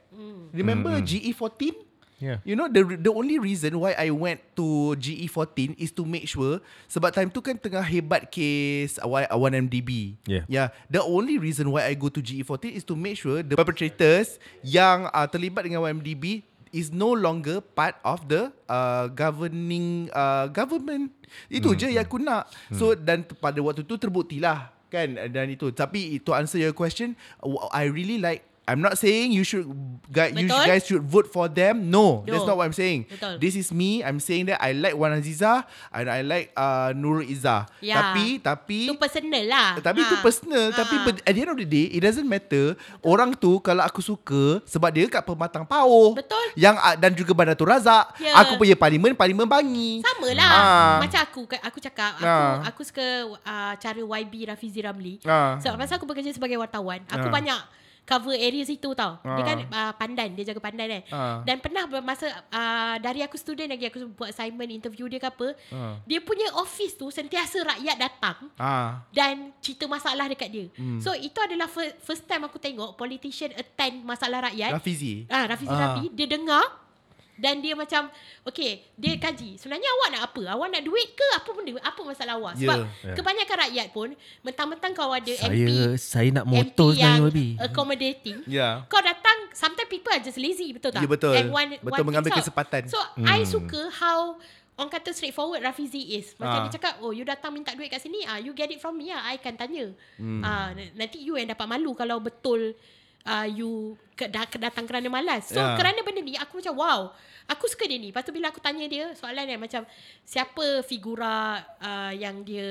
Remember 0.54 0.94
E 1.02 1.02
GE14? 1.02 1.87
Yeah. 2.18 2.42
You 2.42 2.58
know 2.58 2.66
the 2.66 2.98
the 2.98 3.14
only 3.14 3.38
reason 3.38 3.78
why 3.78 3.94
I 3.94 4.10
went 4.10 4.42
to 4.58 4.98
GE14 4.98 5.78
is 5.78 5.94
to 5.94 6.02
make 6.02 6.26
sure 6.26 6.58
sebab 6.90 7.14
time 7.14 7.30
tu 7.30 7.46
kan 7.46 7.54
tengah 7.54 7.86
hebat 7.86 8.34
case 8.34 8.98
Y- 8.98 9.30
1MDB. 9.30 10.18
Yeah. 10.26 10.44
Yeah. 10.50 10.68
The 10.90 11.06
only 11.06 11.38
reason 11.38 11.70
why 11.70 11.86
I 11.86 11.94
go 11.94 12.10
to 12.10 12.18
GE14 12.18 12.74
is 12.74 12.82
to 12.90 12.98
make 12.98 13.22
sure 13.22 13.46
the 13.46 13.54
perpetrators 13.54 14.42
yang 14.66 15.14
uh, 15.14 15.30
terlibat 15.30 15.70
dengan 15.70 15.86
1MDB 15.86 16.42
is 16.74 16.90
no 16.90 17.14
longer 17.14 17.62
part 17.62 18.02
of 18.02 18.26
the 18.26 18.50
uh, 18.66 19.08
governing 19.14 20.10
uh, 20.10 20.50
government. 20.50 21.14
Itu 21.48 21.78
je 21.78 21.94
yang 21.94 22.02
aku 22.02 22.18
nak. 22.18 22.50
So 22.74 22.98
dan 22.98 23.30
pada 23.38 23.62
waktu 23.62 23.86
tu 23.86 23.94
terbuktilah 23.94 24.74
kan 24.88 25.20
dan 25.32 25.46
itu. 25.52 25.70
Tapi 25.70 26.18
to 26.24 26.32
answer 26.34 26.58
your 26.58 26.74
question, 26.74 27.14
I 27.72 27.88
really 27.92 28.18
like 28.18 28.47
I'm 28.68 28.84
not 28.84 28.96
saying 28.96 29.32
you 29.32 29.42
should 29.42 29.64
guys, 30.08 30.36
you 30.36 30.44
Betul. 30.46 30.64
guys 30.68 30.84
should 30.84 31.00
vote 31.02 31.26
for 31.26 31.48
them. 31.48 31.88
No, 31.88 32.22
No. 32.22 32.28
that's 32.28 32.44
not 32.44 32.56
what 32.56 32.68
I'm 32.68 32.76
saying. 32.76 33.08
Betul. 33.08 33.40
This 33.40 33.56
is 33.56 33.72
me. 33.72 34.04
I'm 34.04 34.20
saying 34.20 34.52
that 34.52 34.60
I 34.60 34.76
like 34.76 34.92
Wan 34.92 35.16
Aziza 35.16 35.64
and 35.90 36.06
I 36.06 36.20
like 36.20 36.52
uh, 36.52 36.92
Nurul 36.92 37.24
Izzah. 37.24 37.64
Ya. 37.80 38.12
Tapi 38.12 38.38
tapi 38.38 38.80
Itu 38.86 39.00
personal 39.00 39.48
lah. 39.48 39.80
tapi 39.80 40.04
Ha. 40.04 40.20
personal 40.20 40.70
Ha. 40.70 40.78
Tapi 40.78 40.96
at 41.24 41.32
the 41.32 41.40
end 41.40 41.48
of 41.48 41.56
the 41.56 41.64
day 41.64 41.88
It 41.90 42.04
doesn't 42.04 42.26
matter 42.26 42.76
Orang 43.00 43.32
tu 43.34 43.60
Kalau 43.60 43.80
aku 43.82 44.04
suka 44.04 44.60
Sebab 44.64 44.90
dia 44.90 45.08
kat 45.08 45.24
Pematang 45.24 45.64
Pauh 45.64 46.12
Betul. 46.12 46.44
Yang 46.54 46.76
ah, 46.78 46.96
Dan 46.96 47.12
juga 47.14 47.32
Badatul 47.32 47.72
Razak 47.72 48.20
Ya. 48.20 48.36
Aku 48.44 48.58
punya 48.58 48.76
parlimen 48.76 49.14
Parlimen 49.14 49.48
Bangi 49.48 50.04
Sama 50.04 50.28
lah 50.34 50.52
Ah. 50.52 50.96
Macam 51.00 51.20
aku 51.22 51.42
Aku 51.64 51.78
cakap 51.80 52.18
Aku 52.18 52.28
Ah. 52.28 52.68
aku 52.68 52.82
suka 52.84 53.06
uh, 53.38 53.74
Cara 53.78 54.00
YB 54.02 54.34
Rafizi 54.46 54.82
Ramli 54.82 55.24
Ah. 55.24 55.56
Sebab 55.58 55.78
masa 55.78 55.96
aku 55.96 56.04
bekerja 56.04 56.30
sebagai 56.30 56.58
wartawan 56.58 57.00
Aku 57.08 57.28
Ah. 57.28 57.34
banyak 57.34 57.62
Cover 58.08 58.32
area 58.32 58.64
situ 58.64 58.88
tau 58.94 59.20
Dia 59.20 59.36
Ah. 59.36 59.44
kan 59.44 59.58
uh, 59.68 59.92
pandan 59.94 60.32
Dia 60.32 60.48
jaga 60.48 60.64
pandan 60.64 60.88
kan 60.88 61.02
Ah. 61.12 61.38
Dan 61.44 61.60
pernah 61.60 61.84
masa 62.00 62.24
uh, 62.48 62.96
Dari 62.98 63.20
aku 63.20 63.36
student 63.36 63.68
lagi 63.68 63.84
Aku 63.86 64.08
buat 64.10 64.32
assignment 64.32 64.72
Interview 64.72 65.06
dia 65.06 65.20
ke 65.20 65.28
apa 65.28 65.52
Ah. 65.70 66.00
Dia 66.04 66.20
punya 66.20 66.48
office 66.56 66.96
tu 66.96 67.12
Sentiasa 67.12 67.60
rakyat 67.68 68.00
datang 68.00 68.48
Ah, 68.56 69.04
dan 69.12 69.52
cerita 69.60 69.84
masalah 69.86 70.26
dekat 70.26 70.48
dia. 70.48 70.66
Hmm. 70.74 70.98
So 70.98 71.12
itu 71.12 71.36
adalah 71.38 71.68
first, 71.68 72.00
first 72.00 72.24
time 72.24 72.42
aku 72.42 72.56
tengok 72.56 72.96
politician 72.96 73.52
attend 73.52 74.02
masalah 74.02 74.48
rakyat. 74.48 74.72
Rafizi 74.72 75.28
Ah, 75.28 75.44
Rafizi 75.44 75.68
Ah. 75.70 75.80
Rafi 75.92 76.08
dia 76.10 76.26
dengar 76.26 76.64
dan 77.38 77.58
dia 77.58 77.74
macam 77.74 78.10
okay 78.42 78.82
dia 78.94 79.14
kaji 79.16 79.56
sebenarnya 79.56 79.86
awak 79.88 80.08
nak 80.10 80.22
apa 80.26 80.42
awak 80.50 80.68
nak 80.68 80.82
duit 80.82 81.08
ke 81.10 81.28
apa 81.32 81.50
benda 81.50 81.78
apa 81.80 82.02
masalah 82.02 82.34
awak 82.36 82.54
sebab 82.56 82.78
Yeah. 82.78 82.90
Yeah. 83.04 83.16
kebanyakan 83.16 83.58
rakyat 83.60 83.88
pun 83.92 84.10
mentang-mentang 84.42 84.92
kau 84.92 85.10
ada 85.10 85.30
Saya 85.32 85.50
MP 85.50 85.70
saya 85.96 86.30
nak 86.32 86.46
MP 86.46 86.54
motor 86.56 86.90
yang 86.92 86.98
sebenarnya 87.16 87.30
baby. 87.30 87.48
accommodating 87.58 88.38
Ya 88.44 88.68
kau 88.86 89.00
datang 89.00 89.38
sometimes 89.52 89.86
people 89.88 90.10
are 90.10 90.20
just 90.20 90.36
lazy 90.36 90.70
betul 90.70 90.90
tak 90.90 91.00
Ya, 91.00 91.08
betul. 91.08 91.34
And 91.34 91.50
one, 91.50 91.70
Betul, 91.78 91.94
one 91.94 92.06
mengambil 92.06 92.32
kesempatan. 92.34 92.82
so 92.86 92.98
I 93.20 93.42
suka 93.44 93.88
how 93.92 94.36
Orang 94.76 94.94
kata 94.94 95.10
straightforward 95.10 95.58
Rafizi 95.60 96.14
is 96.14 96.34
Macam 96.36 96.54
Ah. 96.54 96.64
dia 96.64 96.78
cakap 96.78 97.02
Oh 97.02 97.10
you 97.10 97.22
datang 97.24 97.50
minta 97.50 97.74
duit 97.74 97.88
kat 97.88 97.98
sini 97.98 98.22
ah 98.24 98.38
You 98.38 98.54
get 98.54 98.70
it 98.70 98.78
from 98.78 98.94
me 98.94 99.10
ah. 99.10 99.26
I 99.26 99.36
akan 99.36 99.54
tanya 99.56 99.90
Hmm. 100.16 100.38
ah, 100.40 100.70
Nanti 100.94 101.18
you 101.18 101.34
yang 101.34 101.50
dapat 101.50 101.66
malu 101.66 101.94
Kalau 101.94 102.18
betul 102.20 102.78
uh, 103.28 103.48
You 103.48 104.00
ke, 104.16 104.32
da, 104.32 104.48
ke, 104.48 104.58
datang 104.58 104.88
kerana 104.88 105.12
malas 105.12 105.52
So 105.52 105.60
Ya. 105.60 105.76
kerana 105.76 106.00
benda 106.02 106.24
ni 106.24 106.40
Aku 106.40 106.64
macam 106.64 106.74
wow 106.80 107.00
Aku 107.48 107.64
suka 107.72 107.88
dia 107.88 107.96
ni. 107.96 108.12
Lepas 108.12 108.28
tu 108.28 108.36
bila 108.36 108.52
aku 108.52 108.60
tanya 108.60 108.84
dia 108.92 109.16
soalan 109.16 109.48
kan 109.48 109.60
macam 109.60 109.82
siapa 110.28 110.84
figura 110.84 111.64
uh, 111.80 112.12
yang 112.12 112.44
dia 112.44 112.68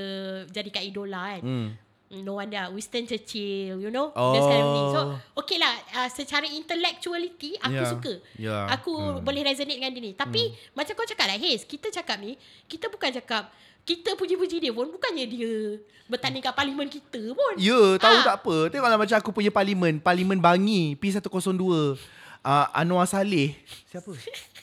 jadikan 0.53 0.85
idola 0.85 1.33
kan. 1.33 1.43
Hmm. 1.43 1.69
No 2.09 2.39
wonder 2.39 2.71
Winston 2.71 3.03
Churchill 3.03 3.77
You 3.77 3.91
know 3.91 4.15
Oh. 4.15 4.31
kind 4.39 4.63
of 4.63 4.71
thing. 4.71 4.89
So 4.89 5.01
okay 5.37 5.59
lah 5.59 5.75
uh, 5.93 6.07
Secara 6.07 6.47
intellectuality 6.47 7.59
Aku 7.59 7.75
Yeah. 7.75 7.91
suka 7.91 8.13
Yeah. 8.37 8.65
Aku 8.71 8.95
hmm. 8.95 9.21
boleh 9.21 9.43
resonate 9.43 9.75
dengan 9.77 9.91
dia 9.91 10.01
ni 10.01 10.13
Tapi 10.13 10.55
Macam 10.73 10.95
kau 10.95 11.03
cakap 11.05 11.27
lah 11.27 11.35
Haze 11.35 11.63
Kita 11.63 11.91
cakap 11.91 12.17
ni 12.17 12.39
Kita 12.65 12.87
bukan 12.87 13.11
cakap 13.13 13.51
Kita 13.83 14.15
puji-puji 14.15 14.61
dia 14.61 14.71
pun 14.71 14.87
Bukannya 14.87 15.27
dia 15.27 15.83
Bertanding 16.07 16.39
kat 16.41 16.55
parlimen 16.55 16.87
kita 16.87 17.35
pun 17.35 17.59
Ya, 17.59 17.75
tahu 17.99 18.17
Ah. 18.17 18.25
tak 18.25 18.37
apa. 18.39 18.57
Tengoklah 18.71 18.95
macam 18.95 19.17
aku 19.19 19.31
punya 19.33 19.51
parlimen, 19.51 19.99
Parlimen 19.99 20.39
Bangi 20.39 20.95
P102. 20.95 21.99
Uh, 22.47 22.67
Anwar 22.71 23.11
Saleh. 23.11 23.59
Siapa? 23.91 24.15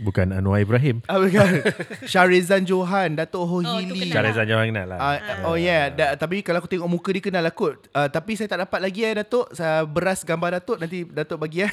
Bukan 0.00 0.32
Anwar 0.32 0.58
Ibrahim. 0.58 1.04
Ah, 1.04 1.20
bukan. 1.20 1.60
Syarizan 2.04 2.64
Johan, 2.64 3.14
Datuk 3.14 3.42
Ho 3.42 3.60
Oh, 3.60 3.62
tu 3.62 3.68
Hili. 3.86 4.08
kenal. 4.08 4.16
Cara 4.16 4.30
saja 4.32 4.52
orang 4.54 4.68
kenal 4.70 4.86
lah. 4.86 4.98
Uh, 4.98 5.18
oh 5.46 5.56
yeah, 5.56 5.88
da, 5.88 6.16
tapi 6.16 6.40
kalau 6.40 6.56
aku 6.56 6.66
tengok 6.66 6.88
muka 6.88 7.10
dia 7.10 7.20
kenal 7.20 7.40
lah 7.40 7.52
kot. 7.52 7.84
Uh, 7.90 8.08
tapi 8.08 8.32
saya 8.32 8.48
tak 8.48 8.64
dapat 8.64 8.80
lagi 8.80 9.00
eh 9.02 9.12
Datuk. 9.14 9.52
Saya 9.52 9.84
beras 9.84 10.22
gambar 10.22 10.56
Datuk 10.56 10.80
nanti 10.80 11.04
Datuk 11.04 11.36
bagi 11.38 11.62
eh. 11.62 11.72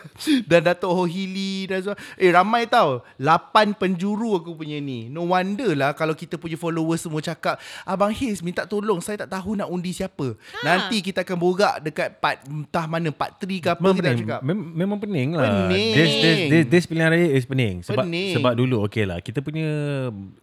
dan 0.50 0.60
Datuk 0.62 0.90
Ho 0.90 1.04
Hili 1.04 1.64
dan 1.66 1.80
so. 1.80 1.92
Eh 2.14 2.28
ramai 2.28 2.66
tau. 2.66 3.00
8 3.16 3.72
penjuru 3.72 4.36
aku 4.36 4.52
punya 4.54 4.76
ni. 4.76 5.08
No 5.08 5.26
wonder 5.26 5.72
lah 5.72 5.92
kalau 5.92 6.12
kita 6.12 6.36
punya 6.36 6.54
followers 6.54 7.00
semua 7.00 7.18
cakap, 7.18 7.56
Abang 7.82 8.12
Hiz 8.12 8.40
minta 8.40 8.64
tolong 8.64 9.00
saya 9.00 9.24
tak 9.24 9.32
tahu 9.32 9.54
nak 9.54 9.66
undi 9.66 9.90
siapa. 9.90 10.34
Ha. 10.34 10.58
Nanti 10.62 11.00
kita 11.00 11.22
akan 11.22 11.36
borak 11.36 11.80
dekat 11.80 12.18
part 12.18 12.44
entah 12.44 12.84
mana 12.84 13.08
part 13.10 13.32
3 13.34 13.48
ke 13.56 13.68
apa 13.70 13.80
Memang 13.80 13.94
kita 13.94 14.02
nak 14.02 14.12
pening. 14.12 14.28
cakap. 14.28 14.40
Mem- 14.42 14.72
memang 14.74 14.98
pening 14.98 15.28
lah. 15.32 15.48
Pening. 15.48 15.92
This, 15.92 16.10
this, 16.12 16.38
this, 16.44 16.64
this 16.68 16.84
pilihan 16.84 17.08
raya 17.08 17.28
is 17.30 17.44
pening. 17.44 17.61
Sebab 17.82 18.04
Pening. 18.04 18.34
sebab 18.34 18.52
dulu 18.54 18.76
okay 18.80 19.04
lah. 19.04 19.18
Kita 19.18 19.38
punya 19.38 19.68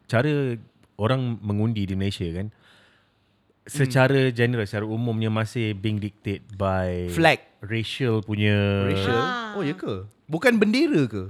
cara 0.05 0.55
orang 0.95 1.39
mengundi 1.39 1.83
di 1.83 1.93
Malaysia 1.93 2.25
kan. 2.29 2.49
Secara 3.63 4.31
general, 4.31 4.65
secara 4.65 4.81
umumnya 4.83 5.29
masih 5.29 5.71
being 5.73 5.97
dictated 5.97 6.41
by 6.53 7.05
Flag. 7.07 7.37
racial 7.61 8.17
punya 8.19 8.57
Racial. 8.83 9.13
Ah. 9.15 9.53
Oh 9.53 9.61
ya 9.61 9.77
ke? 9.77 10.09
Bukan 10.25 10.57
bendera 10.57 11.05
ke? 11.05 11.29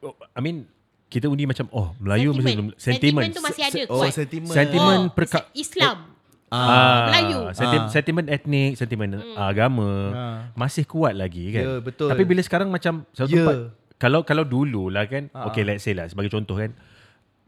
Oh, 0.00 0.14
I 0.30 0.40
mean 0.40 0.70
kita 1.06 1.26
undi 1.26 1.42
macam 1.42 1.66
oh 1.68 1.90
Melayu 1.98 2.30
mesti 2.30 2.54
belum 2.54 2.68
Sentimen 2.78 3.34
tu 3.34 3.42
masih 3.42 3.62
ada 3.64 3.80
Oh, 3.88 4.00
kuat. 4.00 4.14
sentimen. 4.14 4.48
Sentimen 4.48 4.98
oh, 5.02 5.10
perka- 5.10 5.50
Islam 5.52 6.06
Ah, 6.46 7.06
Melayu. 7.06 7.38
Sentim, 7.52 7.80
Ah. 7.80 7.88
Sentimen 7.88 8.24
etnik, 8.26 8.72
sentimen 8.74 9.08
hmm. 9.12 9.34
agama 9.36 9.90
Ah. 10.08 10.38
masih 10.52 10.82
kuat 10.82 11.14
lagi 11.14 11.50
kan. 11.50 11.62
Ya, 11.62 11.74
betul. 11.78 12.06
Tapi 12.06 12.22
bila 12.22 12.38
sekarang 12.40 12.66
macam 12.66 13.02
satu 13.10 13.28
Ya. 13.28 13.38
tempat 13.40 13.58
kalau 14.00 14.24
kalau 14.24 14.42
dulu 14.42 14.88
lah 14.88 15.04
kan, 15.04 15.28
Ah, 15.30 15.44
okay 15.44 15.60
let's 15.60 15.84
say 15.84 15.92
lah 15.92 16.08
sebagai 16.08 16.32
contoh 16.32 16.56
kan, 16.56 16.72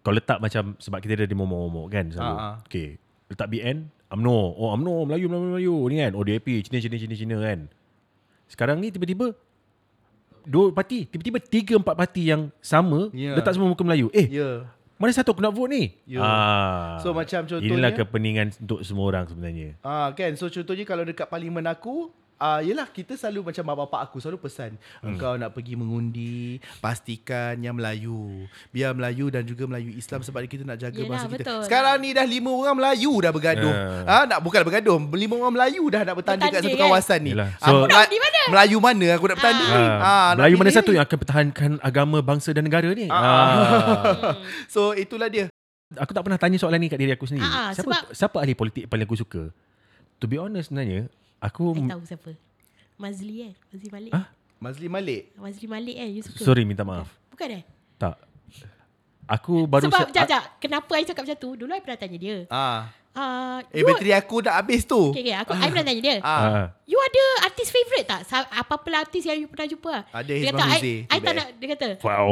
kau 0.00 0.12
letak 0.12 0.36
macam 0.36 0.76
sebab 0.76 1.00
kita 1.00 1.16
ada 1.16 1.24
di 1.24 1.32
momok-momok 1.32 1.86
kan 1.88 2.04
selalu. 2.06 2.34
Ah, 2.34 2.44
ah. 2.44 2.54
Okay, 2.62 3.00
letak 3.26 3.48
BN, 3.48 3.88
UMNO, 4.08 4.38
oh 4.52 4.68
UMNO 4.70 4.94
Melayu 5.06 5.26
Melayu 5.26 5.48
Melayu 5.48 5.74
ni 5.88 5.96
kan, 5.98 6.12
oh 6.12 6.22
DAP 6.22 6.44
Cina 6.60 6.78
Cina 6.78 6.96
Cina 6.96 7.14
Cina 7.16 7.36
kan. 7.38 7.58
Sekarang 8.44 8.76
ni 8.76 8.92
tiba-tiba 8.92 9.32
dua 10.42 10.68
parti, 10.70 11.06
tiba-tiba 11.06 11.38
tiga 11.40 11.74
empat 11.74 11.94
parti 11.94 12.26
yang 12.26 12.52
sama 12.58 13.08
Ya. 13.10 13.32
letak 13.32 13.54
semua 13.54 13.66
muka 13.66 13.80
Melayu. 13.80 14.12
Eh, 14.12 14.28
Ya. 14.28 14.68
mana 14.98 15.10
satu 15.10 15.32
aku 15.32 15.40
nak 15.40 15.50
vote 15.50 15.70
ni? 15.70 15.82
Ya. 16.04 16.20
Ah. 16.20 16.98
So, 16.98 17.10
macam 17.10 17.42
contohnya- 17.42 17.64
Inilah 17.64 17.90
kepeningan 17.90 18.52
untuk 18.60 18.82
semua 18.82 19.08
orang 19.08 19.24
sebenarnya. 19.24 19.78
Ah 19.80 20.12
kan 20.12 20.34
so 20.34 20.46
contohnya 20.46 20.84
kalau 20.84 21.02
dekat 21.02 21.26
parlimen 21.26 21.64
aku 21.64 22.10
Ah, 22.36 22.58
yelah 22.58 22.84
kita 22.84 23.14
selalu 23.14 23.48
macam 23.48 23.62
bapak-bapak 23.64 24.00
aku 24.04 24.18
selalu 24.18 24.38
pesan 24.40 24.74
Hmm. 24.98 25.14
engkau 25.14 25.34
nak 25.34 25.50
pergi 25.50 25.74
mengundi 25.74 26.58
pastikan 26.82 27.54
yang 27.56 27.72
Melayu 27.72 28.44
biar 28.68 28.92
Melayu 28.92 29.28
dan 29.28 29.42
juga 29.42 29.62
Melayu 29.64 29.92
Islam 29.92 30.20
sebab 30.20 30.42
kita 30.44 30.62
nak 30.62 30.74
jaga 30.76 30.96
Yelah, 30.96 31.06
bangsa 31.08 31.26
kita 31.28 31.38
betul. 31.38 31.60
sekarang 31.64 31.96
ni 31.98 32.10
dah 32.10 32.24
lima 32.24 32.50
orang 32.50 32.74
Melayu 32.74 33.12
dah 33.16 33.30
bergaduh 33.30 33.70
Ya. 33.70 34.02
ah 34.04 34.24
nak 34.24 34.38
bukan 34.40 34.60
bergaduh 34.60 34.98
lima 35.12 35.34
orang 35.36 35.54
Melayu 35.54 35.82
dah 35.86 36.02
nak 36.02 36.14
bertanding 36.14 36.42
kat 36.44 36.58
Bertanding, 36.58 36.74
satu 36.74 36.80
kan? 36.80 36.90
kawasan 36.90 37.18
ni 37.20 37.30
Yelah. 37.30 37.48
Ah, 37.54 37.62
So- 37.64 37.84
Mela- 37.84 38.08
Di 38.08 38.18
mana? 38.18 38.40
Melayu 38.48 38.76
mana 38.80 39.06
aku 39.12 39.24
nak 39.24 39.36
bertanding 39.38 39.70
Ah, 39.70 39.78
ah, 39.78 40.28
nak 40.28 40.36
Melayu 40.36 40.56
mana 40.56 40.70
satu 40.72 40.90
yang 40.90 41.04
akan 41.04 41.18
pertahankan 41.18 41.70
agama 41.80 42.18
bangsa 42.20 42.50
dan 42.50 42.64
negara 42.64 42.90
ni? 42.90 43.06
Ah. 43.06 43.22
Ah. 43.22 44.34
so 44.74 44.92
itulah 44.94 45.26
dia 45.26 45.46
aku 45.94 46.10
tak 46.10 46.22
pernah 46.22 46.36
tanya 46.36 46.56
soalan 46.56 46.76
ni 46.76 46.88
kat 46.88 46.96
diri 46.96 47.12
aku 47.12 47.22
sendiri. 47.24 47.44
Ah, 47.44 47.70
siapa 47.70 47.86
sebab- 47.86 48.06
siapa 48.10 48.36
ahli 48.38 48.52
politik 48.52 48.88
paling 48.88 49.04
aku 49.04 49.14
suka? 49.14 49.42
To 50.18 50.24
be 50.24 50.36
honest 50.36 50.70
sebenarnya, 50.70 51.06
aku 51.42 51.74
I 51.74 51.82
tahu 51.84 52.02
siapa 52.04 52.30
Mazli 52.94 53.34
kan 53.42 53.52
Mazli 53.68 53.88
Malik 53.90 54.12
Ah? 54.12 54.26
Mazli 54.56 54.86
Malik 54.86 55.22
Mazli 55.34 55.66
Malik 55.66 55.96
kan 55.96 56.08
You 56.08 56.22
suka 56.22 56.40
sorry 56.40 56.62
minta 56.62 56.82
maaf. 56.82 57.10
Bukan 57.28 57.48
eh 57.52 57.62
Tak. 57.98 58.14
Aku 59.24 59.64
baru 59.64 59.86
Sebab 59.86 60.06
se- 60.06 60.14
jap, 60.14 60.26
jap. 60.28 60.42
Kenapa 60.58 60.92
I 60.94 61.02
cakap 61.02 61.22
macam 61.22 61.36
tu 61.36 61.50
Dulu 61.54 61.70
I 61.70 61.80
pernah 61.80 61.98
tanya 61.98 62.16
dia 62.16 62.36
ah 62.48 62.90
uh, 63.12 63.58
eh 63.68 63.82
bateri 63.82 64.12
aku 64.12 64.40
dah 64.40 64.54
habis 64.54 64.82
tu 64.82 65.10
Okay, 65.10 65.22
okay. 65.24 65.36
Aku, 65.36 65.50
I 65.52 65.66
pernah 65.66 65.84
tanya 65.84 66.00
dia 66.00 66.14
ah 66.20 66.30
Ah. 66.30 66.66
You 66.84 66.98
ada 66.98 67.24
artis 67.44 67.68
favourite 67.68 68.04
tak? 68.04 68.22
Apa-apa 68.52 68.86
lah 68.88 68.98
artis 69.00 69.22
yang 69.22 69.36
you 69.36 69.46
pernah 69.46 69.66
jumpa 69.66 69.90
lah? 69.90 70.04
Ada 70.12 70.32
Dia 70.32 70.50
kata, 70.50 70.62
I, 70.62 70.70
Huzi, 70.72 70.94
I 71.02 71.16
too 71.16 71.24
tak 71.24 71.32
nak, 71.32 71.46
dia 71.54 71.66
kata, 71.70 71.88
Wow. 72.00 72.26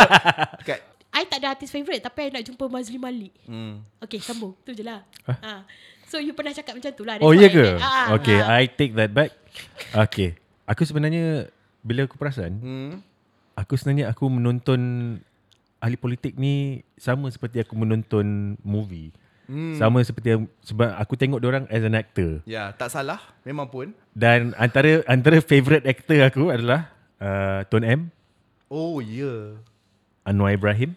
kat 0.68 0.78
I 1.14 1.22
tak 1.24 1.38
ada 1.38 1.54
artis 1.54 1.70
favourite 1.70 2.02
tapi 2.02 2.26
I 2.26 2.30
nak 2.32 2.42
jumpa 2.42 2.64
Mazli 2.66 2.98
Malik. 2.98 3.30
hmm. 3.46 4.02
Okay, 4.02 4.18
sambung. 4.18 4.58
Tu 4.66 4.74
je 4.74 4.82
lah. 4.82 5.06
Ha. 5.24 5.62
So, 6.14 6.22
you 6.22 6.30
pernah 6.30 6.54
cakap 6.54 6.78
macam 6.78 6.92
tu 6.94 7.02
lah. 7.02 7.18
Oh 7.18 7.34
That's 7.34 7.42
ya 7.42 7.48
why 7.50 7.56
ke? 7.58 7.64
I- 7.66 7.82
ah, 7.82 8.06
Okay, 8.14 8.38
ah. 8.38 8.54
I 8.54 8.70
take 8.70 8.94
that 8.94 9.10
back. 9.10 9.34
Okay. 9.90 10.38
Aku 10.62 10.86
sebenarnya 10.86 11.50
bila 11.82 12.06
aku 12.06 12.14
perasan, 12.14 12.54
Hmm. 12.62 12.92
aku 13.52 13.74
sebenarnya 13.74 14.14
aku 14.14 14.30
menonton 14.30 14.80
ahli 15.76 15.98
politik 15.98 16.38
ni 16.38 16.86
sama 16.94 17.26
seperti 17.28 17.58
aku 17.58 17.74
menonton 17.74 18.54
movie. 18.62 19.10
Hmm. 19.50 19.74
Sama 19.74 20.00
seperti 20.00 20.38
sebab 20.62 20.94
aku 20.94 21.18
tengok 21.18 21.42
orang 21.42 21.66
as 21.66 21.82
an 21.82 21.92
actor. 21.92 22.46
Ya, 22.46 22.70
tak 22.70 22.94
salah. 22.94 23.18
Memang 23.42 23.66
pun. 23.66 23.90
Dan 24.14 24.54
antara 24.54 25.02
antara 25.04 25.42
favorite 25.42 25.82
actor 25.84 26.22
aku 26.22 26.48
adalah 26.48 26.94
uh, 27.18 27.66
Tun 27.66 27.82
M, 27.82 28.00
Oh, 28.70 29.02
ya. 29.02 29.26
Yeah. 29.26 29.42
Anwar 30.24 30.54
Ibrahim, 30.54 30.94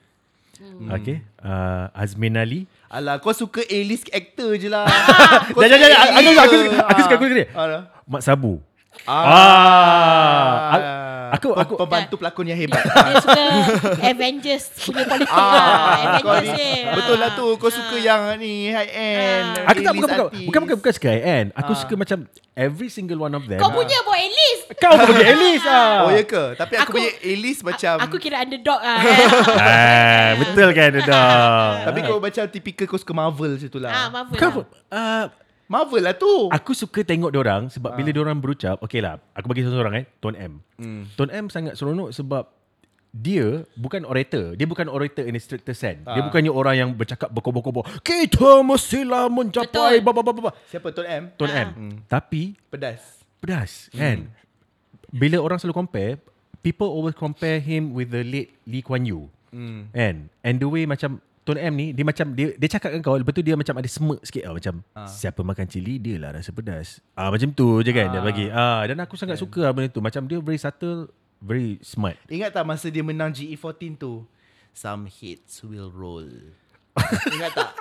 hmm. 0.60 0.90
okay, 0.90 1.18
uh, 1.40 1.90
Azmin 1.92 2.34
Ali. 2.34 2.66
Alah, 2.88 3.18
kau 3.18 3.32
suka 3.32 3.62
A-list 3.64 4.08
actor 4.10 4.56
je 4.56 4.68
lah. 4.68 4.88
Kau 5.52 5.60
Jangan, 5.60 5.76
suka 5.76 5.86
jangan, 5.86 6.00
aku, 6.00 6.16
A-list 6.16 6.32
aku, 6.32 6.40
aku, 6.40 6.56
je. 6.56 6.68
aku 6.80 7.02
suka, 7.04 7.14
aku 7.14 7.24
suka 7.24 7.36
dia. 7.36 7.48
Alah. 7.52 7.82
Mak 8.04 8.22
Sabu. 8.22 8.54
Ah. 9.06 10.96
Aku- 11.30 11.52
Pem- 11.52 11.60
aku- 11.60 11.76
Pembantu 11.78 12.16
pelakon 12.16 12.48
yang 12.48 12.56
hebat. 12.58 12.80
Dia 12.80 13.20
suka 13.20 13.44
Avengers 14.10 14.66
punya 14.80 15.04
politik 15.04 15.28
lah. 15.28 15.60
Ah, 16.08 16.18
kau 16.18 16.32
Avengers 16.32 16.56
ni, 16.56 16.72
betul 16.88 17.18
lah 17.18 17.30
Ah. 17.30 17.36
tu. 17.36 17.48
Kau 17.60 17.68
suka 17.68 17.96
yang 17.98 18.40
ni 18.40 18.72
high 18.72 18.88
end. 18.88 19.48
Ah. 19.60 19.68
Aku 19.68 19.80
tak 19.82 19.92
A-list 19.92 20.00
bukan 20.00 20.08
bukan, 20.08 20.28
bukan 20.48 20.60
bukan 20.64 20.76
bukan 20.80 20.94
suka 20.96 21.12
kan. 21.14 21.46
Aku 21.54 21.72
Ah. 21.72 21.78
suka 21.78 21.94
macam 21.94 22.18
every 22.56 22.88
single 22.88 23.20
one 23.20 23.34
of 23.34 23.44
them. 23.44 23.60
Kau 23.60 23.70
punya 23.70 24.00
buat 24.02 24.16
at 24.18 24.32
least. 24.32 24.47
Kau 24.76 24.92
kau 24.92 25.08
punya 25.08 25.26
Alice 25.30 25.64
ah. 25.64 26.04
Oh 26.04 26.12
ya 26.12 26.24
ke? 26.24 26.44
Tapi 26.54 26.74
aku, 26.76 26.82
Aku- 26.84 26.94
punya 27.00 27.12
A-list 27.24 27.62
macam 27.64 27.96
Aku 28.04 28.16
kira 28.20 28.44
underdog 28.44 28.78
lah. 28.78 29.00
ah, 29.56 30.28
betul 30.36 30.70
kan 30.72 30.92
dah. 31.00 31.88
Tapi 31.88 32.00
kau 32.04 32.20
macam 32.20 32.44
tipikal 32.48 32.86
kau 32.86 33.00
suka 33.00 33.14
Marvel 33.14 33.56
situ 33.56 33.80
ah, 33.80 33.82
lah. 33.82 33.92
Marvel 34.10 34.34
Bukan 34.34 34.50
lah. 34.50 34.66
uh, 34.92 35.26
Marvel 35.68 36.04
lah 36.04 36.16
tu. 36.16 36.48
Aku 36.50 36.72
suka 36.72 37.04
tengok 37.04 37.32
orang 37.34 37.68
sebab 37.68 37.92
bila 37.94 38.12
orang 38.18 38.38
berucap, 38.38 38.80
okay 38.80 39.00
lah, 39.00 39.20
aku 39.32 39.48
bagi 39.48 39.64
seseorang 39.64 39.94
eh, 39.98 40.06
Tuan 40.18 40.36
M. 40.36 40.54
Hmm. 40.76 41.08
Tuan 41.14 41.28
M 41.28 41.48
sangat 41.48 41.76
seronok 41.76 42.12
sebab 42.12 42.48
dia 43.10 43.64
bukan 43.74 44.04
orator. 44.04 44.54
Dia 44.54 44.64
bukan 44.64 44.88
orator 44.88 45.24
in 45.24 45.34
a 45.34 45.42
stricter 45.42 45.74
sense. 45.74 46.04
Dia 46.04 46.22
Ah. 46.22 46.24
bukannya 46.24 46.48
orang 46.48 46.76
yang 46.78 46.90
bercakap 46.94 47.32
berkobar-kobar. 47.32 47.84
Kita 48.00 48.62
mestilah 48.62 49.28
mencapai 49.28 50.00
Betul. 50.00 50.06
ba 50.06 50.12
ba 50.12 50.22
ba 50.22 50.32
ba, 50.32 50.42
ba. 50.42 50.52
Siapa 50.68 50.92
Tuan 50.92 51.08
M? 51.08 51.24
Ah. 51.34 51.66
M. 51.66 51.70
Tapi 52.06 52.56
Pedas. 52.68 53.24
pedas 53.38 53.92
kan. 53.92 54.28
Bila 55.18 55.42
orang 55.42 55.58
selalu 55.58 55.76
compare, 55.76 56.14
people 56.62 56.88
always 56.88 57.14
compare 57.14 57.58
him 57.58 57.92
with 57.92 58.10
the 58.10 58.22
late 58.22 58.54
Lee 58.64 58.82
Kuan 58.82 59.04
Yew. 59.04 59.28
Hmm. 59.50 59.90
Kan? 59.90 60.30
And 60.40 60.56
the 60.58 60.68
way 60.68 60.86
macam 60.86 61.18
Tuan 61.42 61.56
M 61.56 61.74
ni 61.74 61.96
dia 61.96 62.04
macam 62.04 62.36
dia 62.36 62.52
dia 62.54 62.68
cakap 62.68 62.92
dengan 62.92 63.02
kau 63.02 63.16
lepas 63.16 63.32
tu 63.32 63.40
dia 63.40 63.56
macam 63.56 63.72
ada 63.74 63.88
smirk 63.88 64.20
sikit 64.22 64.44
tau 64.44 64.54
macam 64.54 64.84
Ah. 64.92 65.08
siapa 65.08 65.40
makan 65.40 65.64
cili 65.66 65.96
dia 65.96 66.20
lah 66.20 66.36
rasa 66.36 66.52
pedas. 66.52 67.00
Ah 67.16 67.32
macam 67.32 67.48
tu 67.50 67.80
je 67.80 67.96
kan 67.96 68.12
dia 68.12 68.20
Ah. 68.20 68.26
bagi. 68.26 68.52
Ah 68.52 68.84
dan 68.84 69.00
aku 69.00 69.16
sangat 69.16 69.40
suka 69.40 69.64
lah 69.64 69.72
benda 69.72 69.88
tu 69.88 70.04
macam 70.04 70.28
dia 70.28 70.44
very 70.44 70.60
subtle, 70.60 71.08
very 71.40 71.80
smart. 71.80 72.20
Ingat 72.28 72.52
tak 72.52 72.68
masa 72.68 72.92
dia 72.92 73.00
menang 73.00 73.32
GE14 73.32 73.96
tu? 73.96 74.28
Some 74.76 75.08
hits 75.08 75.64
will 75.64 75.88
roll. 75.88 76.28
Ingat 77.32 77.56
tak? 77.56 77.72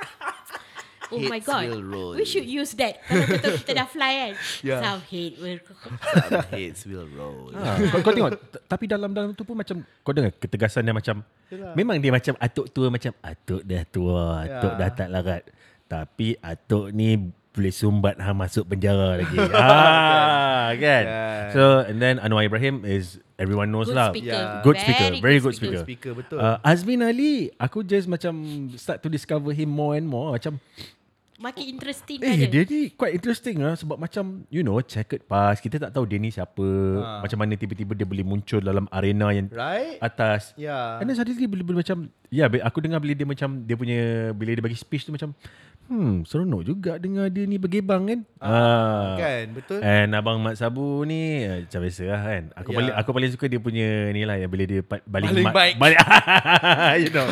Oh 1.09 1.21
my 1.23 1.39
god. 1.39 1.71
will 1.71 1.83
roll. 1.83 2.13
We 2.15 2.25
should 2.25 2.45
use 2.45 2.75
that. 2.77 2.99
Kalau 3.03 3.27
kita, 3.29 3.49
kita 3.63 3.73
dah 3.75 3.87
fly 3.87 4.13
kan. 4.13 4.33
Yeah. 4.67 4.81
Some 4.83 5.03
hate 5.07 5.37
will 5.39 5.61
Some 6.27 6.49
hits 6.51 6.83
will 6.83 7.07
roll. 7.09 7.55
Ah, 7.55 7.79
kau, 7.93 8.03
kau 8.03 8.13
tengok 8.13 8.33
tapi 8.65 8.85
dalam 8.85 9.15
dalam 9.15 9.31
tu 9.31 9.43
pun 9.43 9.55
macam 9.55 9.87
kau 10.03 10.11
dengar 10.11 10.35
ketegasan 10.35 10.83
dia 10.83 10.91
macam 10.91 11.23
Yelah. 11.47 11.73
memang 11.73 11.97
dia 11.99 12.11
macam 12.11 12.35
atuk 12.37 12.67
tua 12.69 12.91
macam 12.91 13.15
atuk 13.21 13.63
dah 13.63 13.85
tua, 13.87 14.43
atuk 14.43 14.73
Ya. 14.75 14.79
dah 14.79 14.91
tak 14.91 15.09
larat. 15.09 15.43
Tapi 15.87 16.35
atuk 16.41 16.91
ni 16.91 17.15
boleh 17.53 17.73
sumbat 17.73 18.19
hang 18.19 18.37
masuk 18.37 18.67
penjara 18.67 19.17
lagi. 19.17 19.39
ah, 19.57 20.75
kan. 20.75 21.05
Kan. 21.07 21.45
So 21.55 21.63
and 21.87 21.97
then 21.97 22.19
Anwar 22.19 22.43
Ibrahim 22.43 22.83
is 22.83 23.17
everyone 23.37 23.71
knows 23.71 23.87
Good 23.87 23.97
lah. 23.97 24.09
speaker. 24.11 24.35
Yeah. 24.35 24.61
Good 24.61 24.75
Very 24.75 24.83
speaker, 24.83 25.07
good 25.07 25.23
very 25.23 25.39
good 25.39 25.55
speaker. 25.55 25.81
speaker. 25.81 25.85
Speaker, 25.87 26.13
betul. 26.17 26.39
Uh, 26.39 26.57
Azmin 26.61 27.01
Ali, 27.01 27.49
aku 27.57 27.81
just 27.81 28.05
macam 28.07 28.33
start 28.75 29.01
to 29.01 29.09
discover 29.09 29.53
him 29.53 29.69
more 29.69 29.95
and 29.95 30.05
more. 30.05 30.33
Macam, 30.33 30.57
Makin 31.37 31.64
interesting 31.68 32.18
eh 32.24 32.32
saja. 32.32 32.49
dia 32.49 32.62
ni 32.64 32.80
quite 32.97 33.12
interesting 33.12 33.61
lah 33.61 33.76
sebab 33.76 34.01
macam 34.01 34.49
you 34.49 34.64
know 34.64 34.80
checkered 34.80 35.20
past. 35.28 35.61
Kita 35.61 35.76
tak 35.76 35.93
tahu 35.93 36.09
dia 36.09 36.16
ni 36.16 36.32
siapa. 36.32 36.64
Ha. 36.97 37.20
Macam 37.20 37.39
mana 37.45 37.53
tiba-tiba 37.61 37.93
dia 37.93 38.09
boleh 38.09 38.24
muncul 38.24 38.64
dalam 38.64 38.89
arena 38.89 39.28
yang 39.37 39.53
Right? 39.53 40.01
atas. 40.01 40.57
Yeah. 40.57 40.97
And 40.97 41.12
then 41.12 41.16
suddenly 41.16 41.45
bila, 41.45 41.62
bila 41.62 41.84
macam 41.84 42.09
Ya 42.26 42.51
yeah, 42.51 42.64
aku 42.66 42.82
dengar 42.82 42.99
bila 42.99 43.14
dia 43.14 43.22
macam 43.22 43.62
Dia 43.62 43.78
punya 43.78 44.34
Bila 44.34 44.51
dia 44.51 44.59
bagi 44.59 44.74
speech 44.74 45.07
tu 45.07 45.14
macam 45.14 45.30
Hmm 45.87 46.22
seronok 46.22 46.62
juga 46.62 46.93
dengar 46.97 47.26
dia 47.28 47.43
ni 47.43 47.57
bergebang 47.57 48.03
kan 48.05 48.20
ah, 48.39 49.14
Kan, 49.14 49.45
betul? 49.53 49.78
And 49.78 50.12
Abang 50.12 50.39
Mat 50.39 50.55
Sabu 50.55 51.03
ni 51.03 51.41
eh, 51.41 51.62
Macam 51.62 51.80
biasa 51.80 52.03
lah 52.05 52.20
kan 52.20 52.43
Aku 52.55 52.68
Ya. 52.68 52.76
paling 52.76 52.93
aku 52.93 53.11
paling 53.12 53.30
suka 53.30 53.45
dia 53.47 53.59
punya 53.59 53.87
ni 54.11 54.22
lah 54.22 54.34
Yang 54.34 54.51
bila 54.51 54.64
dia 54.64 54.80
pa- 54.80 55.01
baling, 55.01 55.30
Baling 55.30 55.47
mat- 55.47 55.55
mic. 55.55 55.74
Balik 55.76 55.99
You 57.03 57.11
know 57.12 57.26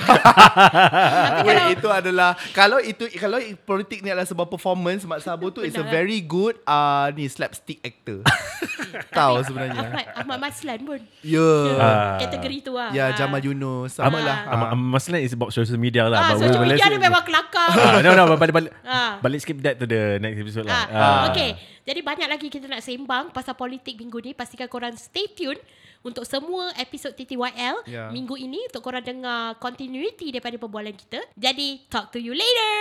Wait, 1.44 1.74
itu 1.74 1.88
adalah 1.88 2.30
kalau 2.52 2.78
itu 2.78 3.10
kalau 3.14 3.36
politik 3.64 4.00
ni 4.00 4.08
adalah 4.08 4.24
sebuah 4.24 4.46
performance 4.46 5.02
Mak 5.04 5.20
Sabu 5.20 5.50
tu 5.50 5.60
is 5.60 5.72
a 5.72 5.80
Benar 5.80 5.92
very 5.92 6.20
good 6.20 6.56
uh, 6.64 7.10
ni 7.10 7.26
slapstick 7.26 7.80
actor. 7.80 8.22
Tahu 9.10 9.42
sebenarnya. 9.42 9.84
Ahmad, 9.84 10.06
Ahmad 10.16 10.38
Maslan 10.40 10.78
pun. 10.80 11.00
Ya. 11.20 11.50
Ah. 11.74 12.16
Kategori 12.18 12.56
tu 12.62 12.72
lah. 12.72 12.90
Ya, 12.90 13.04
Ah. 13.04 13.16
Jamal 13.16 13.40
Yunus 13.40 13.94
sama 13.94 14.16
Ah. 14.16 14.22
lah. 14.22 14.38
Am- 14.46 14.68
am- 14.72 14.90
Masalah 14.90 15.18
is 15.18 15.32
about 15.32 15.50
social 15.50 15.76
media 15.76 16.06
lah 16.06 16.18
Ah, 16.20 16.28
but 16.32 16.44
social 16.44 16.62
media 16.62 16.78
dia 16.80 17.00
memang 17.00 17.22
kelakar. 17.22 17.68
ah, 17.68 17.98
No 17.98 18.14
no 18.14 18.24
balik, 18.30 18.43
balik, 18.50 18.72
Ah. 18.82 19.16
balik 19.18 19.38
skip 19.38 19.56
that 19.60 19.76
to 19.76 19.84
the 19.84 20.18
next 20.18 20.36
episode 20.36 20.66
lah 20.66 20.84
Ah, 20.84 20.90
Ah. 20.90 21.22
okay. 21.28 21.54
Jadi 21.84 22.00
banyak 22.00 22.26
lagi 22.26 22.48
kita 22.48 22.64
nak 22.64 22.80
sembang 22.80 23.28
pasal 23.30 23.52
politik 23.52 23.94
minggu 23.94 24.18
ni. 24.18 24.32
Pastikan 24.32 24.66
korang 24.66 24.92
stay 24.94 25.28
tune 25.28 25.60
untuk 26.00 26.24
semua 26.24 26.72
episod 26.74 27.12
TTYL 27.12 27.84
Ya. 27.84 28.08
minggu 28.08 28.34
ini 28.34 28.60
untuk 28.66 28.80
korang 28.82 29.00
dengar 29.00 29.56
continuity 29.56 30.28
daripada 30.28 30.56
perbualan 30.56 30.92
kita. 30.92 31.20
Jadi 31.32 31.84
talk 31.86 32.08
to 32.08 32.18
you 32.18 32.32
later. 32.32 32.76